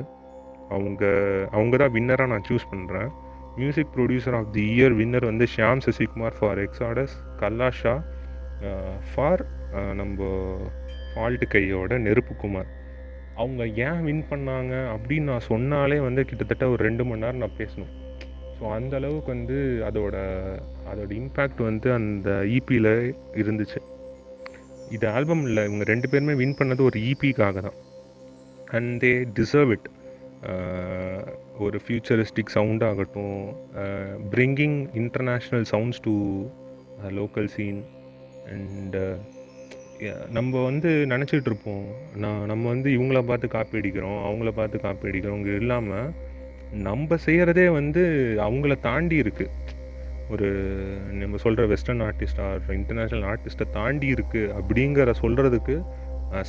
அவங்க 0.75 1.03
அவங்க 1.55 1.75
தான் 1.83 1.93
வின்னராக 1.95 2.31
நான் 2.33 2.47
சூஸ் 2.49 2.71
பண்ணுறேன் 2.71 3.09
music 3.59 3.91
producer 3.95 4.36
of 4.38 4.49
the 4.55 4.63
year 4.75 4.93
winner 5.01 5.27
வந்து 5.31 5.45
Shyam 5.55 5.83
Sasikumar 5.86 6.38
for 6.39 6.61
Exodus 6.63 7.13
Kallasha 7.41 7.93
for 9.11 9.43
நம்ம 10.01 10.30
ஃபால்ட்டு 11.11 11.47
கையோட 11.53 11.97
நெருப்புக்குமார் 12.07 12.71
அவங்க 13.41 13.63
ஏன் 13.86 14.01
வின் 14.07 14.26
பண்ணாங்க 14.32 14.73
அப்படின்னு 14.93 15.30
நான் 15.32 15.47
சொன்னாலே 15.51 15.97
வந்து 16.07 16.21
கிட்டத்தட்ட 16.30 16.65
ஒரு 16.73 16.82
ரெண்டு 16.88 17.03
மணி 17.07 17.23
நேரம் 17.23 17.43
நான் 17.43 17.59
பேசணும். 17.61 17.93
ஸோ 18.57 18.63
அந்த 18.78 18.93
அளவுக்கு 18.99 19.30
வந்து 19.36 19.57
அதோட 19.88 20.15
அதோட 20.91 21.09
இம்பேக்ட் 21.21 21.61
வந்து 21.69 21.89
அந்த 21.99 22.30
ஈபியில் 22.57 22.91
இருந்துச்சு. 23.41 23.82
இது 24.95 25.05
ஆல்பம் 25.15 25.43
இல்லை 25.49 25.61
இவங்க 25.67 25.86
ரெண்டு 25.91 26.09
பேருமே 26.11 26.36
வின் 26.41 26.57
பண்ணது 26.59 26.82
ஒரு 26.89 26.99
ஈபிக்காக 27.09 27.61
தான். 27.67 27.78
அண்ட் 28.78 28.93
தே 29.03 29.11
டிசர்வ் 29.39 29.73
இட் 29.78 29.89
ஒரு 31.65 31.78
ஃபியூச்சரிஸ்டிக் 31.84 32.55
சவுண்ட் 32.55 32.84
ஆகட்டும் 32.89 33.38
bringing 34.34 34.78
international 35.01 35.65
sounds 35.73 36.01
to 36.07 36.13
local 37.19 37.49
scene 37.55 37.80
and 38.53 38.97
நம்ம 40.31 40.63
வந்து 40.63 40.89
நினச்சிட்டு 41.05 41.45
இருப்போம். 41.45 41.85
நான் 42.15 42.45
நம்ம 42.45 42.67
வந்து 42.69 42.89
இவங்கள 42.89 43.19
பார்த்து 43.25 43.47
காப்பி 43.47 43.77
அடிக்கிறோம் 43.77 44.19
அவங்கள 44.25 44.49
பார்த்து 44.49 44.79
காப்பி 44.79 45.07
அடிக்கிறோங்க 45.07 45.55
இல்லாமல் 45.55 46.09
நம்ம 46.83 47.17
செய்கிறதே 47.25 47.67
வந்து 47.69 48.01
அவங்கள 48.41 48.73
தாண்டி 48.79 49.17
இருக்குது 49.23 49.73
ஒரு 50.29 50.47
நம்ம 51.11 51.37
சொல்கிற 51.37 51.67
வெஸ்டர்ன் 51.67 52.01
ஆர்டிஸ்ட் 52.01 52.41
ஆர் 52.41 52.61
இன்டர்நேஷ்னல் 52.71 53.23
ஆர்டிஸ்ட்டை 53.23 53.67
தாண்டி 53.71 54.07
இருக்குது 54.07 54.51
அப்படிங்கிற 54.53 55.13
சொல்கிறதுக்கு 55.21 55.75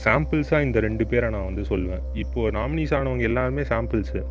சாம்பிள்ஸாக 0.05 0.63
இந்த 0.63 0.81
ரெண்டு 0.81 1.07
பேரை 1.07 1.31
நான் 1.31 1.45
வந்து 1.45 1.63
சொல்லுவேன் 1.63 2.05
இப்போது 2.15 2.55
நாமினிஸ் 2.57 2.95
ஆனவங்க 2.95 3.23
எல்லாருமே 3.23 3.63
சாம்பிள்ஸு 3.63 4.23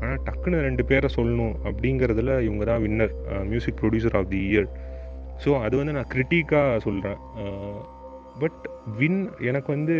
ஆனால் 0.00 0.22
டக்குன்னு 0.22 0.60
ரெண்டு 0.60 0.84
பேரை 0.84 1.08
சொல்லணும் 1.16 1.54
அப்படிங்கிறதுல 1.64 2.40
இவங்க 2.40 2.64
தான் 2.64 2.82
winner 2.82 3.14
music 3.44 3.76
producer 3.76 4.16
of 4.16 4.28
the 4.28 4.40
year 4.50 4.68
so 5.44 5.60
அது 5.62 5.76
வந்து 5.76 5.92
நான் 5.92 6.10
கிரிட்டிக்காக 6.14 6.78
சொல்கிறேன் 6.78 7.18
பட் 8.42 8.62
வின் 8.98 9.20
எனக்கு 9.50 9.70
வந்து 9.76 9.96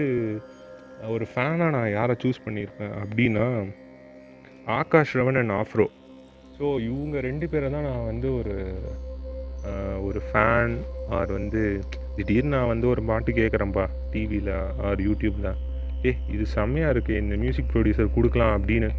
ஒரு 1.14 1.24
ஃபேனாக 1.30 1.74
நான் 1.76 1.94
யாரை 1.98 2.14
சூஸ் 2.22 2.44
பண்ணியிருப்பேன் 2.46 2.94
அப்படின்னா 3.02 3.46
Akash 4.78 5.14
Ravan 5.20 5.38
and 5.40 5.54
Afro. 5.60 5.86
So 6.56 6.66
இவங்க 6.88 7.20
ரெண்டு 7.28 7.46
பேரை 7.52 7.68
தான் 7.74 7.86
நான் 7.90 8.08
வந்து 8.10 8.28
ஒரு 8.40 8.56
ஒரு 10.08 10.20
ஃபேன் 10.26 10.74
ஆர் 11.16 11.30
வந்து 11.38 11.62
திடீர்னு 12.16 12.54
நான் 12.56 12.70
வந்து 12.72 12.86
ஒரு 12.92 13.02
பாட்டு 13.10 13.30
கேட்குறேன்ப்பா 13.38 13.84
டிவியில் 14.12 14.52
ஆர் 14.88 15.00
யூடியூப்பில் 15.08 15.50
ஏ 16.06 16.12
இது 16.34 16.44
செம்மையாக 16.56 16.92
இருக்குது 16.94 17.20
இந்த 17.22 17.34
மியூசிக் 17.42 17.70
ப்ரொடியூசர் 17.72 18.14
கொடுக்கலாம் 18.16 18.54
அப்படின்னு 18.58 18.90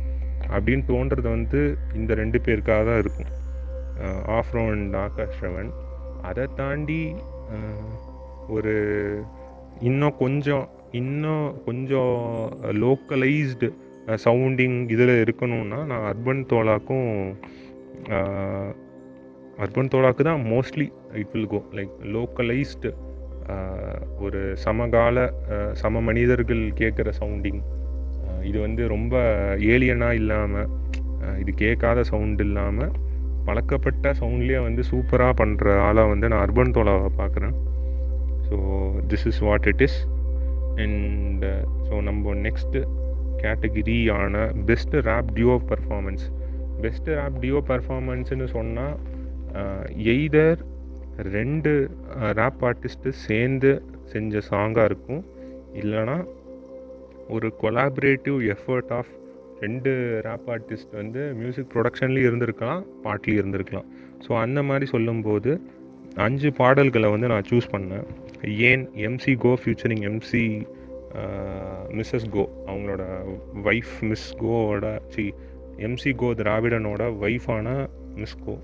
அப்படின்னு 0.55 0.83
தோன்றது 0.91 1.27
வந்து 1.37 1.61
இந்த 1.99 2.11
ரெண்டு 2.21 2.37
பேருக்காக 2.45 2.83
தான் 2.89 3.01
இருக்கும். 3.03 3.31
ஆஃப்ரோ 4.37 4.63
அண்ட் 4.73 4.95
ஆகாஷ் 5.05 5.41
ரவன். 5.45 5.71
அதை 6.29 6.45
தாண்டி 6.59 7.01
ஒரு 8.55 8.73
இன்னும் 9.89 10.17
கொஞ்சம் 10.17 10.65
இன்னும் 10.99 11.45
கொஞ்சம் 11.65 12.13
லோக்கலைஸ்டு 12.83 13.67
சவுண்டிங் 14.25 14.77
இதில் 14.93 15.13
இருக்கணும்னா 15.23 15.79
நான் 15.91 16.05
அர்பன் 16.11 16.41
தோலாக்கும் 16.51 17.09
அர்பன் 19.63 19.91
தோலாக்கு 19.93 20.23
தான் 20.29 20.43
mostly 20.51 20.87
it 21.21 21.33
will 21.33 21.49
go 21.53 21.59
like 21.77 21.93
localised 22.15 22.91
ஒரு 24.25 24.41
சமகால 24.65 25.17
சம 25.81 26.01
மனிதர்கள் 26.09 26.63
கேட்குற 26.81 27.09
சவுண்டிங் 27.21 27.61
இது 28.49 28.57
வந்து 28.65 28.83
ரொம்ப 28.95 29.15
ஏலியனாக 29.73 30.19
இல்லாமல் 30.21 30.69
இது 31.41 31.51
கேட்காத 31.63 32.03
சவுண்டு 32.11 32.43
இல்லாமல் 32.47 32.93
பழக்கப்பட்ட 33.47 34.13
சவுண்ட்லேயே 34.21 34.61
வந்து 34.67 34.81
சூப்பராக 34.91 35.33
பண்ணுற 35.41 35.75
ஆளாக 35.87 36.11
வந்து 36.13 36.29
நான் 36.31 36.43
அர்பன் 36.45 36.75
தோலாவை 36.77 37.09
பார்க்குறேன். 37.19 37.55
So 38.51 38.57
this 39.11 39.25
is 39.31 39.41
what 39.47 39.67
it 39.71 39.83
is 39.87 39.99
and 40.85 41.45
so 41.87 41.95
நம்ம 42.09 42.35
next 42.47 42.81
கேட்டகிரியான 43.43 44.43
best 44.69 45.03
rap 45.09 45.31
duo 45.37 45.55
performance 45.71 46.25
best 46.83 47.15
rap 47.19 47.39
duo 47.43 47.59
பர்ஃபார்மன்ஸ்னு 47.71 48.47
சொன்னால் 48.57 48.95
எய்தர் 50.13 50.59
ரெண்டு 51.35 51.71
uh, 52.17 52.29
ரேப் 52.39 52.61
ஆர்டிஸ்ட்டு 52.67 53.09
சேர்ந்து 53.25 53.71
செஞ்ச 54.11 54.41
சாங்காக 54.49 54.85
இருக்கும். 54.89 55.23
இல்லைனா 55.81 56.15
ஒரு 57.35 57.47
கொலாபரேட்டிவ் 57.61 58.37
எஃபர்ட் 58.53 58.91
ஆஃப் 58.99 59.11
ரெண்டு 59.63 59.91
ரேப் 60.27 60.47
ஆர்டிஸ்ட் 60.53 60.93
வந்து 61.01 61.21
மியூசிக் 61.41 61.69
ப்ரொடக்ஷன்லேயும் 61.73 62.29
இருந்திருக்கலாம் 62.29 62.81
பாட்லேயும் 63.05 63.41
இருந்திருக்கலாம். 63.41 63.87
ஸோ 64.25 64.31
அந்த 64.45 64.59
மாதிரி 64.69 64.87
சொல்லும்போது 64.95 65.51
அஞ்சு 66.27 66.49
பாடல்களை 66.61 67.09
வந்து 67.15 67.31
நான் 67.33 67.47
சூஸ் 67.51 67.71
பண்ணேன். 67.75 68.07
ஏன் 68.47 68.89
MC 68.95 69.37
Ko 69.37 69.57
featuring 69.63 70.03
MC 70.09 70.67
Mrs 71.89 72.29
Ko 72.29 72.49
அவங்களோட 72.67 73.03
ஒய்ஃப் 73.63 73.93
மிஸ் 74.01 74.35
கோவோட 74.37 74.99
சி 75.07 75.33
எம்சி 75.77 76.15
கோ 76.15 76.33
திராவிடனோட 76.33 77.01
ஒய்ஃபான 77.21 77.87
மிஸ் 78.15 78.37
கோ 78.45 78.57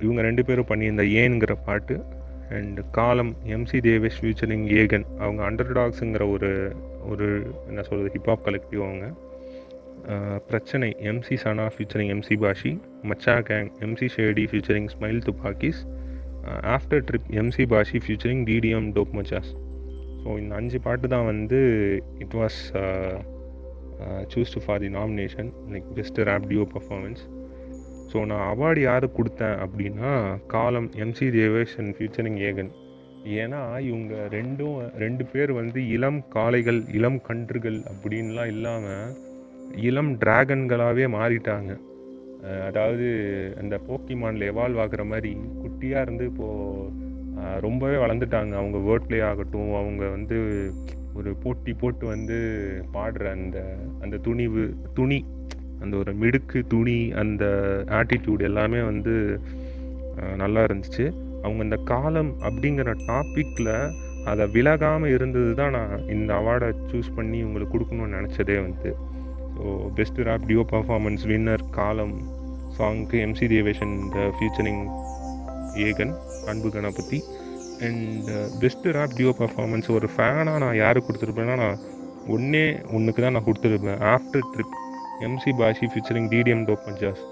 இவங்க 0.00 0.20
ரெண்டு 0.20 0.44
பேரும் 0.44 0.68
பண்ணியிருந்த 0.68 1.04
ஏனுங்கிற 1.20 1.56
பாட்டு 1.64 2.04
அண்ட் 2.50 2.80
காலம் 2.90 3.36
எம்சி 3.46 3.78
தேவேஷ் 3.88 4.18
ஃபியூச்சரிங் 4.20 4.66
ஏகன். 4.80 5.04
அவங்க 5.18 5.50
அண்டர் 5.50 5.74
டாக்ஸுங்கிற 5.76 6.30
ஒரு 6.30 6.76
ஒரு 7.08 7.26
என்ன 7.68 7.82
சொல்கிறது 7.82 8.12
ஹிப்ஹாப் 8.16 8.44
கலெக்டிவ் 8.44 8.82
அவங்க. 8.86 9.12
பிரச்சனை 10.46 10.96
MC 11.00 11.36
Sana 11.44 11.66
featuring 11.74 12.10
MC 12.14 12.36
Pashi 12.36 12.78
மச்சா 13.02 13.34
gang 13.48 13.70
MC 13.80 14.08
Shady 14.16 14.44
featuring 14.50 14.88
smile 14.98 15.20
துப்பாக்கிஸ் 15.26 15.80
after 16.74 17.02
trip 17.08 17.28
MC 17.40 17.64
Pashi 17.72 17.98
featuring 18.04 18.44
DDM 18.50 18.88
dope 18.96 19.12
மச்சாஸ் 19.18 19.50
so 20.22 20.30
இந்த 20.42 20.54
அஞ்சு 20.54 20.78
பாட்டு 20.86 21.08
தான் 21.14 21.26
வந்து 21.32 21.58
it 22.24 22.36
was 22.40 22.58
choose 24.32 24.54
to 24.54 24.62
for 24.66 24.80
the 24.84 24.90
nomination 24.98 25.50
like 25.72 25.88
best 25.98 26.20
rap 26.30 26.48
duo 26.52 26.66
performance 26.74 27.22
so 28.12 28.20
நான் 28.30 28.46
award 28.52 28.80
யாருக்கு 28.80 29.18
கொடுத்தேன் 29.18 29.58
அப்படின்னா 29.64 30.12
காலம் 30.54 30.88
எம்சி 31.04 31.28
தேவேஷ் 31.38 31.74
அண்ட் 31.80 31.92
ஃபியூச்சரிங் 31.96 32.38
ஏகன் 32.48 32.70
ஏன்னா 33.40 33.60
இவங்க 33.88 34.14
ரெண்டும் 34.36 34.76
ரெண்டு 34.96 35.24
பேர் 35.32 35.50
வந்து 35.52 35.80
இளம் 35.96 36.20
காளைகள் 36.28 36.80
இளம் 36.98 37.20
கன்றுகள் 37.28 37.78
அப்படின்லாம் 37.90 38.50
இல்லாமல் 38.54 39.12
இளம் 39.88 40.12
டிராகன்களாகவே 40.22 41.06
மாறிட்டாங்க. 41.16 41.72
அதாவது 42.68 43.06
அந்த 43.60 43.74
போக்கிமானில் 43.86 44.46
எவால்வ் 44.52 44.80
ஆகிற 44.84 45.02
மாதிரி 45.04 45.30
குட்டியாக 45.80 46.06
இருந்து 46.06 46.24
இப்போது 46.30 47.60
ரொம்பவே 47.64 47.96
வளர்ந்துட்டாங்க. 48.02 48.52
அவங்க 48.60 48.78
வேர்ட் 48.86 49.06
ப்ளே 49.08 49.18
ஆகட்டும் 49.28 49.70
அவங்க 49.78 50.02
வந்து 50.14 50.38
ஒரு 51.18 51.30
போட்டி 51.42 51.72
போட்டு 51.82 52.04
வந்து 52.12 52.36
பாடுற 52.96 53.22
அந்த 53.36 53.58
அந்த 54.02 54.16
துணிவு 54.26 54.62
துணி 54.98 55.18
அந்த 55.82 55.94
ஒரு 56.00 56.12
மிடுக்கு 56.22 56.58
துணி 56.72 56.96
அந்த 57.22 57.44
ஆட்டிடியூட் 57.98 58.42
எல்லாமே 58.48 58.80
வந்து 58.90 59.14
நல்லா 60.42 60.62
இருந்துச்சு. 60.68 61.06
அவங்க 61.44 61.60
இந்த 61.68 61.78
காலம் 61.92 62.32
அப்படிங்கிற 62.48 62.94
டாப்பிக்கில் 63.10 63.72
அதை 64.32 64.46
விலகாமல் 64.56 65.14
இருந்தது 65.16 65.52
தான் 65.60 65.74
நான் 65.78 66.04
இந்த 66.16 66.30
அவார்டை 66.40 66.70
சூஸ் 66.90 67.14
பண்ணி 67.20 67.40
உங்களுக்கு 67.46 67.74
கொடுக்கணும்னு 67.76 68.18
நினச்சதே 68.18 68.58
வந்து. 68.66 68.92
So 69.56 69.64
best 70.00 70.20
rap 70.30 70.46
duo 70.50 70.64
performance 70.74 71.24
winner 71.32 71.64
Kaalam 71.78 72.16
சாங்க்கு 72.76 73.16
MC 73.28 73.48
Deveshan 73.54 73.94
இந்த 74.02 74.18
featuring 74.36 74.84
Egan 75.74 76.14
Anbu 76.46 76.70
Ganapathi 76.70 77.24
and 77.80 78.28
best 78.60 78.94
rap 78.96 79.16
duo 79.16 79.32
performance 79.38 79.90
ஒரு 79.90 80.08
ஃபேனாக 80.16 80.58
நான் 80.58 80.76
யாருக்கு 80.76 81.12
கொடுத்துருப்பேன்னா 81.12 81.56
நான் 81.56 81.78
ஒன்றே 82.26 82.78
ஒன்றுக்கு 82.92 83.22
தான் 83.22 83.32
நான் 83.32 83.44
கொடுத்துருப்பேன். 83.44 84.00
After 84.04 84.48
trip 84.54 84.76
MC 85.20 85.52
Bashi 85.58 85.86
featuring 85.86 86.28
TDM 86.28 86.64
dope 86.64 86.86
பஞ்சாஸ் 86.86 87.22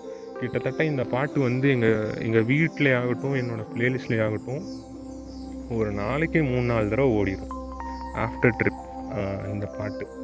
கிட்டத்தட்ட 0.40 0.84
இந்த 0.84 1.04
பாட்டு 1.04 1.40
வந்து 1.40 1.70
எங்கள் 1.70 2.14
எங்கள் 2.18 2.44
வீட்டிலே 2.44 2.92
ஆகட்டும் 2.92 3.34
என்னோடய 3.34 3.66
ப்ளேலிஸ்ட்லேயே 3.74 4.24
ஆகட்டும் 4.24 4.64
ஒரு 5.70 5.92
நாளைக்கு 5.92 6.42
மூணு 6.42 6.62
நாலு 6.62 6.88
தடவை 6.88 7.10
ஓடிடும் 7.10 7.54
ஆஃப்டர் 8.14 8.56
ட்ரிப் 8.62 8.86
இந்த 9.52 9.66
பாட்டு. 9.66 10.16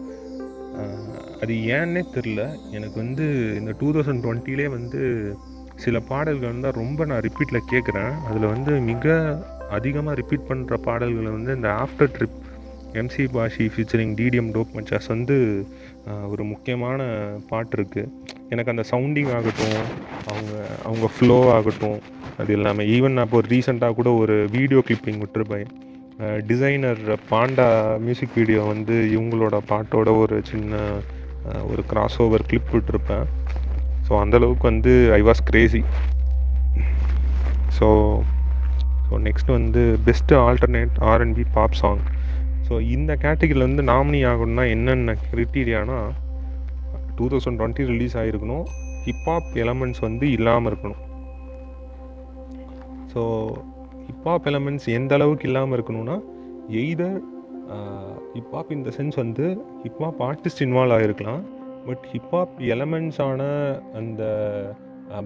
Uh, 0.74 1.38
அது 1.40 1.54
ஏன்னே 1.54 2.04
தெரில. 2.14 2.70
எனக்கு 2.70 2.94
வந்து 2.94 3.24
இந்த 3.56 3.74
டூ 3.78 3.92
தௌசண்ட் 3.92 4.22
டுவெண்ட்டிலே 4.24 4.68
வந்து 4.68 5.00
சில 5.87 5.99
பாடல்கள் 6.11 6.53
வந்து 6.55 6.70
ரொம்ப 6.82 7.05
நான் 7.11 7.24
ரிப்பீட்டில் 7.26 7.68
கேட்குறேன் 7.72 8.12
அதில் 8.28 8.53
வந்து 8.55 8.72
மிக 8.91 9.14
அதிகமாக 9.76 10.18
ரிப்பீட் 10.20 10.49
பண்ணுற 10.51 10.74
பாடல்கள் 10.89 11.37
வந்து 11.37 11.53
இந்த 11.59 11.68
after 11.85 12.12
trip 12.16 12.39
MC 13.01 13.24
Bashi 13.35 13.64
featuring 13.72 14.12
TDM 14.18 14.51
dope 14.55 14.74
மச்சாஸ் 14.76 15.09
வந்து 15.14 15.37
ஒரு 16.32 16.43
முக்கியமான 16.51 17.07
பாட்டு 17.51 17.74
இருக்குது 17.78 18.11
எனக்கு 18.53 18.72
அந்த 18.72 18.85
சவுண்டிங் 18.91 19.30
ஆகட்டும் 19.39 19.78
அவங்க 20.32 20.53
அவங்க 20.89 21.07
ஃப்ளோ 21.14 21.39
ஆகட்டும் 21.57 21.99
அது 22.43 22.53
இல்லாமல் 22.59 22.91
ஈவன் 22.97 23.16
நான் 23.16 23.28
இப்போ 23.28 23.41
ரீசெண்டாக 23.53 23.97
கூட 23.99 24.11
ஒரு 24.22 24.37
வீடியோ 24.57 24.80
கிளிப்பிங் 24.89 25.20
விட்டுருப்பேன். 25.22 25.66
டிசைனர் 26.51 27.03
பாண்டா 27.30 27.66
மியூசிக் 28.05 28.37
வீடியோ 28.41 28.61
வந்து 28.72 28.97
இவங்களோட 29.16 29.57
பாட்டோட 29.70 30.11
ஒரு 30.22 30.37
சின்ன 30.51 30.82
ஒரு 31.70 31.82
கிராஸ் 31.91 32.18
ஓவர் 32.24 32.47
கிளிப் 32.51 32.70
விட்டுருப்பேன். 32.74 33.26
ஸோ 34.07 34.12
அந்தளவுக்கு 34.22 34.66
வந்து 34.70 34.92
I 35.18 35.20
was 35.28 35.42
crazy 35.50 35.82
so 37.78 37.88
so 39.07 39.14
next 39.28 39.50
வந்து 39.59 39.82
best 40.07 40.38
alternate 40.46 40.96
RnB 41.11 41.44
pop 41.57 41.78
song 41.80 42.02
so 42.66 42.74
இந்த 42.96 43.12
கேட்டகரியில் 43.24 43.66
வந்து 43.68 43.82
நாமினி 43.92 44.20
ஆகணும்னா 44.30 44.64
என்னென்ன 44.74 45.14
க்ரிட்டீரியானா 45.30 45.98
டூ 47.18 47.26
தௌசண்ட் 47.32 47.59
டுவெண்ட்டி 47.61 47.84
ரிலீஸ் 47.92 48.16
ஆகிருக்கணும் 48.20 48.64
ஹிப்ஹாப் 49.07 49.50
எலமெண்ட்ஸ் 49.62 50.02
வந்து 50.07 50.26
இல்லாமல் 50.36 50.70
இருக்கணும். 50.70 51.00
ஸோ 53.12 53.22
ஹிப்ஹாப் 54.09 54.46
எலமெண்ட்ஸ் 54.50 54.88
எந்த 54.98 55.12
அளவுக்கு 55.18 55.46
இல்லாமல் 55.48 55.76
இருக்கணும்னா 55.78 56.16
எய்தர் 56.82 57.18
ஹிப்ஹாப் 58.36 58.72
இந்த 58.76 58.90
சென்ஸ் 58.98 59.18
வந்து 59.22 59.44
ஹிப்ஹாப் 59.84 60.22
ஆர்டிஸ்ட் 60.28 60.64
இன்வால்வ் 60.66 60.96
ஆகிருக்கலாம் 60.96 61.42
பட் 61.87 62.05
ஹிப்ஹாப் 62.12 62.55
எலமெண்ட்ஸான 62.74 63.43
அந்த 64.01 64.22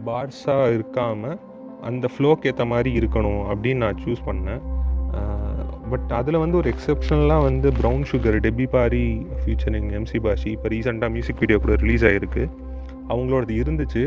பார்ஸாக 0.09 0.73
இருக்காமல் 0.77 1.39
அந்த 1.89 2.07
ஃப்ளோக்கு 2.13 2.49
ஏற்ற 2.51 2.65
மாதிரி 2.73 2.91
இருக்கணும் 3.01 3.43
அப்படின்னு 3.51 3.83
நான் 3.85 4.03
சூஸ் 4.05 4.23
பண்ணேன். 4.29 4.63
பட் 5.93 6.11
அதில் 6.17 6.43
வந்து 6.43 6.57
ஒரு 6.61 6.69
எக்ஸப்ஷனலாக 6.75 7.45
வந்து 7.49 7.69
brown 7.81 8.03
sugar 8.11 8.39
Debi 8.47 8.67
Bari 8.75 9.05
featuring 9.41 9.91
MC 9.99 10.19
Bashi 10.25 10.49
இப்போ 10.57 10.69
ரீசெண்டாக 10.75 11.15
மியூசிக் 11.15 11.41
வீடியோ 11.43 11.59
கூட 11.65 11.75
ரிலீஸ் 11.85 12.05
ஆகிருக்கு 12.09 12.45
அவங்களோடது 13.13 13.55
இருந்துச்சு. 13.63 14.03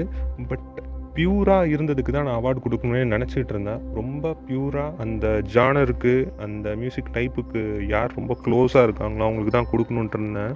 பட் 0.49 0.67
பியூராக 1.15 1.71
இருந்ததுக்கு 1.75 2.11
தான் 2.15 2.27
நான் 2.27 2.39
அவார்டு 2.41 2.59
கொடுக்கணும்னு 2.65 3.13
நினச்சிட்டு 3.13 3.53
இருந்தேன். 3.55 3.81
ரொம்ப 3.99 4.33
பியூராக 4.47 4.97
அந்த 5.05 5.25
ஜானருக்கு 5.55 6.13
அந்த 6.45 6.75
மியூசிக் 6.81 7.09
டைப்புக்கு 7.17 7.63
யார் 7.93 8.15
ரொம்ப 8.19 8.35
க்ளோஸாக 8.45 8.85
இருக்காங்களோ 8.87 9.25
அவங்களுக்கு 9.27 9.55
தான் 9.57 9.71
கொடுக்கணுன்ட்டு 9.73 10.19
இருந்தேன். 10.19 10.53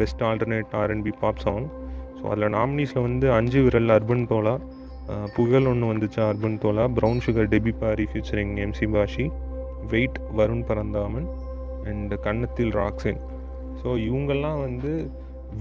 Best 0.00 0.22
alternate 0.28 0.74
RnB 0.82 1.12
pop 1.22 1.42
song 1.44 1.66
so 2.18 2.24
அதில் 2.32 2.52
நாமினிஸில் 2.56 3.04
வந்து 3.08 3.26
அஞ்சு 3.38 3.62
விரல் 3.66 3.94
அர்பன் 3.96 4.26
தோலா 4.32 4.54
புகழ் 5.36 5.66
ஒன்று 5.72 5.90
வந்துச்சு 5.92 6.20
urban 6.28 6.58
Dhola 6.64 6.84
brown 6.98 7.22
sugar 7.26 7.50
Debi 7.54 7.72
Bari 7.82 8.06
featuring 8.10 8.54
MC 8.66 8.88
Bashi 8.94 9.26
wait 9.94 10.20
Varun 10.40 10.64
Paranthaman 10.70 11.28
and 11.90 12.14
கன்னத்தில் 12.26 12.72
ராக்ஸின் 12.80 13.20
ஸோ 13.82 13.88
இவங்கெல்லாம் 14.08 14.60
வந்து 14.66 14.92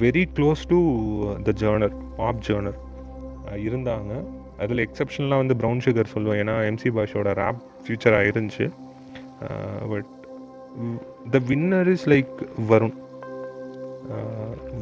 very 0.03 0.23
close 0.37 0.63
to 0.71 0.79
the 1.47 1.53
genre 1.61 1.95
pop 2.19 2.43
genre 2.47 2.79
இருந்தாங்க. 3.65 4.11
அதில் 4.63 4.83
எக்ஸப்ஷனலாக 4.85 5.41
வந்து 5.41 5.55
ப்ரௌன் 5.61 5.81
சுகர் 5.85 6.11
சொல்லுவேன். 6.13 6.39
ஏன்னா 6.41 6.55
எம்சி 6.69 6.89
பாஷோட 6.97 7.29
ரேப் 7.41 7.61
ஃபியூச்சராக 7.83 8.29
இருந்துச்சு. 8.31 8.65
But 9.91 10.11
the 11.33 11.39
winner 11.49 11.89
is 11.93 12.05
like 12.13 12.33
Varun 12.71 12.95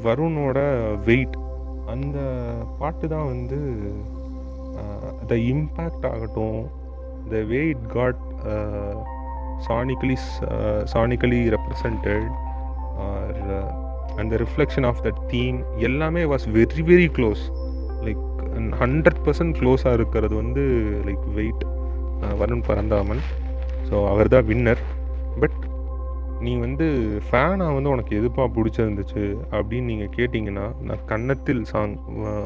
வருணோட 0.04 0.60
wait 1.06 1.36
அந்த 1.88 2.20
பாட்டு 2.80 3.08
தான் 3.08 3.26
வந்து 3.26 3.60
த 5.28 5.36
இம்பேக்ட் 5.36 6.06
ஆகட்டும் 6.06 6.70
the 7.30 7.44
way 7.44 7.62
it 7.70 7.88
got 7.88 8.22
sonically 9.68 10.18
sonically 10.84 11.42
represented 11.56 12.08
or 12.08 12.28
அந்த 14.22 14.38
ரிஃப்ளெக்ஷன் 14.38 14.86
ஆஃப் 14.86 15.02
த 15.02 15.12
தீம் 15.34 15.60
எல்லாமே 15.78 16.24
was 16.24 16.46
very 16.58 16.84
very 16.92 17.10
close 17.18 17.44
like 18.08 18.24
hundred 18.84 19.22
percent 19.26 19.58
க்ளோஸாக 19.60 19.94
இருக்கிறது 19.94 20.36
வந்து 20.36 20.64
like 21.08 21.26
wait 21.40 21.64
Varun 22.42 22.66
Paranthaman. 22.70 23.22
So 23.90 24.08
அவர் 24.08 24.28
தான் 24.28 24.48
வின்னர் 24.48 24.82
பட் 25.42 25.60
நீ 26.40 26.52
வந்து 26.58 26.86
ஃபேனாக 27.28 27.76
வந்து 27.76 27.90
உனக்கு 27.90 28.14
எதுப்பா 28.20 28.44
பிடிச்சிருந்துச்சு 28.56 29.24
அப்படின்னு 29.52 29.90
நீங்கள் 29.92 30.14
கேட்டிங்கன்னா 30.18 30.66
நான் 30.82 31.06
கன்னத்தில் 31.06 31.64
சாங் 31.64 31.96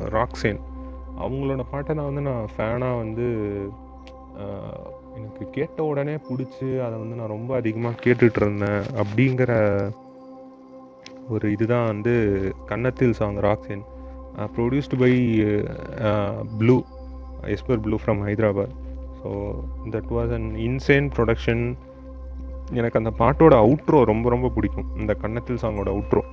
ராக்ஸேன் 0.09 0.61
அவங்களோட 1.19 1.63
பாட்டை 1.71 1.95
நான் 1.95 2.09
வந்து 2.11 2.23
நான் 2.29 2.47
ஃபேனாக 2.55 2.99
வந்து 2.99 3.27
எனக்கு 5.15 5.43
கேட்ட 5.51 5.79
உடனே 5.83 6.15
பிடிச்சி 6.27 6.67
அதை 6.79 6.95
வந்து 6.97 7.15
நான் 7.15 7.33
ரொம்ப 7.33 7.51
அதிகமாக 7.55 8.01
கேட்டுட்டு 8.03 8.41
இருந்தேன் 8.41 8.81
அப்படிங்கிற 8.95 9.51
ஒரு 11.29 11.47
இதுதான் 11.51 11.87
வந்து 11.87 12.13
கன்னத்தில் 12.65 13.13
song 13.13 13.39
Roxanne 13.39 13.83
produced 14.55 14.99
by 14.99 15.13
blue 16.57 16.77
Esper 17.47 17.81
blue 17.81 17.97
from 18.03 18.21
Hyderabad 18.27 18.73
so 19.21 19.29
that 19.91 20.11
was 20.11 20.31
an 20.31 20.49
insane 20.59 21.07
production 21.15 21.63
எனக்கு 22.80 22.99
அந்த 23.01 23.11
பாட்டோட 23.22 23.53
அவுட்ரோ 23.64 23.99
ரொம்ப 24.11 24.26
ரொம்ப 24.34 24.47
பிடிக்கும். 24.55 24.88
இந்த 25.01 25.14
கன்னத்தில் 25.24 25.61
சாங்கோட 25.64 25.89
outro 25.95 26.24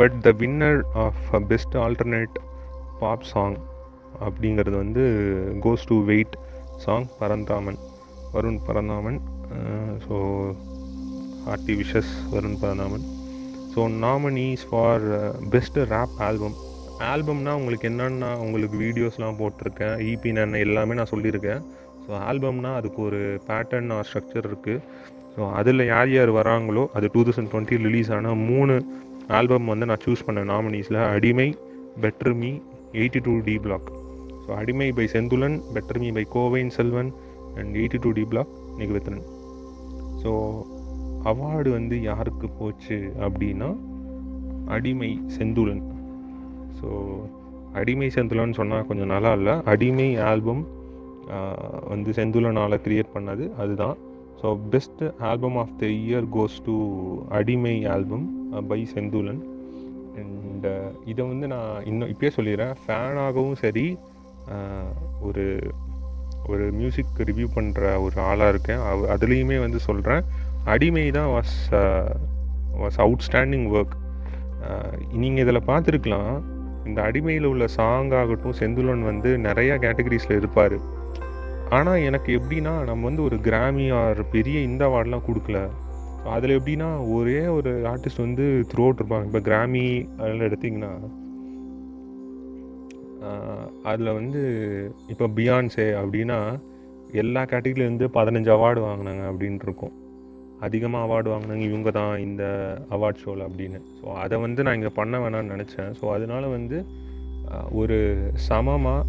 but 0.00 0.16
the 0.26 0.30
winner 0.42 0.80
of 1.04 1.22
best 1.50 1.74
alternate 1.84 2.36
pop 3.00 3.26
song 3.32 3.56
அப்படிங்கிறது 4.26 4.76
வந்து 4.84 5.04
goes 5.64 5.88
to 5.90 5.96
wait 6.10 6.36
song 6.84 7.08
Paranthaman. 7.20 7.78
Varun 8.34 8.60
Paranthaman 8.68 9.18
so 10.06 10.16
hearty 11.46 11.74
wishes 11.80 12.12
Varun 12.34 12.58
Paranthaman. 12.62 13.04
So 13.74 13.82
nominees 14.04 14.64
for 14.70 15.04
best 15.52 15.78
rap 15.92 16.16
album 16.28 16.56
ஆல்பம்னா 17.12 17.52
உங்களுக்கு 17.60 17.86
என்னென்னா 17.90 18.28
உங்களுக்கு 18.44 18.76
வீடியோஸ்லாம் 18.82 19.38
போட்டிருக்கேன் 19.40 19.94
e 20.00 20.10
ஈபி 20.10 20.30
நான் 20.36 20.60
எல்லாமே 20.66 20.96
நான் 20.98 21.10
சொல்லியிருக்கேன். 21.12 21.62
ஸோ 22.06 22.12
ஆல்பம்னால் 22.28 22.76
அதுக்கு 22.80 23.00
ஒரு 23.02 23.20
பேட்டர்ன் 23.48 23.92
ஆர் 23.96 24.06
ஸ்ட்ரக்சர் 24.08 24.48
இருக்குது 24.50 24.82
ஸோ 25.34 25.42
அதில் 25.52 25.84
யார் 25.86 26.10
யார் 26.10 26.32
வராங்களோ 26.38 26.84
அது 26.96 27.06
டூ 27.14 27.22
தௌசண்ட் 27.28 27.50
டுவெண்ட்டி 27.52 27.78
ரிலீஸ் 27.86 28.10
ஆன 28.16 28.34
மூணு 28.50 28.74
ஆல்பம் 29.38 29.70
வந்து 29.72 29.88
நான் 29.90 30.04
சூஸ் 30.06 30.26
பண்ணேன் 30.26 30.50
நாமினிஸில் 30.52 31.00
Adimai 31.14 31.48
better 32.02 32.34
me 32.42 32.52
eighty 32.92 33.22
two 33.28 33.34
D 33.48 33.54
block 33.58 33.88
so 34.44 34.50
Adimai 34.60 34.88
by 34.92 35.06
Senthulan 35.14 35.56
better 35.74 36.00
me 36.04 36.10
by 36.10 36.24
Kovan 36.36 36.72
Selvan 36.78 37.10
and 37.56 37.74
eighty 37.80 38.00
two 38.04 38.10
D 38.10 38.24
block 38.32 38.52
Nigavithran 38.76 39.26
so 40.22 40.32
award 41.30 41.70
வந்து 41.70 41.96
யாருக்கு 42.02 42.46
போச்சு 42.58 42.96
அப்படின்னா 43.20 43.68
அடிமை 44.74 45.10
செந்துலன். 45.36 45.82
ஸோ 46.78 46.88
அடிமை 47.72 48.08
செந்துலன் 48.14 48.56
சொன்னால் 48.58 48.86
கொஞ்சம் 48.86 49.12
நல்லா 49.14 49.32
இல்லை. 49.32 49.54
அடிமை 49.64 50.08
ஆல்பம் 50.30 50.62
வந்து 51.92 52.10
செந்துலனால் 52.18 52.82
க்ரியேட் 52.86 53.14
பண்ணது 53.16 53.44
அதுதான். 53.62 53.96
So 54.40 54.48
best 54.72 55.02
album 55.30 55.58
of 55.62 55.74
the 55.82 55.84
year 56.04 56.26
goes 56.36 56.56
to 56.68 56.76
Adimai 57.38 57.76
album 57.94 58.26
by 58.70 58.80
Senthulan 58.94 59.42
and 60.20 60.66
இதை 61.12 61.22
வந்து 61.32 61.46
நான் 61.54 61.84
இன்னும் 61.90 62.10
இப்பயே 62.12 62.32
சொல்லிடுறேன். 62.38 62.74
ஃபேனாகவும் 62.82 63.58
சரி 63.64 63.86
ஒரு 65.28 65.44
ஒரு 66.52 66.64
மியூசிக் 66.78 67.20
ரிவ்யூ 67.28 67.46
பண்ணுற 67.54 67.82
ஒரு 68.06 68.16
ஆளாக 68.30 68.52
இருக்கேன். 68.54 68.82
அவ 68.88 69.06
அதுலேயுமே 69.14 69.58
வந்து 69.66 69.78
சொல்கிறேன் 69.88 70.24
அடிமை 70.72 71.04
தான் 71.18 71.30
was 71.36 71.56
was 72.82 72.98
uh, 72.98 73.04
outstanding 73.04 73.66
work 73.76 73.94
நீங்கள் 75.22 75.42
இதில் 75.44 75.68
பார்த்துருக்கலாம். 75.70 76.34
இந்த 76.88 76.98
அடிமையில் 77.08 77.48
உள்ள 77.50 77.64
சாங் 77.76 78.12
ஆகட்டும் 78.20 78.56
செந்துலன் 78.60 79.04
வந்து 79.10 79.30
நிறையா 79.48 79.74
கேட்டகரிஸில் 79.84 80.38
இருப்பார். 80.40 80.76
ஆனால் 81.76 82.04
எனக்கு 82.08 82.30
எப்படின்னா 82.38 82.72
நம்ம 82.90 83.04
வந்து 83.08 83.22
ஒரு 83.28 83.36
கிராமி 83.46 83.86
ஆர் 84.00 84.20
பெரிய 84.34 84.56
இந்த 84.68 84.82
அவார்ட்லாம் 84.88 85.26
கொடுக்கல. 85.28 85.58
ஸோ 86.20 86.26
அதில் 86.36 86.56
எப்படின்னா 86.58 86.88
ஒரே 87.16 87.40
ஒரு 87.56 87.70
ஆர்டிஸ்ட் 87.92 88.24
வந்து 88.26 88.44
த்ரூ 88.70 88.84
அவுட் 88.86 89.00
இருப்பாங்க. 89.00 89.28
இப்போ 89.30 89.42
கிராமி 89.48 89.84
அதெல்லாம் 90.20 90.48
எடுத்திங்கன்னா 90.50 90.92
அதில் 93.90 94.16
வந்து 94.20 94.40
இப்போ 95.12 95.26
பியான்சே 95.36 95.88
அப்படின்னா 96.00 96.38
எல்லா 97.22 97.42
கேட்டகிரிலேருந்து 97.52 98.06
பதினஞ்சு 98.16 98.50
அவார்டு 98.56 98.80
வாங்கினாங்க 98.86 99.22
அப்படின்ட்டு 99.30 99.66
இருக்கும். 99.68 99.94
அதிகமாக 100.66 101.06
அவார்டு 101.06 101.28
வாங்கினாங்க 101.32 101.64
இவங்க 101.70 101.90
தான் 101.98 102.12
இந்த 102.26 102.44
அவார்ட் 102.96 103.22
ஷோவில் 103.22 103.46
அப்படின்னு. 103.46 103.80
ஸோ 103.98 104.06
அதை 104.24 104.36
வந்து 104.44 104.64
நான் 104.66 104.78
இங்கே 104.78 104.92
பண்ண 105.00 105.18
வேணாம்னு 105.24 105.54
நினச்சேன். 105.54 105.90
ஸோ 105.98 106.04
அதனால் 106.16 106.46
வந்து 106.56 106.78
ஒரு 107.80 107.98
சமமாக 108.48 109.06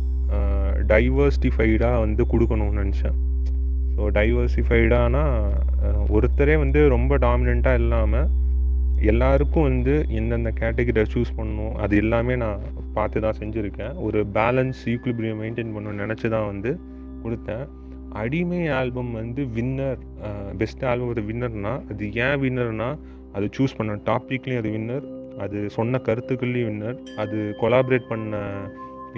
டைவர்ஸ்டிஃபைடாக 0.91 2.01
வந்து 2.05 2.23
கொடுக்கணும்னு 2.31 2.81
நினச்சேன். 2.81 3.17
ஸோ 3.95 4.07
டைவர்சிஃபைடானா 4.17 5.23
ஒருத்தரே 6.15 6.55
வந்து 6.63 6.79
ரொம்ப 6.95 7.17
டாமினண்ட்டாக 7.25 7.81
இல்லாமல் 7.83 8.27
எல்லாருக்கும் 9.11 9.67
வந்து 9.69 9.93
எந்தெந்த 10.19 10.51
கேட்டகரியை 10.59 11.05
சூஸ் 11.13 11.31
பண்ணணும் 11.37 11.73
அது 11.83 11.93
எல்லாமே 12.03 12.35
நான் 12.43 12.61
பார்த்து 12.97 13.23
தான் 13.25 13.39
செஞ்சுருக்கேன். 13.39 13.95
ஒரு 14.05 14.19
பேலன்ஸ் 14.37 14.81
ஈக்குலிபிரியம் 14.93 15.41
மெயின்டைன் 15.43 15.73
பண்ணணும்னு 15.75 16.03
நினச்சி 16.03 16.27
தான் 16.35 16.47
வந்து 16.51 16.71
கொடுத்தேன். 17.23 17.65
அடிமை 18.21 18.61
ஆல்பம் 18.79 19.11
வந்து 19.21 19.41
வின்னர் 19.55 20.01
பெஸ்ட் 20.61 20.85
ஆல்பம் 20.91 21.11
ஒரு 21.13 21.23
வின்னர்னால் 21.29 21.81
அது 21.91 22.05
ஏன் 22.25 22.39
வின்னர்னால் 22.43 22.97
அது 23.37 23.45
சூஸ் 23.57 23.77
பண்ண 23.77 23.97
டாப்பிக்லேயும் 24.09 24.61
அது 24.63 24.71
வின்னர் 24.75 25.05
அது 25.45 25.59
சொன்ன 25.77 25.99
கருத்துக்கள்லேயும் 26.07 26.69
வின்னர் 26.69 26.97
அது 27.21 27.37
கொலாபரேட் 27.61 28.11
பண்ண 28.11 28.35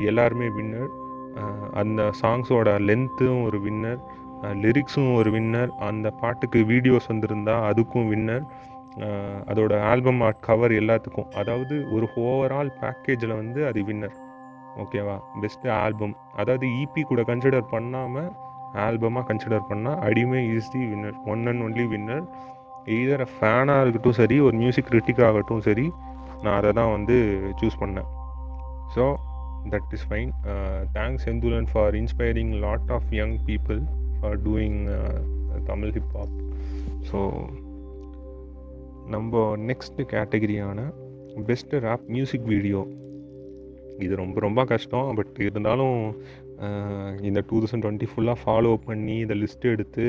எல்லாருமே 0.05 0.47
வின்னர் 0.57 0.91
அந்த 1.81 2.01
சாங்ஸோட 2.21 2.69
லென்த்தும் 2.89 3.41
ஒரு 3.47 3.57
வின்னர் 3.65 3.99
லிரிக்ஸும் 4.63 5.11
ஒரு 5.19 5.29
வின்னர் 5.35 5.71
அந்த 5.89 6.07
பாட்டுக்கு 6.21 6.59
வீடியோஸ் 6.71 7.09
வந்திருந்தா 7.11 7.55
அதுக்கும் 7.69 8.09
வின்னர் 8.13 8.45
அதோட 9.51 9.73
ஆல்பம் 9.91 10.21
ஆர்ட் 10.27 10.39
கவர் 10.47 10.73
எல்லாத்துக்கும். 10.81 11.29
அதாவது 11.39 11.75
ஒரு 11.95 12.05
ஓவரால் 12.23 12.71
பேக்கேஜில் 12.81 13.39
வந்து 13.41 13.59
அது 13.69 13.81
வின்னர் 13.89 14.15
ஓகேவா 14.83 15.15
பெஸ்ட்டு 15.41 15.69
ஆல்பம் 15.83 16.15
அதாவது 16.41 16.65
இபி 16.81 17.01
கூட 17.11 17.21
கன்சிடர் 17.29 17.71
பண்ணாமல் 17.73 18.29
ஆல்பமாக 18.85 19.25
கன்சிடர் 19.29 19.67
பண்ணால் 19.69 19.99
Adimai 20.07 20.41
is 20.55 20.71
the 20.73 20.81
winner 20.91 21.17
one 21.33 21.43
and 21.51 21.63
only 21.67 21.85
winner 21.93 22.25
either 22.95 23.23
ஃபேனாக 23.35 23.83
இருக்கட்டும் 23.83 24.17
சரி 24.21 24.35
ஒரு 24.47 24.55
மியூசிக் 24.63 24.89
கிரிட்டிக் 24.89 25.23
ஆகட்டும் 25.29 25.63
சரி 25.67 25.85
நான் 26.43 26.57
அதை 26.59 26.71
தான் 26.79 26.93
வந்து 26.95 27.15
சூஸ் 27.61 27.81
பண்ணேன். 27.83 28.09
So 28.95 29.05
that 29.69 29.93
is 29.93 30.05
fine 30.09 30.31
thanks 30.93 31.23
Senthulan 31.23 31.69
for 31.71 31.95
inspiring 31.95 32.53
lot 32.65 32.91
of 32.91 33.09
young 33.11 33.35
people 33.45 33.79
for 34.17 34.37
doing 34.43 34.79
Tamil 35.65 35.93
hip hop 35.97 36.35
so 37.09 37.19
நம்ம 39.07 39.43
நெக்ஸ்ட் 39.69 39.99
கேட்டகரியான 40.13 40.79
பெஸ்ட் 41.47 41.75
ரேப் 41.85 42.05
மியூசிக் 42.07 42.47
வீடியோ 42.53 42.79
இது 43.99 44.13
ரொம்ப 44.15 44.37
ரொம்ப 44.39 44.61
கஷ்டம் 44.65 45.07
பட் 45.15 45.37
இருந்தாலும் 45.39 45.99
uh, 46.65 47.09
இந்த 47.21 47.39
டூ 47.49 47.55
தௌசண்ட் 47.61 47.83
டுவெண்ட்டி 47.85 48.07
ஃபுல்லாக 48.11 48.37
ஃபாலோ 48.43 48.71
பண்ணி 48.85 49.15
இதை 49.19 49.35
லிஸ்ட்டு 49.41 49.71
எடுத்து 49.75 50.05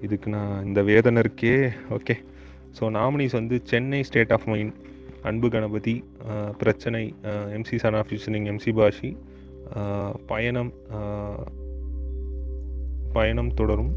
இதுக்கு 0.00 0.28
நான் 0.30 0.54
இந்த 0.64 0.80
வேதனை 0.82 1.18
இருக்கே. 1.24 1.54
ஓகே 1.90 2.14
ஸோ 2.78 2.84
நாமினிஸ் 2.90 3.38
வந்து 3.40 3.56
Chennai 3.64 4.00
state 4.02 4.32
of 4.32 4.46
mind 4.46 4.74
Anbu 5.28 5.48
Ganapathi 5.48 5.94
பிரச்சனை 6.58 7.02
எம்சி 7.56 7.76
சனா 7.82 8.00
ஃபியூஷனிங் 8.08 8.46
எம்சி 8.52 8.72
பாஷி 8.72 9.10
பயணம் 10.26 10.72
பயணம் 13.12 13.52
தொடரும் 13.54 13.92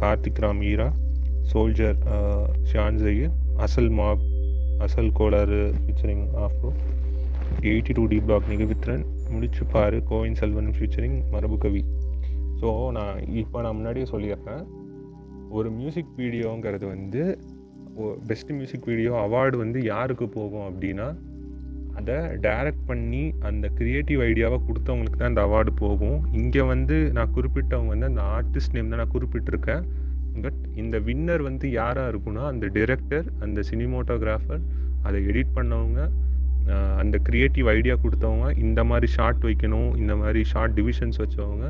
Karthik 0.00 0.40
Ram 0.44 0.62
Eera 0.62 0.88
soldier 1.52 1.98
Shan 2.72 3.00
Zaheer 3.02 3.34
Asal 3.56 3.90
mob 3.90 4.24
Asal 4.78 5.12
Kolaar 5.12 5.60
featuring 5.76 6.24
OfRo 6.46 6.70
eighty 7.62 7.92
two 7.92 8.04
D 8.06 8.18
block 8.20 8.48
Nigavithran 8.48 9.04
முடிச்சு 9.30 9.64
பாரு 9.72 9.98
கோவின் 10.10 10.38
செல்வன் 10.40 10.72
ஃபீச்சரிங் 10.78 11.18
மரபு 11.30 11.58
கவி. 11.58 11.82
ஸோ 12.60 12.68
நான் 12.90 13.16
இப்போ 13.42 13.60
நான் 13.62 13.74
முன்னாடியே 13.74 14.06
சொல்லியிருக்கேன் 14.12 14.64
ஒரு 15.50 15.70
மியூசிக் 15.70 16.12
வீடியோங்கிறது 16.16 16.86
வந்து 16.86 17.22
பெஸ்ட் 18.28 18.52
மியூசிக் 18.56 18.88
வீடியோ 18.90 19.12
அவார்டு 19.24 19.56
வந்து 19.64 19.78
யாருக்கு 19.92 20.26
போகும் 20.36 20.66
அப்படின்னா 20.68 21.08
அதை 21.98 22.16
டைரக்ட் 22.46 22.84
பண்ணி 22.90 23.22
அந்த 23.48 23.66
க்ரியேட்டிவ் 23.78 24.20
ஐடியாவை 24.28 24.58
கொடுத்தவங்களுக்கு 24.66 25.18
தான் 25.20 25.32
அந்த 25.32 25.42
அவார்டு 25.48 25.72
போகும். 25.84 26.18
இங்கே 26.40 26.62
வந்து 26.72 26.96
நான் 27.16 27.32
குறிப்பிட்டவங்க 27.36 27.92
வந்து 27.94 28.10
அந்த 28.10 28.24
ஆர்டிஸ்ட் 28.36 28.74
நேம் 28.76 28.90
தான் 28.92 29.02
நான் 29.02 29.14
குறிப்பிட்டிருக்கேன். 29.14 29.84
பட் 30.44 30.60
இந்த 30.82 30.96
வின்னர் 31.06 31.42
வந்து 31.48 31.66
யாராக 31.78 32.10
இருக்குன்னா 32.12 32.42
அந்த 32.52 32.66
டிரெக்டர் 32.76 33.26
அந்த 33.44 33.60
சினிமோட்டோகிராஃபர் 33.70 34.62
அதை 35.08 35.18
எடிட் 35.30 35.56
பண்ணவங்க 35.58 36.00
அந்த 37.00 37.16
க்ரியேட்டிவ் 37.26 37.66
ஐடியா 37.76 37.94
கொடுத்தவங்க 38.04 38.46
இந்த 38.66 38.80
மாதிரி 38.90 39.08
ஷார்ட் 39.16 39.42
வைக்கணும் 39.48 39.90
இந்த 40.02 40.14
மாதிரி 40.22 40.40
ஷார்ட் 40.52 40.76
டிவிஷன்ஸ் 40.78 41.20
வச்சவங்க. 41.22 41.66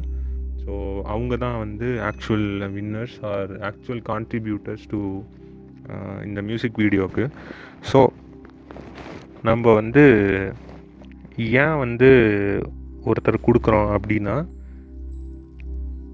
ஸோ 0.62 0.74
அவங்க 1.12 1.34
தான் 1.44 1.58
வந்து 1.64 1.88
actual 2.10 2.48
winners 2.76 3.18
or 3.32 3.52
actual 3.68 4.02
contributors 4.12 4.86
to 4.92 5.00
இந்த 6.24 6.42
மியூசிக் 6.42 6.80
வீடியோவுக்கு 6.82 7.24
ஸோ 7.92 8.00
நம்ம 9.42 9.74
வந்து 9.74 10.04
ஏன் 11.36 11.76
வந்து 11.78 12.08
ஒருத்தர் 13.04 13.46
கொடுக்குறோம் 13.46 13.90
அப்படின்னா 13.96 14.36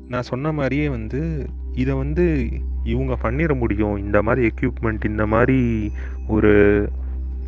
நான் 0.09 0.23
சொன்ன 0.23 0.53
மாதிரியே 0.53 0.89
வந்து 0.89 1.21
இதை 1.73 1.95
வந்து 1.95 2.25
இவங்க 2.85 3.17
பண்ணிட 3.23 3.59
முடியும். 3.59 3.97
இந்த 3.97 4.23
மாதிரி 4.23 4.51
எக்யூப்மெண்ட் 4.51 5.05
இந்த 5.05 5.27
மாதிரி 5.27 5.91
ஒரு 6.29 6.53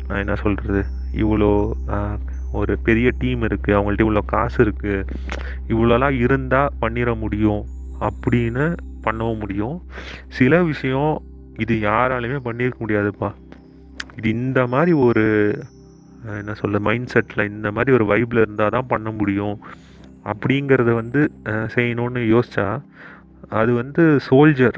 என்ன 0.07 0.35
சொல்கிறது 0.35 0.81
இவ்வளோ 1.23 1.51
ஒரு 2.51 2.77
பெரிய 2.77 3.11
டீம் 3.17 3.41
இருக்குது 3.41 3.75
அவங்கள்ட்ட 3.75 4.05
இவ்வளோ 4.05 4.25
காசு 4.25 4.57
இருக்குது 4.65 5.05
இவ்வளோலாம் 5.67 6.17
இருந்தால் 6.19 6.73
பண்ணிட 6.81 7.19
முடியும் 7.19 7.63
அப்படின்னு 7.99 8.65
பண்ணவும் 9.03 9.37
முடியும். 9.37 9.77
சில 10.27 10.63
விஷயம் 10.63 11.13
இது 11.63 11.73
யாராலையுமே 11.87 12.39
பண்ணியிருக்க 12.47 12.79
முடியாதுப்பா. 12.83 13.29
இது 14.17 14.27
இந்த 14.39 14.59
மாதிரி 14.73 14.93
ஒரு 15.07 15.25
என்ன 16.41 16.53
சொல்ல 16.61 16.77
மைண்ட் 16.87 17.11
செட்டில் 17.13 17.49
இந்த 17.53 17.69
மாதிரி 17.75 17.91
ஒரு 17.97 18.05
வைப்பில் 18.11 18.41
இருந்தால் 18.43 18.75
தான் 18.75 18.91
பண்ண 18.93 19.09
முடியும். 19.19 19.57
அப்படிங்கிறத 20.31 20.91
வந்து 21.01 21.21
செய்யணும்னு 21.73 22.21
யோசித்தா 22.33 22.67
அது 23.59 23.71
வந்து 23.73 24.03
சோல்ஜர் 24.27 24.77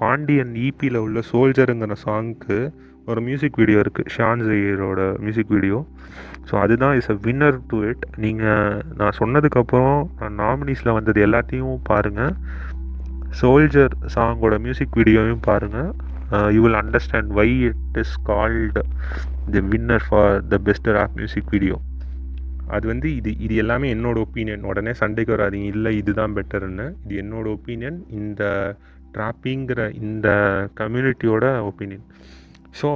பாண்டியன் 0.00 0.52
ஈபியில் 0.66 0.98
உள்ள 1.04 1.18
சோல்ஜருங்கிற 1.30 1.94
சாங்க்கு 2.06 2.56
ஒரு 3.08 3.20
மியூசிக் 3.20 3.58
வீடியோ 3.60 3.78
இருக்குது 3.84 4.12
ஷான் 4.16 4.42
ஜெயரோட 4.48 5.00
மியூசிக் 5.24 5.54
வீடியோ 5.54 5.78
ஸோ 6.48 6.54
அதுதான் 6.62 6.94
is 6.98 7.10
a 7.14 7.16
winner 7.26 7.58
to 7.70 7.78
it 7.90 8.04
நீங்கள் 8.24 8.80
நான் 8.96 9.18
சொன்னதுக்கப்புறம் 9.20 9.98
நான் 10.20 10.38
நாமினிஸில் 10.42 10.96
வந்தது 10.98 11.20
எல்லாத்தையும் 11.26 11.76
பாருங்கள் 11.90 12.32
சோல்ஜர் 13.40 13.94
சாங்கோட 14.14 14.54
மியூசிக் 14.64 14.96
வீடியோவையும் 15.00 15.44
பாருங்கள் 15.48 15.90
you 16.56 16.60
will 16.64 16.80
understand 16.82 17.30
why 17.38 17.48
it 17.68 17.98
is 18.02 18.14
called 18.30 18.82
the 19.54 19.62
winner 19.72 20.06
for 20.08 20.36
the 20.52 20.58
best 20.68 20.88
of 21.02 21.16
music 21.18 21.52
video 21.54 21.76
அது 22.74 22.84
வந்து 22.90 23.08
இது 23.18 23.30
இது 23.44 23.54
எல்லாமே 23.62 23.86
என்னோட 23.94 24.18
ஒப்பீனியன் 24.26 24.62
உடனே 24.70 24.92
சண்டைக்கு 25.00 25.32
வராதிங்க. 25.34 25.70
இல்லை 25.74 25.90
இதுதான் 26.00 26.34
பெட்டர்னு 26.36 26.86
இது 27.04 27.14
என்னோட 27.22 27.46
ஒப்பீனியன் 27.56 27.98
இந்த 28.20 28.42
ட்ராப்பிங்கிற 29.16 29.80
இந்த 30.04 30.28
கம்யூனிட்டியோட 30.80 31.46
ஒப்பீனியன் 31.70 32.06
ஸோ 32.80 32.88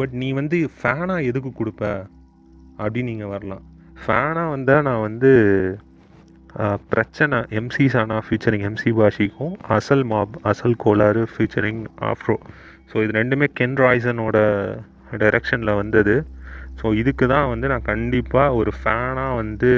பட் 0.00 0.12
நீ 0.22 0.28
வந்து 0.40 0.56
ஃபேனாக 0.78 1.28
எதுக்கு 1.30 1.50
கொடுப்ப? 1.60 1.84
அப்படின்னு 2.82 3.10
நீங்கள் 3.12 3.32
வரலாம். 3.34 3.64
ஃபேனாக 4.02 4.52
வந்தால் 4.54 4.84
நான் 4.88 5.06
வந்து 5.08 5.30
பிரச்சனை 6.88 7.38
எம்சி 7.50 7.86
சானா 7.88 8.18
ஃபீச்சரிங் 8.28 8.64
எம்சி 8.68 8.90
பாஷிக்கும் 8.90 9.54
அசல் 9.76 10.04
மாப் 10.04 10.36
அசல் 10.42 10.76
கோளாறு 10.76 11.26
ஃபீச்சரிங் 11.36 11.84
ஆஃப்ரோ 11.98 12.36
ஸோ 12.92 13.02
இது 13.02 13.12
ரெண்டுமே 13.18 13.46
கென் 13.52 13.76
ராய்சனோட 13.76 14.38
டைரெக்ஷனில் 15.18 15.74
வந்தது. 15.74 16.24
ஸோ 16.80 16.94
இதுக்கு 16.94 17.26
தான் 17.26 17.48
வந்து 17.48 17.68
நான் 17.68 17.82
கண்டிப்பாக 17.82 18.54
ஒரு 18.54 18.72
ஃபேனாக 18.82 19.36
வந்து 19.36 19.70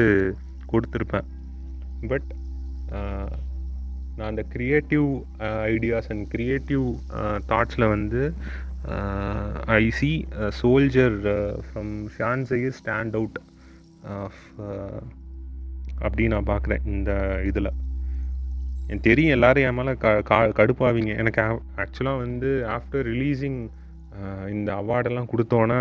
கொடுத்துருப்பேன். 0.73 1.29
பட் 2.09 2.29
நான் 4.17 4.31
அந்த 4.31 4.45
க்ரியேட்டிவ் 4.55 5.25
ஐடியாஸ் 5.75 6.11
அண்ட் 6.11 6.25
க்ரியேட்டிவ் 6.35 6.85
தாட்ஸில் 7.47 7.89
வந்து 7.89 8.35
I 9.67 9.91
see 9.91 10.27
soldier 10.63 11.19
from 11.67 11.93
Shan 12.19 12.45
stand 12.81 13.17
out 13.21 13.39
of 14.05 14.41
அப்படி 16.01 16.27
நான் 16.33 16.51
பார்க்குறேன் 16.51 16.85
இந்த 16.95 17.13
இதில். 17.51 17.71
எனக்கு 18.87 19.07
தெரியும் 19.09 19.35
எல்லோரும் 19.35 19.65
என் 19.67 19.77
மேலே 19.79 19.93
க 20.05 20.09
கா 20.31 20.39
கடுப்பாவீங்க. 20.59 21.13
எனக்கு 21.23 21.43
ஆக்சுவலாக 21.83 22.23
வந்து 22.25 22.51
ஆஃப்டர் 22.77 23.07
ரிலீஸிங் 23.13 23.61
இந்த 24.55 24.71
அவார்டெல்லாம் 24.81 25.29
கொடுத்தோன்னே 25.33 25.79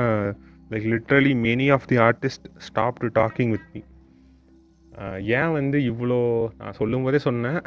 like 0.72 0.86
literally 0.94 1.34
many 1.48 1.68
of 1.76 1.88
the 1.92 1.98
artist 2.08 2.46
stop 2.68 3.02
to 3.04 3.10
talking 3.22 3.52
with 3.56 3.68
me 3.74 3.82
ஏன் 5.40 5.54
வந்து 5.58 5.78
இவ்வளோ 5.92 6.20
நான் 6.60 6.78
சொல்லும் 6.80 7.04
போதே 7.06 7.20
சொன்னேன். 7.26 7.60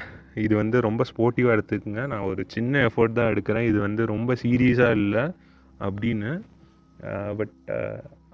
இது 0.44 0.54
வந்து 0.60 0.76
ரொம்ப 0.86 1.04
ஸ்போர்ட்டிவாக 1.10 1.56
எடுத்துக்கோங்க. 1.56 2.02
நான் 2.12 2.26
ஒரு 2.30 2.42
சின்ன 2.54 2.80
எஃபர்ட் 2.88 3.18
தான் 3.18 3.30
எடுக்கிறேன். 3.32 3.66
இது 3.70 3.78
வந்து 3.78 4.02
ரொம்ப 4.14 4.36
சீரியஸாக 4.42 4.98
இல்லை 5.00 5.24
அப்படின்னு. 5.86 6.32
பட் 7.38 7.56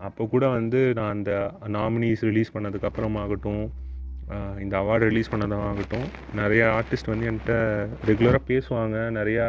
அப்போ 0.08 0.22
கூட 0.32 0.44
வந்து 0.48 0.80
நான் 0.98 1.14
அந்த 1.16 1.32
நாமினிஸ் 1.76 2.26
ரிலீஸ் 2.28 2.54
பண்ணதுக்கப்புறமாகட்டும் 2.56 3.62
இந்த 4.64 4.74
அவார்டு 4.82 5.08
ரிலீஸ் 5.10 5.32
பண்ணதாகட்டும் 5.32 6.08
நிறையா 6.40 6.66
ஆர்டிஸ்ட் 6.78 7.10
வந்து 7.12 7.28
என்கிட்ட 7.30 7.54
ரெகுலராக 8.10 8.42
பேசுவாங்க 8.50 8.96
நிறையா 9.18 9.46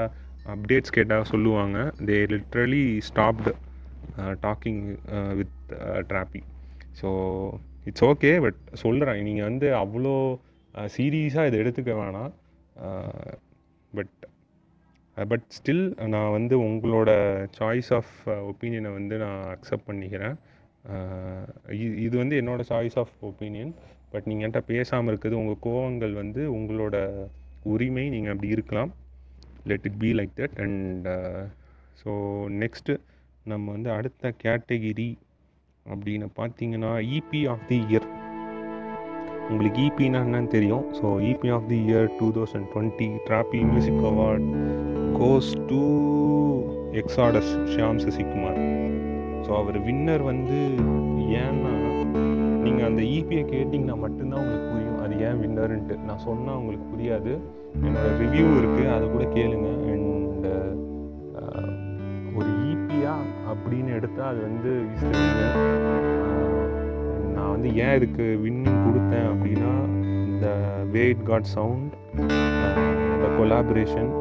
அப்டேட்ஸ் 0.54 0.96
கேட்டால் 0.98 1.30
சொல்லுவாங்க. 1.34 1.78
They 2.08 2.18
literally 2.34 2.86
stopped 3.10 3.52
talking 4.46 4.82
with 5.40 5.74
trophy 6.12 6.42
so 7.02 7.10
it's 7.90 8.06
okay 8.10 8.32
but 8.46 8.60
சொல்கிறேன் 8.84 9.22
நீங்கள் 9.28 9.50
வந்து 9.50 9.68
அவ்வளோ 9.84 10.16
சீரியஸாக 10.96 11.50
இதை 11.50 11.58
எடுத்துக்க 11.64 11.94
வேணாம். 12.02 12.34
பட் 13.98 14.18
பட் 15.18 15.48
ஸ்டில் 15.56 15.86
நான் 16.14 16.36
வந்து 16.36 16.56
உங்களோட 16.68 17.10
சாய்ஸ் 17.58 17.90
ஆஃப் 17.98 18.14
ஒப்பீனியனை 18.52 18.92
வந்து 19.00 19.16
நான் 19.24 19.42
அக்செப்ட் 19.56 19.88
பண்ணிக்கிறேன். 19.90 20.36
இது 22.06 22.16
வந்து 22.22 22.36
என்னோடய 22.42 22.70
சாய்ஸ் 22.72 22.98
ஆஃப் 23.02 23.16
ஒப்பீனியன் 23.30 23.74
பட் 24.12 24.28
நீங்கள் 24.30 24.46
என்கிட்ட 24.46 24.62
பேசாமல் 24.74 25.12
இருக்குது 25.12 25.40
உங்கள் 25.42 25.62
கோவங்கள் 25.68 26.14
வந்து 26.22 26.42
உங்களோட 26.58 26.96
உரிமை 27.74 28.06
நீங்கள் 28.16 28.34
அப்படி 28.34 28.50
இருக்கலாம். 28.56 28.92
Let 29.70 29.86
it 29.90 30.00
be 30.04 30.10
like 30.20 30.34
that 30.40 30.56
and 30.64 31.08
so 32.02 32.12
next 32.64 32.94
நம்ம 33.52 33.66
வந்து 33.76 33.90
அடுத்த 33.98 34.34
கேட்டகிரி 34.46 35.10
அப்படின்னு 35.86 36.28
பார்த்தீங்கன்னா 36.40 36.92
இபி 37.18 37.42
ஆஃப் 37.54 37.68
தி 37.70 37.78
இயர் 37.92 38.08
உங்களுக்கு 39.52 39.82
இபின்னா 39.90 40.20
என்னன்னு 40.26 40.52
தெரியும். 40.56 40.84
So 40.98 41.06
EP 41.32 41.50
of 41.56 41.68
the 41.72 41.80
year 41.90 42.08
two 42.20 42.28
thousand 42.38 42.68
twenty 42.74 43.08
trophy 43.28 43.62
music 43.72 44.04
award 44.12 44.46
goes 45.20 45.52
to 45.72 45.82
Exodus 47.02 47.52
Shyam 47.74 48.02
Sasikumar 48.06 48.60
so 49.46 49.52
our 49.62 49.80
winner 49.88 50.24
வந்து 50.32 50.60
ஏன்னா 51.42 51.74
நீங்கள் 52.66 52.88
அந்த 52.90 53.02
இபியை 53.18 53.44
கேட்டிங்கன்னா 53.54 53.98
மட்டும்தான் 54.04 54.42
உங்களுக்கு 54.44 54.70
புரியும். 54.72 55.00
அது 55.04 55.14
ஏன் 55.28 55.42
வின்னருன்ட்டு. 55.44 55.96
நான் 56.10 56.24
சொன்னால் 56.28 56.60
உங்களுக்கு 56.62 56.88
புரியாது. 56.94 57.34
என்னோடய 57.86 58.18
ரிவ்யூ 58.24 58.46
இருக்குது 58.62 58.92
அதை 58.96 59.06
கூட 59.16 59.26
கேளுங்க. 59.38 59.70
அண்ட் 59.92 60.48
ஒரு 62.40 62.50
ஈபியாக 62.72 63.30
அப்படின்னு 63.54 63.90
எடுத்தால் 63.98 64.30
அது 64.32 64.42
வந்து 64.50 64.72
நான் 67.36 67.52
வந்து 67.56 67.70
ஏன் 67.84 67.96
இதுக்கு 68.00 68.26
வின்னிங் 68.46 68.84
கொடுத்தேன் 68.86 69.28
அப்படின்னா 69.32 69.72
இந்த 70.32 70.48
வேட் 70.96 71.24
காட் 71.30 71.50
சவுண்ட் 71.56 71.94
இந்த 72.22 73.28
கொலாபரேஷன் 73.38 74.12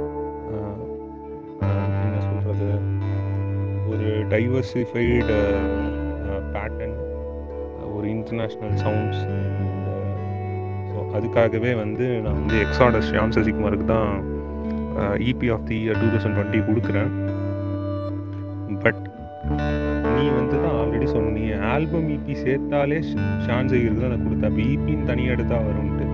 என்ன 2.07 2.21
சொல்கிறது 2.29 2.71
ஒரு 3.93 4.11
டைவர்சிஃபைடு 4.35 5.39
இன்டர்நேஷ்னல் 8.31 8.75
சவுண்ட்ஸ் 8.83 9.23
ஸோ 10.91 10.99
அதுக்காகவே 11.17 11.71
வந்து 11.81 12.07
நான் 12.25 12.37
வந்து 12.41 12.57
எக்ஸாடஸ் 12.65 13.09
ஷியாம் 13.11 13.33
சசிகுமாருக்கு 13.37 13.87
தான் 13.95 14.11
EP 15.31 15.47
of 15.55 15.65
the 15.71 15.77
year 15.85 15.99
two 16.03 16.09
thousand 16.13 16.37
twenty 16.39 16.61
கொடுக்குறேன். 16.69 17.11
பட் 18.85 19.03
நீ 20.15 20.25
வந்து 20.39 20.57
தான் 20.65 20.77
ஆல்ரெடி 20.81 21.09
சொன்னி 21.15 21.45
ஆல்பம் 21.73 22.09
இபி 22.17 22.35
சேர்த்தாலே 22.45 22.99
ஷான் 23.47 23.71
ஜெயிருக்கு 23.73 24.03
தான் 24.05 24.13
நான் 24.15 24.27
கொடுத்தேன். 24.27 24.51
அப்போ 24.53 24.63
இபின்னு 24.75 25.09
தனியாக 25.11 25.37
எடுத்தால் 25.37 25.67
வரும்ட்டு. 25.71 26.07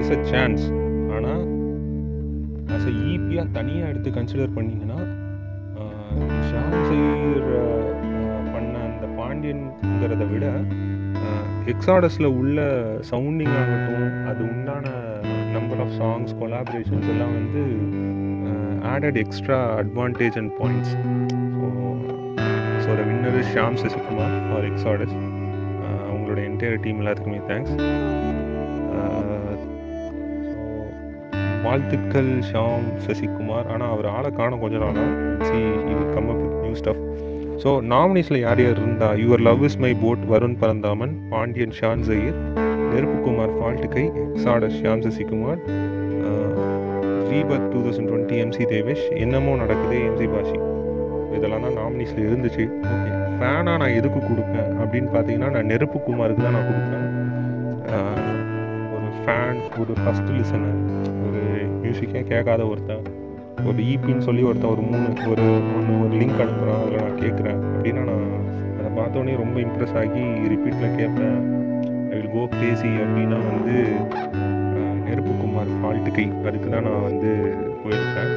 இஸ் 0.00 0.12
அ 0.16 0.20
சான்ஸ் 0.32 0.64
ஆனால் 1.16 1.44
ஆஸ் 2.76 2.88
அ 2.92 2.94
இபியாக 3.14 3.46
தனியாக 3.58 3.92
எடுத்து 3.92 4.10
கன்சிடர் 4.18 4.56
பண்ணிங்கன்னா 4.58 4.87
அந்த 9.50 10.24
விட 10.24 10.46
எக்ஸாடஸில் 11.66 12.28
உள்ள 12.34 12.58
சவுண்டிங் 13.10 13.54
ஆகட்டும் 13.56 14.14
அது 14.26 14.42
உண்டான 14.44 14.84
நம்பர் 15.52 15.80
ஆஃப் 15.80 15.94
சாங்ஸ் 15.98 16.32
கொலாபரேஷன்ஸ் 16.40 17.08
எல்லாம் 17.08 17.34
வந்து 17.34 17.64
added 18.88 19.16
extra 19.16 19.58
advantage 19.78 20.38
and 20.38 20.52
points 20.58 20.94
so 21.54 21.68
so 22.84 22.90
the 22.92 23.02
winner 23.02 23.40
Shyam 23.42 23.54
Sham 23.54 23.80
Sasikumar 23.84 24.36
for 24.46 24.66
Exodus 24.66 25.16
உங்களோட 26.12 26.38
என்டையர் 26.48 26.80
டீம் 26.80 27.00
எல்லாத்துக்குமே 27.00 27.42
தேங்க்ஸ் 27.48 27.74
வாழ்த்துக்கள் 31.62 32.32
ஷாம் 32.50 32.88
சசிகுமார் 33.06 33.68
ஆனால் 33.68 33.90
அவர் 33.90 34.08
ஆளை 34.08 34.30
காணும் 34.32 34.60
கொஞ்ச 34.60 34.76
நாளாக 34.78 35.08
C 35.44 35.58
come 36.14 36.28
up 36.28 36.44
new 36.62 36.74
stuff 36.74 37.02
so 37.62 37.70
நாமினிஸில் 37.92 38.38
யார் 38.44 38.60
யார் 38.64 38.78
இருந்தா? 38.82 39.08
Your 39.22 39.42
love 39.48 39.62
is 39.68 39.78
my 39.84 39.90
boat 40.02 40.24
Varun 40.32 40.56
Paranthaman 40.62 41.14
Pandiyan 41.32 41.74
Shan 41.78 42.04
Zayir 42.08 42.38
நெருப்புக்குமார் 42.92 43.54
ஃபால்ட்டுக்கை 43.56 44.04
exodus 44.24 44.76
Shyam 44.80 45.02
Sasikumar 45.06 45.60
rebirth 47.30 47.66
two 47.72 47.78
thousand 47.86 48.08
twenty 48.10 48.36
MC 48.44 48.64
Devesh 48.72 49.04
என்னமோ 49.24 49.54
நடக்குது 49.62 49.96
எம்சி 50.08 50.28
பாஷி 50.34 50.58
இதெல்லாம் 51.36 51.64
தான் 51.66 51.76
நாமினிஸில் 51.80 52.24
இருந்துச்சு. 52.28 52.64
ஓகே 52.92 53.10
ஃபேனாக 53.38 53.76
நான் 53.82 53.96
எதுக்கு 53.98 54.20
கொடுப்பேன்? 54.30 54.70
அப்படின்னு 54.82 55.10
பார்த்தீங்கன்னா 55.14 55.50
நான் 55.56 55.70
நெருப்புக்குமாருக்கு 55.72 56.44
தான் 56.46 56.56
நான் 56.58 56.68
கொடுப்பேன். 56.70 57.04
ஒரு 58.94 59.10
ஃபேன் 59.20 59.60
ஒரு 59.82 59.94
ஃபஸ்ட் 60.02 60.30
லிசனர் 60.38 60.80
ஒரு 61.26 61.42
மியூசிக்கே 61.82 62.22
கேட்காத 62.32 62.62
ஒருத்தன். 62.72 63.04
ஒரு 63.68 63.82
ஈபின்னு 63.88 64.26
சொல்லி 64.26 64.42
ஒருத்தன் 64.48 64.72
ஒரு 64.72 64.82
மூணு 64.86 65.02
ஒரு 65.30 65.44
ஒன்று 65.72 65.94
ஒரு 65.98 66.14
லிங்க் 66.20 66.40
அனுப்புகிறான் 66.42 66.80
அதில் 66.80 67.00
நான் 67.00 67.20
கேட்குறேன் 67.22 67.58
அப்படின்னா 67.68 68.02
நான் 68.10 68.26
அதை 68.78 68.90
பார்த்தோன்னே 68.98 69.34
ரொம்ப 69.40 69.56
இம்ப்ரெஸ் 69.64 69.96
ஆகி 70.00 70.22
ரிப்பீட்டில் 70.52 70.96
கேட்பேன் 70.98 71.38
ஐ 72.08 72.16
வில் 72.16 72.32
கோ 72.32 72.44
கிரேசி 72.54 72.90
அப்படின்னா 73.02 73.38
வந்து 73.46 73.76
நெருப்புக்குமார் 75.06 75.72
ஃபால்ட்டு 75.76 76.14
கை. 76.16 76.26
அதுக்கு 76.48 76.68
தான் 76.70 76.86
நான் 76.88 77.06
வந்து 77.06 77.30
போயிருக்கேன் 77.82 78.32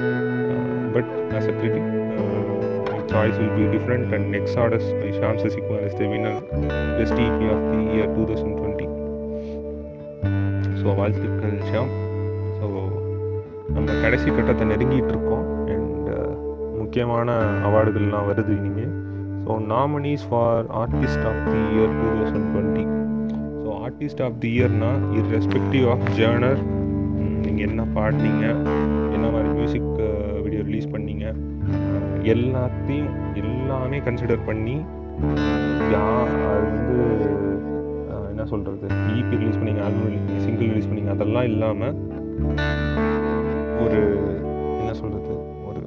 but 0.96 1.10
as 1.36 1.50
a 1.50 1.58
critic 1.58 1.90
choice 3.12 3.40
will 3.40 3.56
be 3.56 3.66
different 3.74 4.14
and 4.16 4.30
next 4.36 4.60
orders 4.60 4.90
by 5.00 5.10
Sham 5.18 5.40
Sasikumar 5.42 5.84
is 5.88 5.98
the 5.98 6.08
winner 6.12 6.40
best 6.98 7.20
EP 7.26 7.48
of 7.54 7.66
the 7.72 7.82
year 7.96 8.14
two 8.16 8.24
thousand 8.30 8.56
twenty 8.60 8.88
so 10.82 10.96
வாழ்த்துக்கள் 11.00 11.58
ஷாம் 11.72 11.92
கடைசி 14.02 14.28
கட்டத்தை 14.30 14.66
நெருங்கிட்டு 14.68 15.12
இருக்கோம் 15.14 15.46
அண்ட் 15.68 16.08
uh, 16.12 16.30
முக்கியமான 16.78 17.32
அவார்டுகள்லாம் 17.68 18.28
வருது 18.30 18.52
இனிமேல் 18.58 18.94
so 19.44 19.56
nominees 19.68 20.26
for 20.30 20.66
artist 20.80 21.26
of 21.30 21.42
the 21.46 21.60
year 21.70 21.94
two 21.98 22.08
thousand 22.12 22.48
twenty 22.50 22.86
so 23.58 23.70
artist 23.82 24.22
of 24.22 24.38
the 24.40 24.52
இயர்னா 24.56 24.92
irrespective 25.20 25.86
of 25.90 26.06
genre 26.18 26.62
நீங்கள் 27.44 27.66
என்ன 27.68 27.86
பாடினீங்க 27.96 28.46
என்ன 29.14 29.26
மாதிரி 29.28 29.50
மியூசிக் 29.54 29.90
வீடியோ 30.44 30.64
ரிலீஸ் 30.64 30.92
பண்ணீங்க 30.92 31.26
எல்லாத்தையும் 32.28 33.12
எல்லாமே 33.36 34.00
கன்சிடர் 34.00 34.46
பண்ணி 34.46 34.78
யா 35.92 36.06
அது 36.50 36.68
வந்து 36.70 36.98
என்ன 38.32 38.46
சொல்கிறது 38.48 38.88
இபி 39.16 39.36
ரிலீஸ் 39.36 39.60
பண்ணிங்க 39.60 39.84
ஆல்பம் 39.84 40.40
சிங்கிள் 40.40 40.70
ரிலீஸ் 40.70 40.90
பண்ணிங்க 40.90 41.12
அதெல்லாம் 41.12 41.50
இல்லாமல் 41.52 41.96
ஒரு 43.82 44.00
என்ன 44.80 44.94
சொல்கிறது 44.94 45.34
ஒரு 45.70 45.82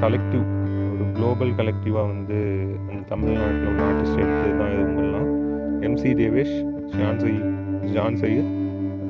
கலெக்டிவ் 0.00 0.44
ஒரு 0.92 1.04
குளோபல் 1.16 1.52
கலெக்டிவாக 1.58 2.06
வந்து 2.06 2.38
அந்த 2.88 3.02
தமிழ்நாட்டில் 3.08 3.68
ஒரு 3.70 3.82
ஆர்டிஸ்ட் 3.88 4.22
எடுத்து 4.22 4.50
தான் 4.60 4.74
இவங்கெல்லாம் 4.76 5.28
MC 5.82 6.12
Devesh 6.20 6.56
Shan 6.94 7.20
John 7.94 8.18
Zayir 8.22 8.48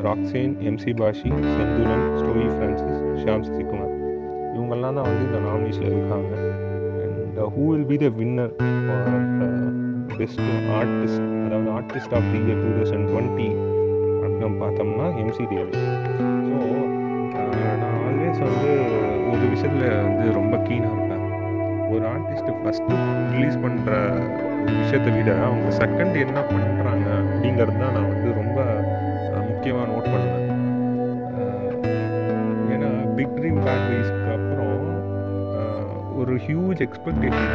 Roxanne 0.04 0.54
MC 0.68 0.92
Bashi 0.92 1.28
Senthulan 1.54 2.04
story 2.18 2.44
Francis 2.52 3.00
Shyam 3.20 3.44
Sasikumar 3.46 3.94
இவங்கெல்லாம் 4.56 4.96
தான் 4.98 5.08
வந்து 5.08 5.24
இந்த 5.26 5.38
நாமினேஷனில் 5.46 5.94
இருக்காங்க. 5.94 6.32
And 7.04 7.40
who 7.56 7.64
will 7.70 7.88
be 7.90 7.96
the 7.96 8.08
winner 8.18 8.52
best 10.18 10.44
artist 10.78 11.26
அதாவது 11.44 11.70
artist 11.78 12.14
of 12.18 12.28
the 12.32 12.38
year 12.44 12.60
two 12.62 12.70
thousand 12.78 13.08
twenty 13.10 13.48
அப்படின்னு 14.22 14.58
பார்த்தோம்னா 14.62 15.08
எம்சி 15.22 15.44
தேவேஷ் 15.52 15.82
ஆர்டிஸ்ட் 18.38 18.50
வந்து 18.54 18.72
ஒரு 19.30 19.44
விஷயத்தில் 19.52 20.02
வந்து 20.06 20.26
ரொம்ப 20.38 20.54
கீனாக 20.66 20.92
இருப்பேன். 20.96 21.24
ஒரு 21.92 22.04
ஆர்டிஸ்ட்டு 22.12 22.52
ஃபஸ்ட்டு 22.60 22.98
ரிலீஸ் 23.32 23.56
பண்ணுற 23.64 23.90
விஷயத்தை 24.80 25.10
விட 25.16 25.30
அவங்க 25.46 25.68
செகண்ட் 25.80 26.16
என்ன 26.26 26.38
பண்ணுறாங்க 26.50 27.08
அப்படிங்கிறது 27.22 27.78
தான் 27.82 27.96
நான் 27.96 28.10
வந்து 28.12 28.28
ரொம்ப 28.40 28.58
முக்கியமாக 29.48 29.86
நோட் 29.92 30.10
பண்ணுவேன். 30.12 30.46
ஏன்னா 32.74 32.90
பிக் 33.18 33.34
ட்ரீம் 33.38 33.60
பேட் 33.66 33.88
வைஸ்க்கு 33.90 34.30
அப்புறம் 34.36 34.78
ஒரு 36.20 36.34
ஹியூஜ் 36.46 36.84
எக்ஸ்பெக்டேஷன் 36.86 37.50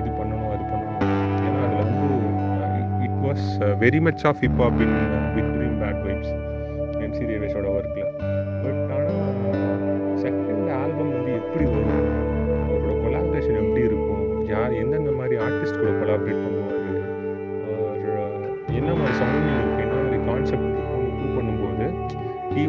இது 0.00 0.10
பண்ணணும் 0.20 0.52
அது 0.54 0.64
பண்ணணும். 0.72 1.16
ஏன்னா 1.46 1.62
அது 1.66 1.76
வந்து 1.82 2.10
it 3.08 3.18
was 3.26 3.48
very 3.86 4.02
much 4.08 4.24
of 4.32 4.42
hip 4.46 4.62
hop 4.64 4.80
in 4.86 4.96
big 5.36 5.52
dream 5.56 5.76
bad 5.84 6.02
vibes 6.08 6.32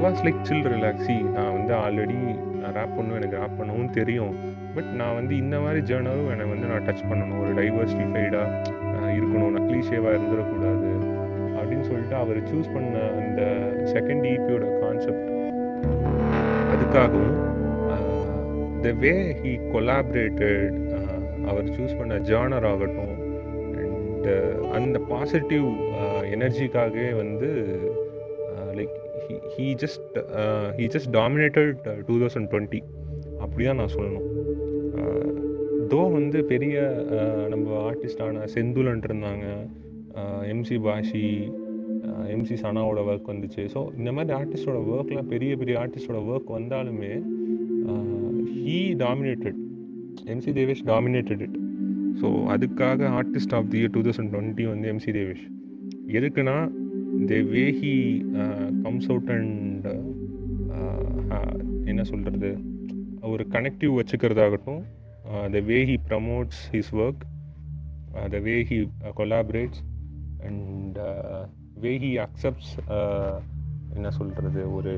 was 0.04 0.22
like 0.26 0.40
chill 0.48 0.68
relaxy 0.74 1.16
நான் 1.34 1.52
வந்து 1.56 1.74
ஆல்ரெடி 1.82 2.16
நான் 2.62 2.76
ரேப் 2.78 2.94
பண்ணணும் 2.98 3.18
எனக்கு 3.20 3.38
ரேப் 3.42 3.58
பண்ணவும் 3.60 3.92
தெரியும். 3.98 4.34
பட் 4.76 4.90
நான் 5.00 5.16
வந்து 5.18 5.34
இந்த 5.44 5.56
மாதிரி 5.64 5.80
ஜேர்னலும் 5.90 6.30
என்னை 6.34 6.46
வந்து 6.52 6.70
நான் 6.72 6.86
டச் 6.88 7.04
பண்ணணும். 7.10 7.40
ஒரு 7.44 7.52
டைவர்சிஃபைடாக 7.60 8.48
இருக்கணும். 9.18 9.52
நான் 9.56 9.68
க்ளீஷேவாக 9.70 10.16
இருந்துடக்கூடாது 10.18 10.90
அப்படின்னு 11.58 11.86
சொல்லிட்டு 11.90 12.16
அவர் 12.24 12.40
சூஸ் 12.52 12.74
பண்ண 12.76 13.04
அந்த 13.22 13.42
செகண்ட் 13.94 14.26
இபியோட 14.34 14.66
கான்செப்ட் 14.84 15.30
அதுக்காகவும் 16.74 17.38
த 18.86 18.92
வே 19.04 19.14
ஹீ 19.42 19.54
கொலாபரேட்டட் 19.74 20.78
அவர் 21.52 21.74
சூஸ் 21.78 21.98
பண்ண 22.00 22.20
ஜேர்னர் 22.32 22.70
ஆகட்டும் 22.74 23.18
அண்ட் 23.86 24.30
அந்த 24.78 24.98
பாசிட்டிவ் 25.14 25.68
எனர்ஜிக்காகவே 26.36 27.10
வந்து 27.24 27.50
he 29.54 29.68
just 29.84 30.18
he 30.80 30.86
just 30.96 31.12
dominated 31.20 31.80
two 32.08 32.16
thousand 32.24 32.50
twenty 32.52 32.82
அப்படி 33.44 33.64
தான் 33.70 33.80
நான் 33.82 33.94
சொல்லணும். 33.98 34.28
தோ 35.92 36.02
வந்து 36.18 36.40
பெரிய 36.52 36.76
நம்ம 37.54 37.68
ஆர்டிஸ்டான 37.90 38.46
செந்துலன் 38.56 39.04
இருந்தாங்க. 39.10 39.46
எம்சி 40.52 40.78
பாஷி 40.86 41.26
எம்சி 42.36 42.56
சனாவோட 42.62 43.00
ஒர்க் 43.12 43.32
வந்துச்சு. 43.32 43.64
ஸோ 43.74 43.80
இந்த 44.00 44.10
மாதிரி 44.18 44.34
ஆர்டிஸ்டோட 44.40 44.80
ஒர்க்லாம் 44.94 45.32
பெரிய 45.34 45.52
பெரிய 45.62 45.76
ஆர்டிஸ்டோட 45.84 46.20
ஒர்க் 46.32 46.54
வந்தாலுமே 46.58 47.14
he 48.62 48.80
dominated 49.04 49.60
MC 50.34 50.52
Devesh 50.60 50.84
dominated 50.92 51.44
it 51.48 51.58
so 52.22 52.30
அதுக்காக 52.54 53.10
artist 53.20 53.56
of 53.58 53.70
the 53.74 53.80
year 53.82 53.94
two 53.98 54.04
thousand 54.08 54.32
twenty 54.36 54.66
வந்து 54.74 54.88
எம்சி 54.94 55.12
தேவேஷ். 55.20 55.46
எதுக்குன்னா 56.18 56.56
the 57.30 57.40
way 57.54 57.64
he 57.80 57.96
comes 58.84 59.08
out 59.10 59.30
and 59.30 59.88
என்ன 61.92 62.04
சொல்கிறது 62.04 62.50
uh, 62.50 62.58
uh, 62.58 63.24
uh, 63.24 63.30
ஒரு 63.30 63.44
connective 63.50 63.92
வச்சுக்கிறதாகட்டும் 64.00 64.82
the 65.52 65.60
way 65.60 65.78
he 65.86 65.96
promotes 66.10 66.62
his 66.72 66.92
work 66.96 67.24
the 68.30 68.40
way 68.40 68.56
he 68.70 68.78
collaborates 69.16 69.82
and 70.40 70.98
way 71.80 71.92
he 71.98 72.12
accepts 72.18 72.72
என்ன 73.96 74.12
சொல்கிறது 74.12 74.62
ஒரு 74.74 74.94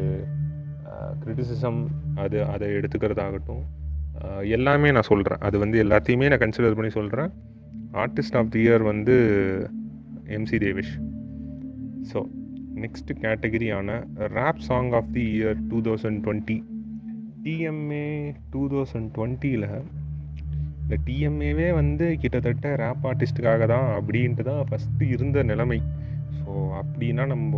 criticism 1.23 1.79
அது 2.15 2.39
அதை 2.45 2.67
எடுத்துக்கிறதாகட்டும் 2.71 3.63
எல்லாமே 4.57 4.91
நான் 4.91 5.09
சொல்கிறேன் 5.11 5.39
அது 5.39 5.57
வந்து 5.57 5.77
எல்லாத்தையுமே 5.83 6.29
நான் 6.29 6.43
கன்சிடர் 6.45 6.77
பண்ணி 6.79 6.91
சொல்கிறேன் 6.91 7.31
ஆர்டிஸ்ட் 7.95 8.35
ஆஃப் 8.35 8.51
தி 8.51 8.61
இயர் 8.67 8.83
வந்து 8.83 9.15
MC 10.27 10.57
Devesh 10.57 10.93
so 12.11 12.19
next 12.83 13.11
கேட்டகரியான 13.23 13.89
rap 14.37 14.61
song 14.67 14.91
of 14.99 15.11
the 15.17 15.25
year 15.35 15.59
two 15.71 15.79
thousand 15.87 16.21
twenty 16.25 16.57
TMA 17.45 18.07
two 18.53 18.61
thousand 18.73 19.09
டுவெண்ட்டியில் 19.17 19.67
இந்த 20.83 20.95
டிஎம்ஏவே 21.07 21.67
வந்து 21.73 22.05
கிட்டத்தட்ட 22.21 22.69
ரேப் 22.83 23.05
ஆர்டிஸ்ட்டுக்காக 23.09 23.67
தான் 23.73 23.87
அப்படின்ட்டு 23.97 24.43
தான் 24.43 24.63
ஃபஸ்ட்டு 24.69 25.09
இருந்த 25.15 25.43
நிலைமை. 25.43 25.79
ஸோ 26.39 26.51
அப்படின்னா 26.79 27.25
நம்ம 27.25 27.53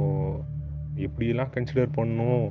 எப்படியெல்லாம் 1.05 1.53
கன்சிடர் 1.55 1.95
பண்ணணும்? 1.97 2.45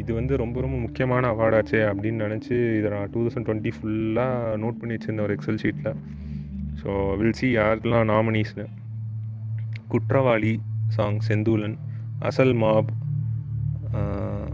இது 0.00 0.10
வந்து 0.18 0.34
ரொம்ப 0.36 0.56
ரொம்ப 0.60 0.76
முக்கியமான 0.78 1.30
அவார்டாச்சே 1.34 1.80
அப்படின்னு 1.88 2.24
நினச்சி 2.26 2.54
இதை 2.78 2.90
நான் 2.90 3.10
டூ 3.14 3.22
தௌசண்ட் 3.24 3.46
டுவெண்ட்டி 3.48 3.72
ஃபுல்லாக 3.76 4.56
நோட் 4.62 4.78
பண்ணி 4.80 4.94
வச்சுருந்தேன் 4.96 5.26
ஒரு 5.26 5.34
எக்ஸல் 5.38 5.62
ஷீட்டில் 5.64 5.98
ஸோ 6.82 6.90
வில் 7.20 7.38
சி 7.40 7.48
யாருக்கெல்லாம் 7.56 8.08
நாமினிஸ்னு 8.12 8.66
குற்றவாளி 9.88 10.52
சாங் 10.94 11.18
செந்தூலன் 11.28 11.76
அசல் 12.18 12.54
மாப் 12.54 12.90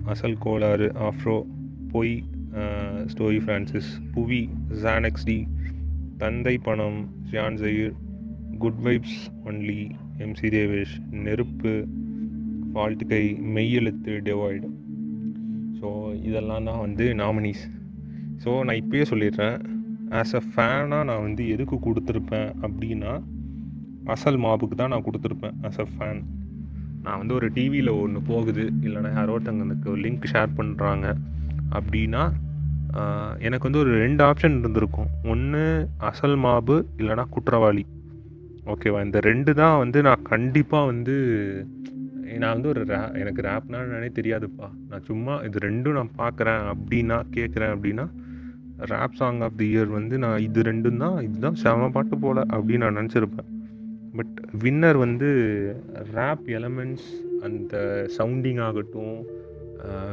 அசல் 0.05 0.37
கோளாறு 0.39 0.89
ஆஃப்ரோ 0.99 1.37
பொய் 1.93 2.13
ஸ்டோரி 3.05 3.39
ஃப்ரான்சிஸ் 3.45 3.89
புவி 4.13 4.41
ஜானக்ஸ்டி 4.83 5.47
தந்தை 6.17 6.59
பணம் 6.59 7.01
Jan 7.31 7.57
Zayir 7.57 7.95
good 8.59 8.81
vibes 8.85 9.19
only 9.45 9.81
MC 10.19 10.49
Devesh 10.49 10.95
நெருப்பு 11.25 11.73
வாழ்த்துக்கை 12.73 13.23
கை 13.25 13.25
மெய்யெழுத்து 13.55 14.15
டெவாய்டு. 14.29 14.69
ஸோ 15.81 15.89
இதெல்லாம் 16.23 16.65
தான் 16.65 16.81
வந்து 16.81 17.07
நாமினிஸ் 17.15 17.65
ஸோ 18.45 18.51
நான் 18.65 18.81
இப்பயே 18.83 19.05
சொல்லிடுறேன். 19.11 19.59
ஆஸ் 20.11 20.35
அ 20.35 20.43
ஃபேனாக 20.51 21.05
நான் 21.05 21.25
வந்து 21.27 21.49
எதுக்கு 21.49 21.79
கொடுத்துருப்பேன் 21.87 22.49
அப்படின்னா 22.63 23.13
அசல் 24.15 24.41
மாபுக்கு 24.45 24.77
தான் 24.81 24.93
நான் 24.95 25.07
கொடுத்துருப்பேன் 25.07 25.57
ஆஸ் 25.69 25.81
அ 25.85 25.87
ஃபேன் 25.93 26.21
நான் 27.05 27.21
வந்து 27.21 27.35
ஒரு 27.39 27.49
டிவியில் 27.57 27.91
ஒன்று 28.03 28.21
போகுது 28.31 28.65
இல்லைனா 28.87 29.11
யாரோ 29.19 29.35
ஒருத்தங்க 29.37 29.67
எனக்கு 29.69 29.91
லிங்க் 30.05 30.31
ஷேர் 30.33 30.53
பண்ணுறாங்க 30.59 31.07
அப்படின்னா 31.79 32.23
எனக்கு 33.47 33.67
வந்து 33.67 33.81
ஒரு 33.83 33.93
ரெண்டு 34.03 34.23
ஆப்ஷன் 34.27 34.55
இருந்திருக்கும். 34.61 35.11
ஒன்று 35.33 35.63
அசல் 36.09 36.37
மாபு 36.45 36.77
இல்லைனா 37.01 37.25
குற்றவாளி. 37.35 37.85
ஓகேவா 38.73 39.01
இந்த 39.07 39.19
ரெண்டு 39.29 39.51
தான் 39.61 39.77
வந்து 39.83 39.99
நான் 40.07 40.25
கண்டிப்பாக 40.31 40.89
வந்து 40.93 41.15
நான் 42.41 42.55
வந்து 42.55 42.71
ஒரு 42.73 42.81
ரே 42.91 42.99
எனக்கு 43.21 43.45
ரேப்னா 43.49 43.79
என்னன்னே 43.85 44.11
தெரியாதுப்பா. 44.19 44.67
நான் 44.89 45.07
சும்மா 45.11 45.35
இது 45.49 45.63
ரெண்டும் 45.67 45.99
நான் 45.99 46.13
பார்க்குறேன் 46.23 46.65
அப்படின்னா 46.73 47.19
கேட்குறேன் 47.37 47.73
அப்படின்னா 47.75 48.07
rap 48.93 49.19
song 49.21 49.41
of 49.47 49.61
the 49.61 49.69
year 49.75 49.91
வந்து 49.99 50.19
நான் 50.25 50.43
இது 50.49 50.67
ரெண்டும் 50.71 51.01
தான் 51.05 51.17
இதுதான் 51.29 51.61
செம 51.63 51.89
பாட்டு 51.97 52.19
போல் 52.25 52.43
அப்படின்னு 52.57 52.85
நான் 52.87 52.99
நினச்சிருப்பேன். 53.01 53.49
பட் 54.19 54.37
வின்னர் 54.63 54.99
வந்து 54.99 55.29
ரேப் 56.15 56.47
எலமெண்ட்ஸ் 56.59 57.09
அந்த 57.43 57.75
சவுண்டிங் 58.19 58.61
ஆகட்டும் 58.61 59.17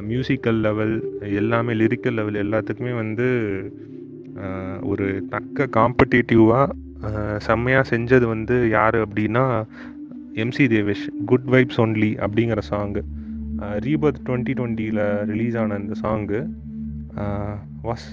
மியூசிக்கல் 0.09 0.59
லெவல் 0.61 0.95
எல்லாமே 1.33 1.73
லிரிக்கல் 1.73 2.17
லெவல் 2.19 2.41
எல்லாத்துக்குமே 2.43 2.93
வந்து 2.95 3.27
ஒரு 4.83 5.07
தக்க 5.29 5.67
காம்படிட்டிவாக 5.77 6.73
செம்மையாக 7.37 7.89
செஞ்சது 7.89 8.25
வந்து 8.25 8.55
யார் 8.69 8.97
அப்படின்னா 8.97 9.45
MC 10.35 10.65
Devesh 10.67 11.05
good 11.25 11.49
vibes 11.49 11.79
only 11.79 12.11
அப்படிங்கிற 12.19 12.61
சாங்கு 12.69 13.01
ரீபர்த் 13.79 14.21
டுவெண்ட்டி 14.25 14.53
டுவெண்ட்டியில் 14.53 15.03
ரிலீஸ் 15.25 15.57
ஆன 15.57 15.77
இந்த 15.77 15.95
song 16.03 16.39
was 17.83 18.07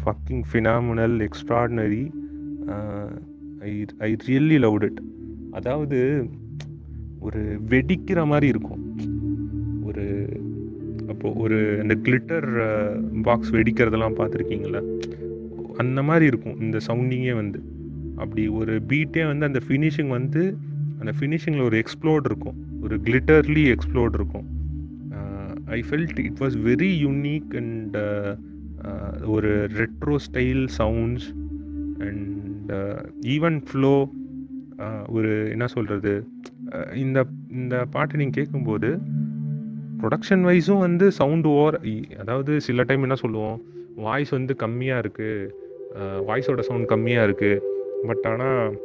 fucking 0.00 0.44
phenomenal 0.50 1.16
extraordinary 1.22 2.04
I 3.68 3.72
I 3.98 4.10
really 4.26 4.58
loved 4.64 4.86
it 4.88 5.00
அதாவது 5.50 5.98
ஒரு 7.26 7.40
வெடிக்கிற 7.68 8.20
மாதிரி 8.26 8.46
இருக்கும். 8.46 8.82
ஒரு 9.88 10.04
அப்போது 11.08 11.38
ஒரு 11.44 11.58
அந்த 11.82 11.94
கிளிட்டர் 12.04 12.48
பாக்ஸ் 13.22 13.52
வெடிக்கிறதெல்லாம் 13.52 14.18
பார்த்துருக்கீங்களா? 14.20 14.82
அந்த 15.76 16.02
மாதிரி 16.02 16.26
இருக்கும். 16.32 16.56
இந்த 16.60 16.78
சவுண்டிங்கே 16.86 17.34
வந்து. 17.34 17.60
அப்படி 18.16 18.42
ஒரு 18.60 18.74
பீட்டே 18.82 19.22
வந்து 19.26 19.46
அந்த 19.46 19.60
ஃபினிஷிங் 19.68 20.12
வந்து 20.18 20.42
அந்த 20.98 21.12
ஃபினிஷிங்கில் 21.18 21.66
ஒரு 21.68 21.76
எக்ஸ்ப்ளோட் 21.82 22.26
இருக்கும். 22.30 22.56
ஒரு 22.82 22.96
கிளிட்டர்லி 22.96 23.64
எக்ஸ்ப்ளோர்ட் 23.74 24.16
இருக்கும். 24.20 24.48
I 25.66 25.80
felt 25.88 26.18
it 26.24 26.40
was 26.40 26.56
very 26.68 26.90
unique 27.06 27.52
and 27.60 27.96
ஒரு 29.34 29.52
retro 29.78 30.16
style 30.26 30.64
sounds 30.78 31.28
and 32.06 32.39
even 33.22 33.62
flow 33.70 34.08
ஒரு 35.08 35.50
என்ன 35.50 35.66
சொல்கிறது 35.66 36.26
இந்த 36.94 37.24
இந்த 37.50 37.84
பாட்டு 37.90 38.16
நீங்கள் 38.16 38.44
கேட்கும்போது 38.44 38.98
ப்ரொடக்ஷன் 40.02 40.44
வைஸும் 40.44 40.78
வந்து 40.78 41.10
சவுண்டு 41.10 41.48
ஓவர் 41.48 41.80
அதாவது 42.18 42.60
சில 42.60 42.82
டைம் 42.82 43.00
என்ன 43.00 43.14
சொல்லுவோம் 43.14 43.62
வாய்ஸ் 43.96 44.30
வந்து 44.30 44.56
கம்மியாக 44.58 45.04
இருக்குது 45.04 45.50
வாய்ஸோட 46.26 46.60
சவுண்ட் 46.60 46.88
கம்மியாக 46.88 47.28
இருக்குது 47.28 47.60
பட் 48.06 48.26
ஆனால் 48.26 48.76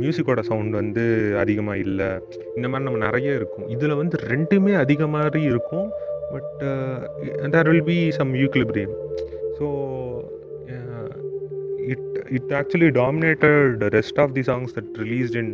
மியூசிக்கோட 0.00 0.40
சவுண்ட் 0.40 0.70
வந்து 0.70 1.36
அதிகமாக 1.38 1.78
இல்லை 1.78 2.06
இந்த 2.56 2.68
மாதிரி 2.68 2.90
நம்ம 2.90 2.98
நிறைய 2.98 3.34
இருக்கும். 3.34 3.68
இதில் 3.68 3.94
வந்து 3.94 4.18
ரெண்டுமே 4.28 4.76
அதிகமாக 4.76 5.38
இருக்கும் 5.38 5.90
but 6.32 6.64
there 7.50 7.68
will 7.68 7.82
be 7.82 8.10
some 8.10 8.34
equilibrium 8.34 8.94
so 9.58 9.90
it 12.38 12.52
actually 12.58 12.90
dominated 13.02 13.82
rest 13.96 14.20
of 14.24 14.34
the 14.38 14.42
songs 14.50 14.74
that 14.78 14.92
released 15.04 15.36
in 15.42 15.52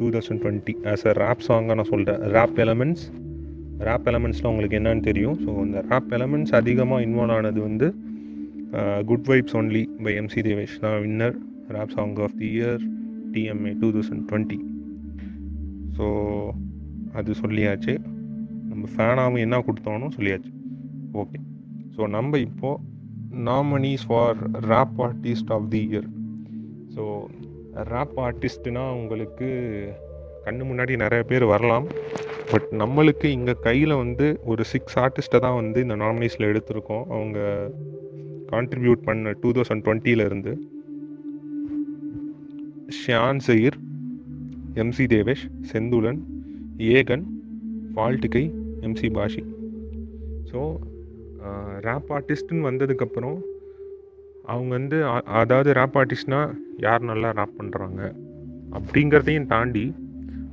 two 0.00 0.08
thousand 0.16 0.40
twenty 0.44 0.74
as 0.92 1.04
a 1.10 1.14
rap 1.22 1.44
சாங்காக 1.48 1.76
நான் 1.80 1.90
சொல்கிறேன் 1.92 2.20
ரேப் 2.36 2.58
எலமெண்ட்ஸ் 2.64 3.04
ரேப் 3.88 4.06
எலமெண்ட்ஸ்லாம் 4.10 4.52
உங்களுக்கு 4.52 4.78
என்னன்னு 4.80 5.04
தெரியும். 5.08 5.36
ஸோ 5.44 5.50
அந்த 5.64 5.78
ரேப் 5.92 6.12
எலமெண்ட்ஸ் 6.18 6.54
அதிகமாக 6.60 7.06
இன்வால்வ் 7.06 7.36
ஆனது 7.38 7.60
வந்து 7.68 7.88
good 9.10 9.26
vibes 9.32 9.56
only 9.60 9.82
by 10.06 10.12
MC 10.20 10.40
Devesh 10.48 10.76
தான் 10.84 10.96
winner 11.04 11.36
rap 11.76 11.94
song 11.96 12.14
of 12.26 12.36
the 12.40 12.48
year 12.56 12.82
TMA 13.34 13.72
two 13.82 13.88
thousand 13.96 14.24
twenty 14.30 14.58
so 15.98 16.06
அது 17.18 17.32
சொல்லியாச்சு. 17.42 17.94
நம்ம 18.70 18.84
ஃபேனாகவும் 18.94 19.42
என்ன 19.44 19.60
கொடுத்தோன்னு 19.66 20.08
சொல்லியாச்சு. 20.16 20.50
ஓகே 21.22 21.38
ஸோ 21.96 22.08
நம்ம 22.16 22.38
இப்போது 22.48 22.82
nominees 23.48 24.04
for 24.08 24.38
rap 24.72 24.98
artist 25.06 25.50
of 25.56 25.68
the 25.68 25.80
year 25.90 26.08
so 26.96 27.04
rap 27.92 28.16
ஆர்டிஸ்ட்னா 28.26 28.84
உங்களுக்கு 29.00 29.48
கண்ணு 30.44 30.64
முன்னாடி 30.68 30.96
நிறைய 30.96 31.22
பேர் 31.22 31.44
வரலாம். 31.44 31.86
பட் 32.50 32.68
நம்மளுக்கு 32.82 33.24
இங்கே 33.36 33.54
கையில் 33.60 33.94
வந்து 33.94 34.26
ஒரு 34.44 34.64
சிக்ஸ் 34.64 34.98
ஆர்டிஸ்ட்டை 34.98 35.40
தான் 35.40 35.54
வந்து 35.54 35.78
இந்த 35.80 35.96
நாமினிஸில் 35.96 36.48
எடுத்திருக்கோம். 36.50 37.04
அவங்க 37.16 37.38
கான்ட்ரிபியூட் 38.52 39.00
பண்ண 39.08 39.32
டூ 39.42 39.50
தௌசண்ட் 39.52 39.84
டுவெண்ட்டியிலேருந்து 39.86 40.52
ஷியான் 42.98 43.42
சயிர் 43.46 43.78
எம்சி 44.82 45.06
தேவேஷ் 45.14 45.44
செந்துலன் 45.72 46.20
ஏகன் 46.78 47.24
ஃபால்ட்டுகை 47.94 48.44
எம்சி 48.80 49.10
பாஷி 49.10 49.44
ஸோ 50.52 50.60
ரேப் 51.80 52.10
ஆர்டிஸ்ட்டுன்னு 52.12 52.68
வந்ததுக்கப்புறம் 52.68 53.36
அவங்க 54.44 54.70
வந்து 54.70 54.98
அதாவது 55.34 55.70
ரேப் 55.72 55.96
ஆர்டிஸ்ட்னா 55.96 56.40
யார் 56.78 57.02
நல்லா 57.02 57.30
ரேப் 57.30 57.60
பண்ணுறாங்க 57.60 58.00
அப்படிங்கிறதையும் 58.72 59.46
தாண்டி 59.46 59.86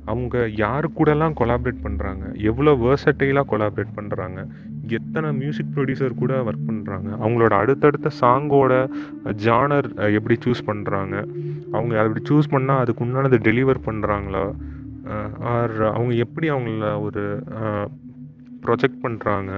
அவங்க 0.06 0.36
யாரு 0.56 0.86
கூடலாம் 0.94 1.36
கொலாபரேட் 1.38 1.84
பண்ணுறாங்க 1.84 2.24
எவ்வளோ 2.42 2.72
வேர்சட்டைலாக 2.76 3.48
கொலாபரேட் 3.50 3.94
பண்ணுறாங்க 3.96 4.40
எத்தனை 4.88 5.28
மியூசிக் 5.32 5.70
ப்ரொடியூசர் 5.74 6.18
கூட 6.18 6.32
ஒர்க் 6.42 6.66
பண்ணுறாங்க 6.66 7.08
அவங்களோட 7.14 7.52
அடுத்தடுத்த 7.54 8.10
சாங்கோட 8.20 8.72
ஜானர் 9.44 9.88
எப்படி 10.10 10.36
சூஸ் 10.44 10.62
பண்ணுறாங்க 10.66 11.14
அவங்க 11.70 11.94
அப்படி 12.02 12.22
சூஸ் 12.28 12.52
பண்ணால் 12.52 12.82
அதுக்கு 12.82 13.04
உண்டானதை 13.04 13.38
டெலிவர் 13.42 13.80
பண்ணுறாங்களா 13.86 14.44
ஆர் 15.52 15.76
அவங்க 15.90 16.12
எப்படி 16.16 16.46
அவங்கள 16.50 16.90
ஒரு 17.00 17.24
ப்ரொஜெக்ட் 18.62 19.02
பண்ணுறாங்க 19.02 19.52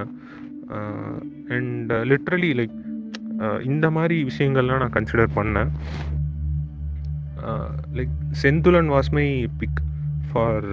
அண்ட் 1.57 1.93
லிட்ரலி 2.11 2.51
லைக் 2.61 2.77
இந்த 3.63 3.87
மாதிரி 3.97 4.17
விஷயங்கள்லாம் 4.31 4.83
நான் 4.83 4.97
கன்சிடர் 4.97 5.37
பண்ணேன். 5.37 5.71
Like 7.97 8.15
Senthulan 8.43 8.91
was 8.95 9.11
my 9.19 9.27
pick 9.59 9.81
for 10.31 10.67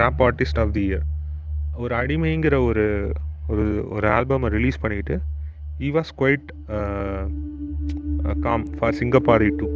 rap 0.00 0.20
artist 0.28 0.60
of 0.64 0.72
the 0.72 0.84
year 0.90 1.06
ஒரு 1.76 1.94
அடிமைங்கிற 1.94 2.56
ஒரு 2.66 2.86
ஒரு 3.48 3.64
ஒரு 3.90 4.08
ஆல்பமை 4.08 4.50
ரிலீஸ் 4.56 4.82
பண்ணிவிட்டு 4.82 5.16
he 5.80 5.90
was 5.90 6.12
quite 6.20 6.48
calm 8.40 8.66
for 8.78 8.98
சிங்கப்பாரி 9.00 9.50
two 9.56 9.68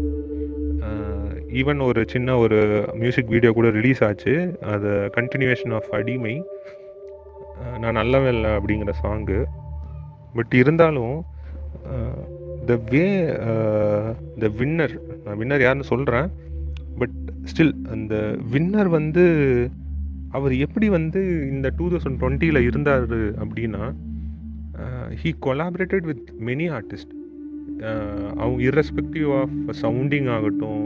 even 1.60 1.80
ஒரு 1.82 2.00
சின்ன 2.08 2.36
ஒரு 2.36 2.58
மியூசிக் 2.94 3.32
வீடியோ 3.34 3.50
கூட 3.52 3.68
ரிலீஸ் 3.70 4.02
ஆச்சு. 4.04 4.34
அது 4.72 4.90
கண்டினியூவேஷன் 5.16 5.72
ஆஃப் 5.74 5.88
அடிமை. 5.98 6.34
நான் 7.82 7.98
நல்லவன் 8.00 8.34
இல்லை 8.34 8.50
அப்படிங்கிற 8.50 8.92
சாங்கு. 9.04 9.38
பட் 10.34 10.54
இருந்தாலும் 10.54 11.16
த 12.66 12.74
வே 12.90 13.04
த 14.38 14.48
வின்னர் 14.60 14.94
நான் 15.24 15.38
வின்னர் 15.38 15.64
யாருன்னு 15.66 15.90
சொல்கிறேன் 15.92 16.28
பட் 16.98 17.16
ஸ்டில் 17.50 17.74
அந்த 17.90 18.14
வின்னர் 18.52 18.90
வந்து 18.98 19.24
அவர் 20.30 20.54
எப்படி 20.56 20.88
வந்து 20.88 21.20
இந்த 21.50 21.68
டூ 21.78 21.86
தௌசண்ட் 21.90 22.18
டுவெண்ட்டியில் 22.20 22.66
இருந்தார் 22.66 23.06
அப்படின்னா 23.42 23.84
he 25.22 25.30
collaborated 25.46 26.06
with 26.10 26.28
many 26.48 26.66
artist 26.78 27.14
அவங்க 28.40 28.60
இர்ரெஸ்பெக்டிவ் 28.68 29.30
ஆஃப் 29.40 29.56
சவுண்டிங் 29.82 30.28
ஆகட்டும் 30.36 30.82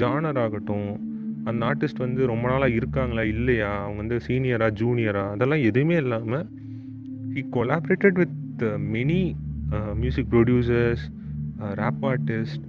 ஜானர் 0.00 0.40
ஆகட்டும் 0.44 0.88
அந்த 1.48 1.62
ஆர்டிஸ்ட் 1.70 2.04
வந்து 2.04 2.20
ரொம்ப 2.26 2.44
நாளாக 2.48 2.78
இருக்காங்களா 2.78 3.22
இல்லையா? 3.34 3.70
அவங்க 3.82 3.98
வந்து 4.02 4.18
சீனியரா 4.26 4.68
ஜூனியரா? 4.80 5.24
அதெல்லாம் 5.34 5.64
எதுவுமே 5.70 5.96
இல்லாமல் 5.96 6.46
he 7.34 7.42
collaborated 7.56 8.18
with 8.22 8.64
many 8.94 9.22
music 9.94 10.30
producers 10.34 11.04
rap 11.82 12.04
artist 12.12 12.64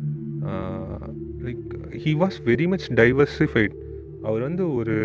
like 1.46 1.64
he 2.06 2.14
was 2.24 2.40
very 2.46 2.68
much 2.68 2.88
diversified 2.94 3.76
அவர் 4.24 4.42
வந்து 4.42 4.64
ஒரு 4.74 4.96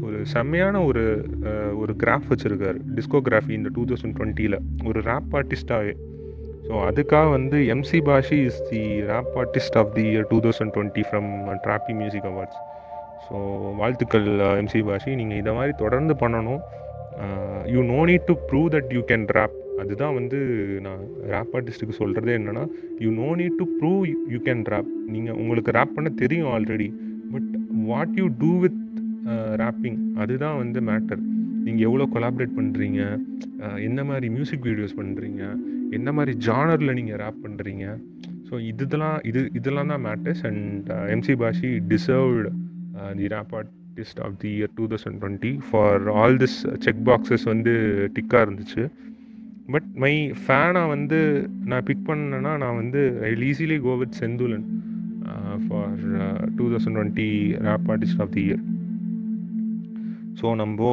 ஒரு 0.00 0.18
செம்மையான 0.32 0.76
ஒரு 0.84 1.02
uh, 1.50 1.70
ஒரு 1.82 1.92
கிராஃப் 2.02 2.28
வச்சுருக்கார். 2.32 2.78
டிஸ்கோகிராஃபி 2.94 3.52
இந்த 3.58 3.70
டூ 3.74 3.84
தௌசண்ட் 3.84 4.16
டுவெண்ட்டியில் 4.18 4.58
ஒரு 4.84 5.00
ரேப் 5.10 5.32
ஆர்டிஸ்டாகவே 5.40 5.94
ஸோ 6.66 6.74
அதுக்காக 6.88 7.28
வந்து 7.30 7.56
MC 7.74 8.00
Bashi 8.08 8.36
is 8.48 8.60
the 8.70 8.82
rap 9.10 9.32
artist 9.42 9.78
of 9.80 9.90
the 9.94 10.04
year 10.12 10.28
two 10.30 10.38
thousand 10.46 10.72
twenty 10.76 11.02
from 11.08 11.28
Trappy 11.64 11.94
music 11.94 12.28
awards 12.30 12.60
so 13.26 13.36
வாழ்த்துக்கள் 13.80 14.28
எம்சி 14.60 14.80
பாஷி 14.88 15.10
நீங்கள் 15.20 15.40
இதை 15.42 15.52
மாதிரி 15.58 15.74
தொடர்ந்து 15.76 16.14
பண்ணணும். 16.22 16.62
You 17.72 17.80
no 17.90 17.98
need 18.08 18.28
to 18.30 18.34
prove 18.48 18.68
that 18.74 18.90
you 18.96 19.02
can 19.10 19.26
rap 19.36 19.56
அதுதான் 19.82 20.14
வந்து 20.18 20.38
நான் 20.86 21.02
ரேப் 21.32 21.52
ஆர்டிஸ்ட்டுக்கு 21.58 21.94
சொல்கிறதே 22.00 22.32
என்னென்னா 22.38 22.64
you 23.00 23.10
no 23.18 23.28
need 23.40 23.58
to 23.60 23.64
prove 23.78 24.02
you 24.34 24.38
can 24.48 24.64
rap 24.72 24.90
நீங்கள் 25.08 25.36
உங்களுக்கு 25.42 25.76
ரேப் 25.78 25.96
பண்ண 25.96 26.10
தெரியும் 26.22 26.50
already 26.54 26.88
but 27.32 27.50
what 27.90 28.14
you 28.20 28.26
do 28.42 28.50
with 28.64 28.80
rapping 29.62 30.00
அதுதான் 30.22 30.58
வந்து 30.62 30.80
மேட்டர் 30.90 31.22
நீங்கள் 31.66 31.86
எவ்வளோ 31.88 32.06
கொலாபரேட் 32.14 32.56
பண்ணுறீங்க 32.56 33.00
என்ன 33.80 34.00
மாதிரி 34.04 34.28
மியூசிக் 34.28 34.66
வீடியோஸ் 34.68 34.98
பண்ணுறீங்க 35.00 35.42
என்ன 35.90 36.08
மாதிரி 36.12 36.32
ஜானரில் 36.46 36.96
நீங்கள் 37.00 37.20
ரேப் 37.22 37.42
பண்ணுறீங்க 37.44 37.84
ஸோ 38.48 38.56
இதுதெல்லாம் 38.70 39.18
இது 39.22 39.40
இதெல்லாம் 39.58 39.92
தான் 39.92 40.04
matters 40.06 40.42
and 40.48 40.88
MC 41.14 41.34
Bashi 41.42 41.70
deserved 41.92 42.50
the 43.20 43.28
rap 43.34 43.52
artist 43.60 44.20
of 44.26 44.36
the 44.42 44.50
year 44.58 44.72
two 44.78 44.86
thousand 44.92 45.18
twenty 45.22 45.52
for 45.68 46.04
all 46.20 46.36
this 46.44 46.58
check 46.86 47.02
boxes 47.10 47.46
வந்து 47.52 47.74
டிக்காக 48.16 48.44
இருந்துச்சு. 48.46 48.84
பட் 49.74 49.88
மை 50.04 50.14
ஃபேனாக 50.44 50.88
வந்து 50.94 51.18
நான் 51.70 51.84
பிக் 51.88 52.06
பண்ணேன்னா 52.08 52.52
நான் 52.62 52.78
வந்து 52.82 53.02
I 53.28 53.30
easily 53.50 53.78
go 53.86 53.92
with 54.02 54.16
Senthulan 54.22 54.66
for 55.66 55.94
two 56.58 56.64
thousand 56.72 56.96
twenty 56.98 57.28
rap 57.68 57.88
artist 57.94 58.22
of 58.24 58.34
the 58.36 58.44
year 58.48 58.64
so 60.40 60.54
நம்ம 60.62 60.90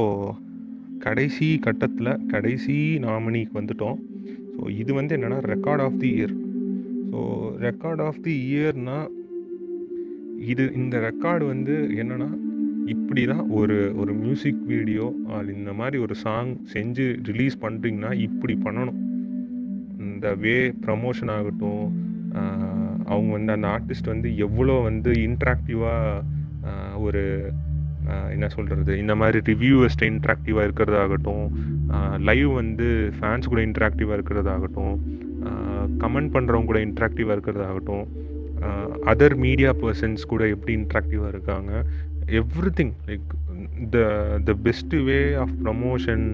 கடைசி 1.06 1.47
கட்டத்தில் 1.66 2.12
கடைசி 2.34 2.78
நாமினிக்கு 3.06 3.54
வந்துட்டோம். 3.60 3.97
ஸோ 4.56 4.70
இது 4.82 4.91
வந்து 4.97 5.16
என்னென்னா 5.18 5.38
record 5.54 5.84
of 5.86 6.00
the 6.02 6.10
year 6.18 6.34
so 7.12 7.20
record 7.68 8.02
of 8.08 8.20
the 8.26 8.34
இயர்னால் 8.50 9.08
இது 10.41 10.71
இந்த 10.73 10.97
ரெக்கார்டு 10.99 11.45
வந்து 11.47 11.75
என்னென்னா 11.95 12.29
இப்படி 12.87 13.25
தான் 13.25 13.49
ஒரு 13.49 13.93
ஒரு 13.95 14.13
மியூசிக் 14.13 14.61
வீடியோ 14.65 15.13
ஆல் 15.27 15.49
இந்த 15.49 15.73
மாதிரி 15.73 15.97
ஒரு 15.97 16.15
சாங் 16.15 16.57
செஞ்சு 16.73 17.19
ரிலீஸ் 17.23 17.57
பண்ணுறீங்கன்னா 17.61 18.13
இப்படி 18.13 18.57
பண்ணணும். 18.63 18.99
இந்த 19.97 20.35
வே 20.35 20.71
ப்ரமோஷன் 20.85 21.31
ஆகட்டும் 21.31 21.83
அவங்க 23.05 23.31
வந்து 23.31 23.51
அந்த 23.51 23.67
ஆர்டிஸ்ட் 23.67 24.07
வந்து 24.07 24.37
எவ்வளோ 24.37 24.81
வந்து 24.81 25.11
இன்ட்ராக்டிவாக 25.11 26.23
ஒரு 26.97 27.51
என்ன 28.31 28.47
சொல்கிறது 28.47 28.99
இந்த 28.99 29.15
மாதிரி 29.15 29.53
ரிவ்யூவர்ஸ்ட்டு 29.53 30.09
இன்ட்ராக்டிவாக 30.09 30.67
இருக்கிறதாகட்டும் 30.67 31.45
லைவ் 32.17 32.51
வந்து 32.53 33.11
ஃபேன்ஸ் 33.19 33.47
கூட 33.47 33.61
இன்ட்ராக்டிவாக 33.61 34.17
இருக்கிறதாகட்டும் 34.17 34.95
கமெண்ட் 35.97 36.33
பண்ணுறவங்க 36.33 36.65
கூட 36.65 36.79
இன்ட்ராக்டிவாக 36.79 37.35
இருக்கிறதாகட்டும் 37.35 38.05
அதர் 39.12 39.36
மீடியா 39.45 39.72
பர்சன்ஸ் 39.82 40.24
கூட 40.32 40.43
எப்படி 40.55 40.74
இன்ட்ராக்டிவாக 40.80 41.34
இருக்காங்க? 41.34 41.72
Everything 42.80 42.93
like 43.10 43.30
the 43.95 43.99
the 44.47 44.53
best 44.66 44.95
way 45.10 45.20
of 45.43 45.53
promotion 45.64 46.26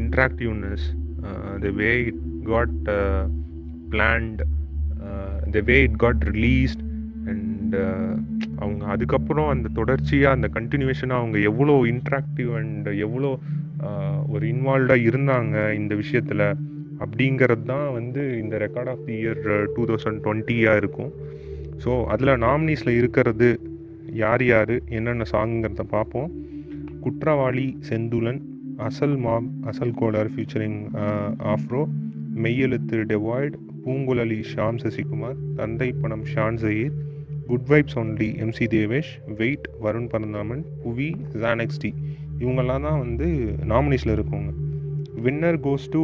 interactiveness 0.00 0.86
the 1.64 1.70
way 1.80 1.90
it 2.10 2.22
got 2.52 2.76
planned 3.94 4.40
the 5.56 5.62
way 5.70 5.76
it 5.88 5.98
got 6.04 6.22
released 6.34 6.82
and 7.32 7.76
அவங்க 8.62 8.82
அதுக்கப்புறம் 8.94 9.48
அந்த 9.54 9.68
தொடர்ச்சியாக 9.78 10.36
அந்த 10.36 10.48
கண்டினியூஷனாக 10.56 11.20
அவங்க 11.22 11.38
எவ்வளோ 11.50 11.74
இன்ட்ராக்டிவ் 11.94 12.50
அண்ட் 12.60 12.88
எவ்வளோ 13.06 13.30
uh, 13.86 14.18
ஒரு 14.34 14.44
இன்வால்வ்டாக 14.52 15.06
இருந்தாங்க 15.08 15.56
இந்த 15.80 15.92
விஷயத்தில் 16.02 16.44
அப்படிங்கிறது 17.04 17.64
தான் 17.72 17.88
வந்து 17.96 18.22
இந்த 18.42 18.54
record 18.64 18.90
of 18.92 19.02
the 19.08 19.14
year 19.22 19.40
two 19.74 19.82
thousand 19.90 20.22
டுவெண்ட்டியாக 20.24 20.80
இருக்கும். 20.82 21.10
ஸோ 21.84 21.92
அதில் 22.12 22.32
நாமினிஸில் 22.44 22.96
இருக்கிறது 23.00 23.48
யார் 24.22 24.44
யார் 24.44 24.74
என்னென்ன 24.96 25.24
சாங்குங்கிறத 25.32 25.84
பார்ப்போம். 25.94 26.30
குற்றவாளி 27.04 27.66
செந்துலன் 27.88 28.40
அசல் 28.86 29.16
மாப் 29.16 29.48
அசல் 29.70 29.96
கோலர் 30.00 30.30
ஃபியூச்சரிங் 30.32 30.78
ஆஃப்ரோ 31.52 31.82
மெய்யெழுத்து 32.44 32.96
டெவாய்டு 33.12 33.58
பூங்குழலி 33.84 34.38
ஷாம் 34.52 34.78
சசிகுமார் 34.82 35.36
தந்தை 35.58 35.88
பணம் 36.02 36.24
Shan 36.32 36.58
Zayir 36.62 36.94
good 37.50 37.68
vibes 37.72 37.96
only 38.02 38.28
MC 38.44 38.66
Devesh 38.74 39.12
wait 39.40 39.66
Varun 39.84 40.08
Paranthaman 40.12 40.64
Puvi 40.84 41.08
ஜானெக்ஸ்டி 41.42 41.90
இவங்கெல்லாம் 42.42 42.86
தான் 42.88 42.98
வந்து 43.04 43.28
நாமினிஸில் 43.72 44.14
இருக்கவங்க. 44.16 44.52
Winner 45.26 45.60
goes 45.66 45.86
to 45.94 46.02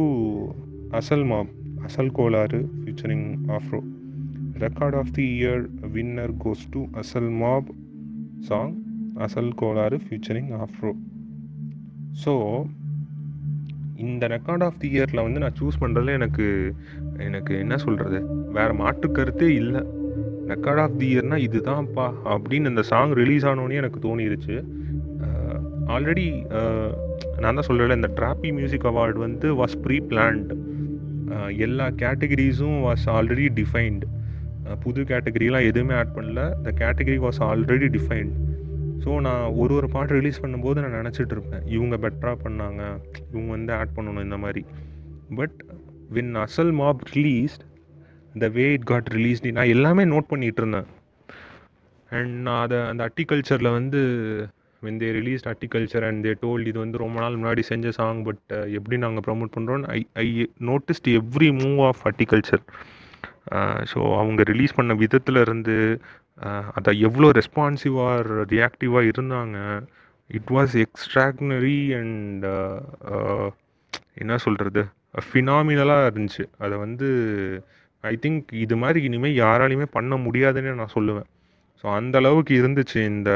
Asal 0.99 1.27
mob 1.31 1.51
Asal 1.87 2.15
Kolaar 2.19 2.61
featuring 2.79 3.27
Ofro. 3.57 3.81
Record 4.59 4.95
of 4.95 5.11
the 5.11 5.25
year 5.37 5.63
winner 5.95 6.33
goes 6.43 6.63
to 6.69 6.81
Asal 7.01 7.31
mob 7.41 7.69
song 8.39 8.73
Asal 9.25 9.51
Kolaar 9.55 9.97
featuring 10.05 10.51
Ofro 10.65 10.93
so 12.23 12.33
இந்த 13.95 14.27
record 14.27 14.63
of 14.63 14.79
the 14.79 14.87
இயரில் 14.97 15.23
வந்து 15.23 15.39
நான் 15.39 15.57
சூஸ் 15.59 15.81
பண்ணுறதுல 15.81 16.13
எனக்கு 16.19 16.45
எனக்கு 17.17 17.53
என்ன 17.57 17.77
சொல்கிறது 17.77 18.19
வேறு 18.51 18.73
மாற்று 18.73 19.11
கருத்தே 19.11 19.49
இல்லை. 19.61 19.81
ரெக்கார்ட் 20.47 20.81
ஆஃப் 20.85 20.97
தி 20.97 21.07
இயர்னா 21.13 21.37
இதுதான்ப்பா 21.47 22.07
அப்படின்னு 22.33 22.71
இந்த 22.73 22.81
சாங் 22.81 23.13
ரிலீஸ் 23.21 23.45
ஆனோடனே 23.45 23.79
எனக்கு 23.83 23.99
தோணிருச்சு. 24.07 24.55
ஆல்ரெடி 25.93 26.25
நான் 27.41 27.55
தான் 27.57 27.67
சொல்கிறேன் 27.69 27.99
இந்த 27.99 28.09
ட்ராப்பி 28.19 28.49
மியூசிக் 28.53 28.87
அவார்டு 28.91 29.17
வந்து 29.17 29.47
வாஸ் 29.61 29.77
ப்ரீ 29.85 29.97
பிளான்ட் 30.11 30.51
எல்லா 31.57 31.87
கேட்டகரிஸும் 32.03 32.77
வாஸ் 32.87 33.05
ஆல்ரெடி 33.15 33.47
டிஃபைன்டு 33.59 34.07
புது 34.83 35.01
கேட்டகரிலாம் 35.11 35.67
எதுவுமே 35.69 35.93
ஆட் 35.99 36.15
பண்ணல. 36.17 36.41
The 36.65 36.71
category 36.81 37.19
was 37.25 37.39
already 37.49 37.89
defined 37.97 38.33
so 39.03 39.13
நான் 39.27 39.45
ஒரு 39.61 39.73
ஒரு 39.77 39.87
பாட்டு 39.93 40.17
ரிலீஸ் 40.19 40.41
பண்ணும்போது 40.43 40.81
நான் 40.83 40.97
நினச்சிட்டு 40.99 41.33
இருப்பேன். 41.35 41.63
இவங்க 41.75 41.95
பெட்டராக 42.03 42.37
பண்ணாங்க. 42.43 42.81
இவங்க 43.31 43.49
வந்து 43.57 43.73
ஆட் 43.79 43.95
பண்ணணும் 43.97 44.25
இந்த 44.27 44.37
மாதிரி. 44.37 44.61
But 45.39 45.57
win 46.15 46.33
Asal 46.45 46.73
mob 46.81 47.03
released 47.15 47.63
the 48.43 48.47
way 48.57 48.65
it 48.77 48.89
got 48.91 49.09
released 49.17 49.55
நான் 49.59 49.73
எல்லாமே 49.75 50.03
நோட் 50.13 50.31
பண்ணிகிட்டு 50.31 50.61
இருந்தேன். 50.63 50.87
அண்ட் 52.09 52.33
நான் 52.47 52.61
அதை 52.65 52.79
அந்த 52.91 53.01
அட்டிகல்ச்சரில் 53.09 53.75
வந்து 53.77 53.99
வென் 54.83 54.99
தே 55.03 55.09
ரிலீஸ் 55.19 55.43
அட்டிகல்ச்சர் 55.51 56.05
அண்ட் 56.07 56.21
தே 56.25 56.31
டோல் 56.41 56.65
இது 56.69 56.77
வந்து 56.79 56.97
ரொம்ப 56.97 57.17
நாள் 57.19 57.37
முன்னாடி 57.39 57.61
செஞ்ச 57.71 57.91
சாங் 57.99 58.23
பட் 58.23 58.41
எப்படி 58.77 58.97
நாங்கள் 59.05 59.25
ப்ரமோட் 59.27 59.53
பண்ணுறோன்னு 59.55 59.87
I 59.97 59.99
I 60.23 60.27
noticed 60.69 61.09
every 61.19 61.49
move 61.61 61.79
of 61.89 62.01
அட்டிகல்ச்சர் 62.09 62.63
so 63.91 63.99
அவங்க 64.19 64.41
ரிலீஸ் 64.51 64.75
பண்ண 64.75 64.93
விதத்தில் 64.93 65.39
இருந்து 65.45 65.75
அதான் 66.41 66.69
அதை 66.77 66.91
எவ்வளோ 66.99 67.27
ரெஸ்பான்சிவாக 67.39 68.45
ரியாக்டிவாக 68.53 69.09
இருந்தாங்க 69.11 69.57
இட் 70.29 70.51
வாஸ் 70.55 70.73
எக்ஸ்ட்ராக்னரி 70.85 71.79
அண்ட் 71.99 72.45
என்ன 74.21 74.37
சொல்கிறது 74.37 74.81
ஃபினாமினலாக 75.27 76.09
இருந்துச்சு. 76.09 76.43
அதை 76.57 76.75
வந்து 76.77 77.07
ஐ 78.03 78.13
திங்க் 78.21 78.47
இது 78.65 78.75
மாதிரி 78.77 79.01
இனிமேல் 79.03 79.39
யாராலையுமே 79.43 79.87
பண்ண 79.97 80.15
முடியாதுன்னு 80.17 80.79
நான் 80.79 80.95
சொல்லுவேன். 80.97 81.27
ஸோ 81.79 81.85
அந்த 81.99 82.17
அளவுக்கு 82.17 82.53
இருந்துச்சு 82.61 82.99
இந்த 83.13 83.31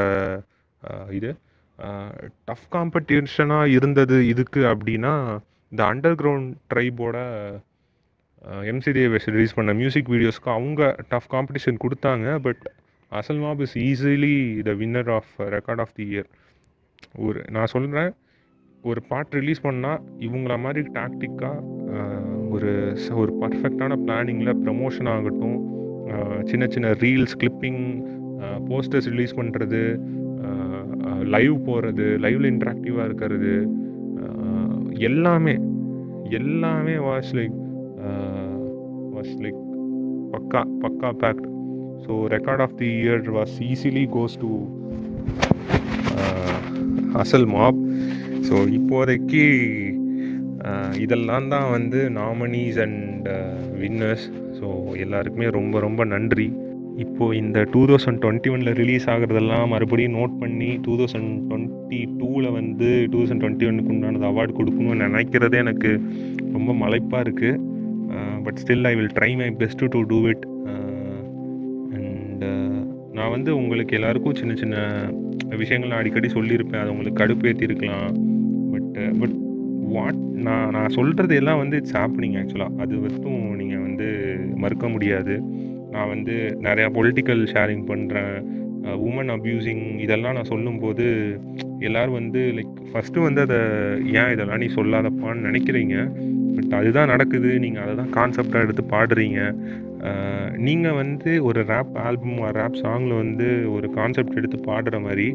இது. 1.18 1.32
டஃப் 2.46 2.68
காம்படிஷனாக 2.76 3.74
இருந்தது 3.78 4.18
இதுக்கு 4.28 4.62
அப்படின்னா 4.74 5.14
இந்த 5.72 5.82
அண்டர் 5.92 6.18
கிரவுண்ட் 6.22 6.54
ட்ரைபோட 6.74 7.18
எம்சிடி 8.68 9.02
ரிலீஸ் 9.28 9.56
பண்ண 9.56 9.74
மியூசிக் 9.74 10.10
வீடியோஸ்க்கு 10.10 10.52
அவங்க 10.52 10.82
டஃப் 11.10 11.32
காம்படிஷன் 11.34 11.82
கொடுத்தாங்க 11.84 12.28
but 12.40 12.64
Asal 13.12 13.38
mob 13.38 13.62
is 13.62 13.76
easily 13.84 14.36
the 14.62 14.74
winner 14.74 15.10
of 15.10 15.34
record 15.50 15.80
of 15.80 15.94
the 15.94 16.06
year 16.06 16.30
ஒரு 17.18 17.40
நான் 17.50 17.72
சொல்கிறேன் 17.72 18.12
ஒரு 18.84 19.02
பாட்டு 19.08 19.40
ரிலீஸ் 19.40 19.66
பண்ணால் 19.66 20.02
இவங்கள 20.20 20.56
மாதிரி 20.60 20.82
டாக்டிக்காக 20.94 21.64
ஒரு 22.50 22.72
ஒரு 23.16 23.32
பர்ஃபெக்டான 23.42 23.98
பிளானிங்கில் 24.06 24.60
ப்ரமோஷன் 24.64 25.10
ஆகட்டும் 25.10 25.58
சின்ன 26.44 26.66
சின்ன 26.68 26.92
ரீல்ஸ் 27.02 27.38
கிளிப்பிங் 27.38 27.82
போஸ்டர்ஸ் 28.68 29.10
ரிலீஸ் 29.10 29.38
பண்ணுறது 29.38 29.82
லைவ் 31.28 31.56
போகிறது 31.66 32.06
லைவில் 32.18 32.52
இன்ட்ராக்டிவாக 32.52 33.06
இருக்கிறது 33.06 33.54
எல்லாமே 35.02 35.56
எல்லாமே 36.32 36.96
wash 36.98 37.34
like 37.34 37.58
was 39.18 39.34
like 39.44 39.62
pakka 40.34 40.62
pakka 40.82 41.10
packed 41.22 41.48
so 42.04 42.14
record 42.34 42.64
of 42.66 42.76
the 42.80 42.90
year 43.00 43.24
was 43.38 43.56
easily 43.70 44.06
goes 44.16 44.36
to 44.42 44.52
Asal 47.22 47.48
mob 47.54 47.80
so 48.48 48.56
இப்போதைக்கு 48.78 49.44
uh, 50.68 50.92
இதெல்லாம் 51.04 51.48
தான் 51.48 51.68
வந்து 51.72 52.00
நாமினிஸ் 52.18 52.80
அண்ட் 52.86 53.28
வின்னர்ஸ் 53.82 54.26
ஸோ 54.58 54.68
எல்லாருக்குமே 54.98 55.48
ரொம்ப 55.58 55.80
ரொம்ப 55.80 56.02
நன்றி. 56.06 56.48
இப்போது 57.04 57.38
இந்த 57.38 57.60
டூ 57.74 57.82
தௌசண்ட் 57.90 58.20
டுவெண்ட்டி 58.22 58.52
ஒனில் 58.54 58.78
ரிலீஸ் 58.80 59.06
ஆகிறதெல்லாம் 59.14 59.72
மறுபடியும் 59.74 60.16
நோட் 60.18 60.36
பண்ணி 60.40 60.70
டூ 60.86 60.94
தௌசண்ட் 61.02 61.32
டுவெண்ட்டி 61.50 62.00
டூவில் 62.20 62.48
வந்து 62.52 62.90
டூ 63.06 63.18
தௌசண்ட் 63.18 63.44
டுவெண்ட்டி 63.44 63.68
ஒனுக்கு 63.72 63.94
உண்டானது 63.96 64.28
அவார்டு 64.32 64.58
கொடுக்கணும்னு 64.60 65.08
நினைக்கிறதே 65.08 65.60
எனக்கு 65.66 65.92
ரொம்ப 66.56 66.70
மலைப்பாக 66.84 67.26
இருக்குது 67.26 67.54
but 68.46 68.60
still 68.64 68.88
I 68.92 68.94
will 69.00 69.16
try 69.20 69.32
my 69.42 69.48
best 69.62 69.84
to 69.96 70.02
do 70.12 70.20
it 70.34 70.46
and 71.96 72.46
நான் 73.18 73.34
வந்து 73.36 73.52
உங்களுக்கு 73.62 73.98
எல்லாருக்கும் 74.00 74.38
சின்ன 74.42 74.56
சின்ன 74.56 74.76
விஷயங்கள் 75.64 75.92
நான் 75.92 76.02
அடிக்கடி 76.04 76.30
சொல்லியிருப்பேன். 76.38 76.82
அது 76.84 76.94
உங்களுக்கு 76.96 77.22
கடுப்பேற்றிருக்கலாம் 77.24 78.10
பட் 78.74 78.92
பட் 79.22 79.36
uh, 79.36 79.46
வாட் 79.94 80.22
நான் 80.48 80.72
நான் 80.76 80.96
சொல்கிறது 80.96 81.34
எல்லாம் 81.42 81.62
வந்து 81.62 81.76
இட்ஸ் 81.82 81.98
ஹாப்பனிங் 81.98 82.36
ஆக்சுவலாக 82.40 82.82
அது 82.84 82.96
மட்டும் 83.06 83.42
நீங்கள் 83.56 83.84
வந்து 83.88 84.08
மறுக்க 84.64 84.88
முடியாது. 84.96 85.36
நான் 85.94 86.12
வந்து 86.14 86.36
நிறையா 86.68 86.88
பொலிட்டிக்கல் 86.98 87.44
ஷேரிங் 87.54 87.86
பண்ணுறேன் 87.92 88.36
உமன் 89.08 89.32
அப்யூசிங் 89.36 89.86
இதெல்லாம் 90.06 90.36
நான் 90.38 90.52
சொல்லும்போது 90.54 91.06
எல்லோரும் 91.86 92.18
வந்து 92.20 92.42
லைக் 92.58 92.76
ஃபஸ்ட்டு 92.92 93.24
வந்து 93.26 93.42
அதை 93.46 93.58
ஏன் 94.20 94.32
இதெல்லாம் 94.34 94.62
நீ 94.64 94.68
சொல்லாதப்பான்னு 94.76 95.48
நினைக்கிறீங்க? 95.48 95.96
பட் 96.56 96.74
அதுதான் 96.80 97.12
நடக்குது. 97.14 97.50
நீங்கள் 97.60 97.84
அதை 97.84 97.94
தான் 98.02 98.14
கான்செப்டாக 98.18 98.66
எடுத்து 98.66 98.84
பாடுறீங்க. 98.92 99.42
நீங்கள் 100.68 100.98
வந்து 101.02 101.32
ஒரு 101.44 101.60
ரேப் 101.72 101.96
ஆல்பம் 102.06 102.42
ரேப் 102.60 102.80
சாங்கில் 102.84 103.16
வந்து 103.24 103.48
ஒரு 103.72 103.88
கான்செப்ட் 103.90 104.38
எடுத்து 104.42 104.58
பாடுற 104.68 105.02
மாதிரி 105.02 105.28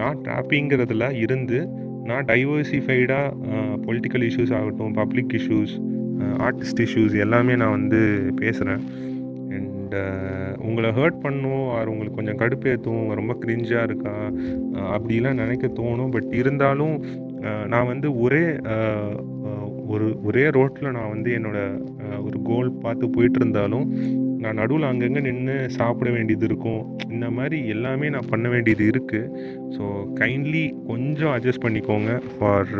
நான் 0.00 0.20
ட்ராப்பிங்கிறதுல 0.26 1.08
இருந்து 1.24 1.58
நான் 2.04 2.24
டைவர்சிஃபைடாக 2.24 3.34
பொலிட்டிக்கல் 3.86 4.24
இஷ்யூஸ் 4.28 4.54
ஆகட்டும் 4.58 4.92
பப்ளிக் 4.92 5.34
இஷ்யூஸ் 5.38 5.74
ஆர்டிஸ்ட் 6.46 6.82
இஷ்யூஸ் 6.86 7.14
எல்லாமே 7.18 7.56
நான் 7.56 7.76
வந்து 7.78 8.00
பேசுகிறேன் 8.40 8.82
உங்களை 10.66 10.90
ஹர்ட் 10.98 11.22
பண்ணும் 11.24 11.64
ஆர் 11.76 11.90
உங்களுக்கு 11.92 12.18
கொஞ்சம் 12.18 12.40
கடுப்பேற்றும் 12.42 13.04
ரொம்ப 13.20 13.32
கிரிஞ்சாக 13.42 13.86
இருக்கா 13.88 14.14
அப்படிலாம் 14.94 15.40
நினைக்க 15.42 15.66
தோணும். 15.80 16.12
பட் 16.16 16.30
இருந்தாலும் 16.40 16.96
நான் 17.72 17.90
வந்து 17.92 18.08
ஒரே 18.24 18.44
ஒரு 19.92 20.06
ஒரே 20.28 20.44
ரோட்டில் 20.56 20.94
நான் 20.96 21.12
வந்து 21.14 21.30
என்னோடய 21.38 22.20
ஒரு 22.26 22.38
கோல் 22.48 22.68
பார்த்து 22.84 23.14
போயிட்டு 23.14 23.38
இருந்தாலும் 23.40 23.86
நான் 24.42 24.58
நடுவில் 24.60 24.88
அங்கங்கே 24.90 25.20
நின்று 25.26 25.56
சாப்பிட 25.78 26.08
வேண்டியது 26.14 26.44
இருக்கும். 26.48 26.80
இந்த 27.14 27.26
மாதிரி 27.36 27.58
எல்லாமே 27.74 28.06
நான் 28.14 28.30
பண்ண 28.30 28.46
வேண்டியது 28.54 28.84
இருக்குது 28.92 29.30
ஸோ 29.76 29.84
கைண்ட்லி 30.20 30.64
கொஞ்சம் 30.90 31.32
அட்ஜஸ்ட் 31.34 31.64
பண்ணிக்கோங்க 31.66 32.12
ஃபார் 32.36 32.72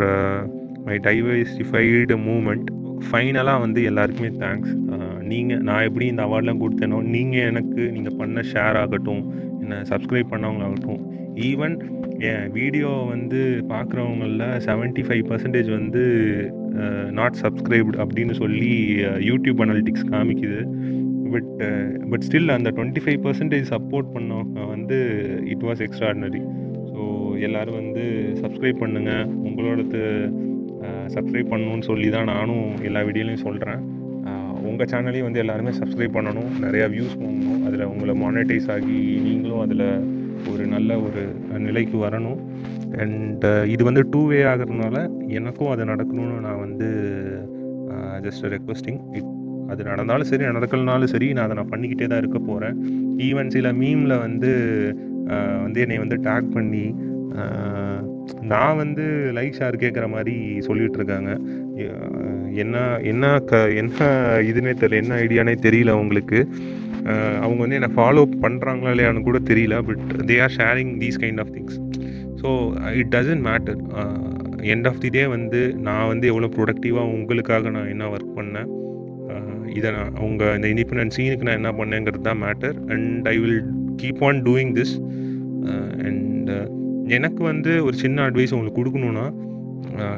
மை 0.86 0.96
டைவர்சிஃபைடு 1.08 2.16
மூமெண்ட் 2.28 2.70
ஃபைனலாக 3.10 3.60
வந்து 3.60 3.82
எல்லாருக்குமே 3.82 4.30
தேங்க்ஸ் 4.44 4.74
நீங்கள் 5.22 5.60
நான் 5.60 5.82
எப்படி 5.82 6.06
இந்த 6.06 6.22
அவார்ட்லாம் 6.22 6.62
கொடுத்தேனோ 6.62 7.00
நீங்கள் 7.14 7.48
எனக்கு 7.50 7.82
நீங்கள் 7.92 8.16
பண்ண 8.16 8.40
ஷேர் 8.52 8.78
ஆகட்டும் 8.82 9.24
என்னை 9.60 9.76
சப்ஸ்கிரைப் 9.90 10.32
பண்ணவங்களாகட்டும் 10.32 11.02
ஈவன் 11.50 11.76
என் 12.30 12.50
வீடியோ 12.50 12.88
வந்து 13.08 13.38
பார்க்குறவங்களில் 13.68 14.42
75% 14.56 15.06
ஃபைவ் 15.06 15.22
பர்சன்டேஜ் 15.30 15.70
வந்து 15.70 16.02
நாட் 17.10 17.38
சப்ஸ்கிரைப்டு 17.42 18.00
அப்படின்னு 18.02 18.32
சொல்லி 18.32 18.72
யூடியூப் 19.30 19.62
அனாலிட்டிக்ஸ் 19.64 20.10
காமிக்குது. 20.10 20.60
பட் 21.34 21.50
பட் 22.10 22.24
ஸ்டில் 22.26 22.54
அந்த 22.56 22.70
டுவெண்ட்டி 22.70 23.02
ஃபைவ் 23.04 23.20
பர்சன்டேஜ் 23.26 23.66
சப்போர்ட் 23.74 24.12
பண்ணவங்க 24.14 24.66
வந்து 24.66 24.98
இட் 25.44 25.64
வாஸ் 25.68 25.82
எக்ஸ்ட்ராடினரி 25.86 26.42
ஸோ 26.90 27.00
எல்லோரும் 27.38 27.78
வந்து 27.82 28.04
சப்ஸ்கிரைப் 28.42 28.82
பண்ணுங்கள் 28.84 29.24
உங்களோடது 29.48 30.02
சப்ஸ்கிரைப் 31.14 31.52
பண்ணணும்னு 31.52 31.88
சொல்லி 31.90 32.08
தான் 32.16 32.30
நானும் 32.34 32.66
எல்லா 32.88 33.02
வீடியோலையும் 33.08 33.44
சொல்கிறேன் 33.48 33.82
உங்கள் 34.70 34.90
சேனலையும் 34.90 35.26
வந்து 35.28 35.42
எல்லாருமே 35.42 35.72
சப்ஸ்கிரைப் 35.78 36.16
பண்ணணும். 36.16 36.50
நிறையா 36.64 36.86
வியூஸ் 36.92 37.16
வாங்கணும் 37.22 37.62
அதில் 37.68 37.88
உங்களை 37.92 38.14
மானிட்டைஸ் 38.22 38.68
ஆகி 38.74 38.98
நீங்களும் 39.26 39.62
அதில் 39.64 39.86
ஒரு 40.52 40.64
நல்ல 40.74 40.90
ஒரு 41.06 41.22
நிலைக்கு 41.66 41.96
வரணும். 42.04 42.38
அண்ட் 43.02 43.44
இது 43.74 43.82
வந்து 43.88 44.02
டூ 44.12 44.22
வே 44.30 44.38
ஆகிறதுனால 44.52 44.96
எனக்கும் 45.38 45.70
அது 45.74 45.90
நடக்கணும்னு 45.92 46.38
நான் 46.46 46.62
வந்து 46.64 46.88
ஜஸ்ட் 48.26 48.44
ரெக்வஸ்டிங் 48.54 49.00
இட் 49.18 49.30
அது 49.72 49.82
நடந்தாலும் 49.90 50.28
சரி 50.30 50.44
நடக்கலனாலும் 50.50 51.12
சரி 51.12 51.28
நான் 51.36 51.46
அதை 51.46 51.56
நான் 51.58 51.72
பண்ணிக்கிட்டே 51.72 52.06
தான் 52.12 52.22
இருக்க 52.22 52.38
போகிறேன் 52.48 52.76
ஈவன் 53.28 53.52
சில 53.54 53.68
மீமில் 53.82 54.16
வந்து 54.24 54.50
வந்து 55.64 55.80
என்னை 55.84 55.98
வந்து 56.04 56.16
டேக் 56.26 56.48
பண்ணி 56.56 56.84
நான் 58.42 58.76
வந்து 58.76 59.04
லைக் 59.32 59.58
ஷேர் 59.58 59.82
கேட்குற 59.82 60.08
மாதிரி 60.08 60.34
சொல்லிகிட்டு 60.60 60.98
இருக்காங்க 61.00 61.30
என்ன 62.54 62.76
என்ன 63.02 63.38
க 63.40 63.60
என்ன 63.74 63.98
இதுனே 64.42 64.72
தெரியல 64.74 65.00
என்ன 65.02 65.14
ஐடியானே 65.16 65.54
தெரியல 65.62 65.90
அவங்களுக்கு. 65.90 66.40
அவங்க 67.42 67.60
வந்து 67.62 67.74
என்னை 67.74 67.90
ஃபாலோ 67.96 68.22
பண்ணுறாங்களா 68.42 68.90
இல்லையான்னு 68.90 69.22
கூட 69.22 69.38
தெரியல 69.44 69.76
but 69.80 70.02
they 70.26 70.36
are 70.40 70.54
sharing 70.58 70.92
these 71.00 71.18
kind 71.22 71.40
of 71.40 71.52
things 71.54 71.78
so 72.42 72.50
it 72.94 73.10
doesn't 73.14 73.44
matter 73.48 73.78
end 74.72 74.88
of 74.88 75.00
the 75.00 75.08
day 75.08 75.24
வந்து 75.26 75.60
நான் 75.78 76.08
வந்து 76.08 76.26
எவ்வளோ 76.26 76.50
ப்ரொடக்டிவாக 76.56 77.14
உங்களுக்காக 77.14 77.70
நான் 77.70 77.88
என்ன 77.88 78.10
ஒர்க் 78.10 78.36
பண்ணேன் 78.36 78.70
இதை 79.72 79.90
நான் 79.90 80.14
அவங்க 80.14 80.42
இந்த 80.54 80.68
இண்டிபெண்டன்ட் 80.68 81.16
சீனுக்கு 81.16 81.48
நான் 81.48 81.60
என்ன 81.60 81.72
பண்ணேங்கிறது 81.72 82.22
தான் 82.22 82.42
matter 82.42 82.76
and 82.88 83.28
I 83.28 83.36
will 83.38 83.60
keep 83.96 84.22
on 84.24 84.40
doing 84.42 84.72
this 84.72 84.94
and 86.04 86.50
எனக்கு 87.08 87.42
வந்து 87.42 87.72
ஒரு 87.84 87.96
சின்ன 87.96 88.22
அட்வைஸ் 88.22 88.52
உங்களுக்கு 88.52 88.80
கொடுக்கணுன்னா 88.80 89.26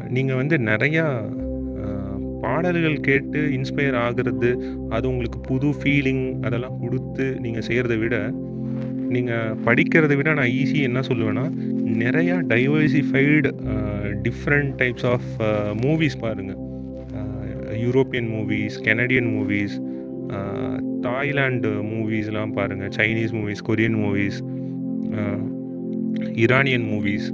நீங்கள் 0.08 0.36
வந்து 0.36 0.58
நிறையா 0.58 1.04
பாடல்கள் 2.40 2.96
கேட்டு 3.00 3.40
இன்ஸ்பயர் 3.50 3.96
ஆகிறது 3.96 4.50
அது 4.90 5.04
உங்களுக்கு 5.08 5.38
புது 5.40 5.68
ஃபீலிங் 5.78 6.24
அதெல்லாம் 6.42 6.80
கொடுத்து 6.80 7.26
நீங்கள் 7.40 7.62
செய்கிறத 7.62 7.96
விட 7.96 8.16
நீங்கள் 9.08 9.56
படிக்கிறத 9.64 10.16
விட 10.16 10.34
நான் 10.34 10.52
ஈஸி 10.52 10.78
என்ன 10.82 11.00
சொல்லுவேன்னா 11.00 11.46
நிறையா 11.96 12.36
diversified 12.48 13.50
different 14.22 14.72
types 14.76 15.06
of 15.06 15.30
movies 15.84 16.18
பாருங்கள் 16.18 16.60
European 17.78 18.28
movies 18.28 18.76
Canadian 18.82 19.30
movies 19.36 19.76
Thailand 21.02 21.70
மூவிஸ்லாம் 21.92 22.52
பாருங்கள் 22.52 22.92
Chinese 22.96 23.32
movies 23.32 23.62
Korean 23.62 23.98
movies 23.98 24.38
Iranian 26.36 26.86
movies 26.92 27.32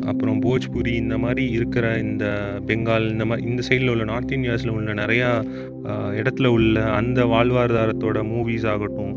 அப்புறம் 0.00 0.42
போஜ்புரி 0.42 0.94
இந்த 0.94 1.18
மாதிரி 1.18 1.50
இருக்கிற 1.50 1.98
இந்த 1.98 2.24
பெங்கால் 2.66 3.10
இந்த 3.10 3.24
மாதிரி 3.24 3.50
இந்த 3.50 3.62
சைடில் 3.68 3.88
உள்ள 3.88 4.04
நார்த் 4.04 4.32
இந்தியாஸில் 4.32 4.68
உள்ள 4.68 4.94
நிறையா 4.94 5.44
இடத்துல 6.12 6.46
உள்ள 6.46 6.84
அந்த 6.84 7.24
வாழ்வாதாரத்தோட 7.24 8.22
மூவிஸ் 8.24 8.66
ஆகட்டும் 8.66 9.14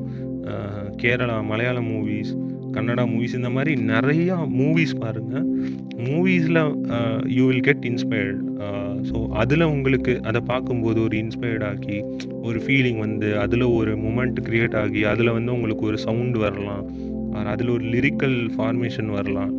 கேரளா 1.02 1.44
மலையாளம் 1.44 1.90
மூவிஸ் 1.90 2.32
கன்னடா 2.72 3.04
மூவிஸ் 3.08 3.36
இந்த 3.36 3.50
மாதிரி 3.50 3.82
நிறையா 3.82 4.38
மூவிஸ் 4.50 4.96
பாருங்கள் 5.00 5.46
மூவிஸில் 5.98 6.62
you 7.26 7.48
will 7.48 7.60
get 7.60 7.86
inspired 7.86 8.40
so 9.12 9.28
அதில் 9.28 9.62
உங்களுக்கு 9.62 10.20
அதை 10.24 10.42
பார்க்கும்போது 10.42 11.02
ஒரு 11.02 11.18
இன்ஸ்பயர்ட் 11.18 11.64
ஆகி 11.64 12.04
ஒரு 12.42 12.60
ஃபீலிங் 12.60 12.98
வந்து 12.98 13.38
அதில் 13.40 13.62
ஒரு 13.62 13.96
மூமெண்ட் 13.98 14.40
க்ரியேட் 14.50 14.76
ஆகி 14.76 15.04
அதில் 15.04 15.32
வந்து 15.32 15.54
உங்களுக்கு 15.54 15.86
ஒரு 15.86 15.98
சவுண்ட் 15.98 16.38
வரலாம். 16.38 16.86
அதில் 17.54 17.74
ஒரு 17.76 17.86
லிரிக்கல் 17.94 18.38
ஃபார்மேஷன் 18.56 19.10
வரலாம். 19.18 19.54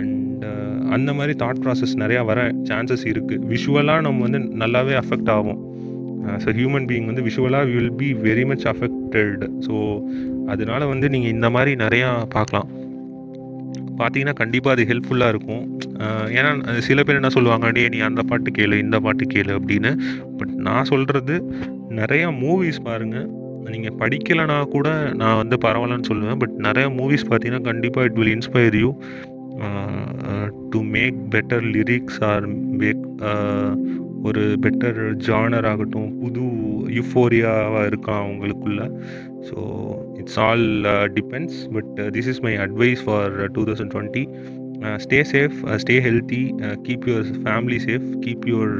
அண்ட் 0.00 0.44
uh, 0.44 0.76
அந்த 0.94 1.10
மாதிரி 1.12 1.34
தாட் 1.42 1.60
ப்ராசஸ் 1.64 1.94
நிறையா 2.02 2.20
வர 2.24 2.40
சான்சஸ் 2.68 3.04
இருக்குது 3.12 3.44
விஷுவலாக 3.52 4.04
நம்ம 4.06 4.22
வந்து 4.26 4.40
நல்லாவே 4.62 4.94
அஃபெக்ட் 5.02 5.30
ஆகும் 5.36 5.60
ஸோ 6.42 6.50
ஹியூமன் 6.58 6.86
பீயிங் 6.90 7.08
வந்து 7.10 7.24
விஷுவலாக 7.26 7.70
will 7.74 7.94
be 8.00 8.08
very 8.26 8.44
much 8.50 8.66
affected 8.72 9.44
so 9.66 9.74
அதனால 10.52 10.86
வந்து 10.92 11.06
நீங்கள் 11.14 11.34
இந்த 11.36 11.50
மாதிரி 11.56 11.72
நிறையா 11.84 12.08
பார்க்கலாம். 12.36 12.68
பார்த்தீங்கன்னா 14.00 14.36
கண்டிப்பாக 14.40 14.74
அது 14.76 14.84
ஹெல்ப்ஃபுல்லாக 14.90 15.32
இருக்கும். 15.34 15.64
Uh, 16.04 16.26
ஏன்னா 16.36 16.50
சில 16.88 17.02
பேர் 17.02 17.20
என்ன 17.20 17.30
சொல்லுவாங்க 17.36 17.70
டே 17.76 17.88
நீ 17.94 18.00
அந்த 18.10 18.22
பாட்டு 18.22 18.50
கேளு 18.58 18.78
இந்த 18.86 19.00
பாட்டு 19.06 19.26
கேளு 19.34 19.52
அப்படின்னு. 19.58 19.92
பட் 20.38 20.54
நான் 20.68 20.90
சொல்கிறது 20.92 21.36
நிறையா 22.00 22.28
மூவிஸ் 22.42 22.80
பாருங்கள் 22.88 23.28
நீங்கள் 23.74 23.96
படிக்கலைனா 24.02 24.56
கூட 24.74 24.88
நான் 25.20 25.40
வந்து 25.42 25.56
பரவாயில்லன்னு 25.64 26.08
சொல்லுவேன். 26.10 26.40
பட் 26.42 26.56
நிறைய 26.66 26.88
மூவிஸ் 26.98 27.28
பார்த்தீங்கன்னா 27.30 27.68
கண்டிப்பாக 27.70 28.08
it 28.08 28.18
will 28.20 28.34
inspire 28.36 28.76
you 28.82 28.90
to 30.72 30.80
make 30.96 31.18
better 31.34 31.64
lyrics 31.76 32.20
or 32.30 32.46
make 32.82 33.04
ஒரு 34.28 34.42
பெட்டர் 34.64 34.98
ஜானர் 35.26 35.66
ஆகட்டும் 35.70 36.10
புது 36.22 36.44
யுஃபோரியாவாக 36.98 37.88
இருக்கான் 37.90 38.22
அவங்களுக்குள்ள. 38.24 38.82
So 39.48 39.56
it's 40.20 40.38
all 40.46 40.66
depends 41.18 41.58
but 41.76 41.92
this 42.16 42.30
is 42.32 42.42
my 42.46 42.54
advice 42.66 43.02
for 43.06 43.34
two 43.56 43.64
thousand 43.68 43.92
twenty 43.94 44.24
stay 45.04 45.18
safe 45.34 45.56
stay 45.82 45.94
healthy 46.06 46.42
keep 46.86 47.06
your 47.10 47.30
family 47.44 47.78
safe 47.86 48.08
keep 48.24 48.44
your 48.52 48.74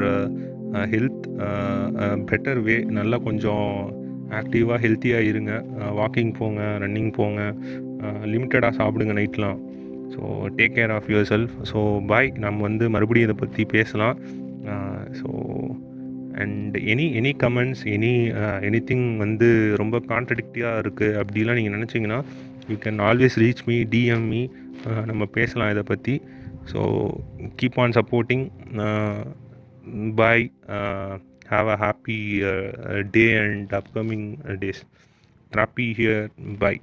health 0.95 1.25
better 2.33 2.61
way 2.67 2.77
நல்லா 2.99 3.19
கொஞ்சம் 3.29 3.71
ஆக்டிவாக 4.41 4.79
ஹெல்த்தியாக 4.85 5.29
இருங்க. 5.31 5.53
வாக்கிங் 6.01 6.33
போங்க 6.39 6.63
ரன்னிங் 6.83 7.13
போங்க. 7.19 7.41
லிமிட்டடாக 8.33 8.73
சாப்பிடுங்க 8.81 9.15
நைட்லாம். 9.21 9.59
So 10.15 10.23
take 10.59 10.77
care 10.79 10.95
of 10.97 11.09
yourself 11.33 11.55
so 11.71 11.81
bye 12.13 12.29
நம்ம 12.45 12.63
வந்து 12.69 12.87
மறுபடியும் 12.95 13.29
இதை 13.29 13.37
பற்றி 13.43 13.65
பேசலாம். 13.77 14.17
So 15.21 15.29
and 16.43 16.75
any 16.93 17.05
any 17.19 17.31
comments 17.43 17.83
any 17.97 18.13
anything 18.89 19.07
வந்து 19.23 19.49
ரொம்ப 19.83 19.97
கான்ட்ரடிக்டிவாக 20.11 20.83
இருக்குது 20.85 21.17
அப்படிலாம் 21.21 21.59
நீங்கள் 21.59 21.77
நினச்சிங்கன்னா 21.77 22.19
you 22.71 22.77
can 22.85 23.01
always 23.09 23.39
reach 23.43 23.63
me 23.69 23.77
DM 23.95 24.27
me 24.33 24.43
நம்ம 25.11 25.25
பேசலாம் 25.39 25.73
இதை 25.75 25.85
பற்றி 25.93 26.15
so 26.73 26.81
keep 27.61 27.79
on 27.85 27.97
supporting 27.99 28.45
bye 30.21 30.45
have 31.49 31.67
a 31.69 31.77
happy 31.77 32.45
uh, 32.45 32.49
uh, 32.51 33.03
day 33.03 33.37
and 33.37 33.73
upcoming 33.73 34.43
uh, 34.49 34.55
days. 34.57 34.85
Trappy 35.53 35.95
here. 35.97 36.31
Bye. 36.39 36.81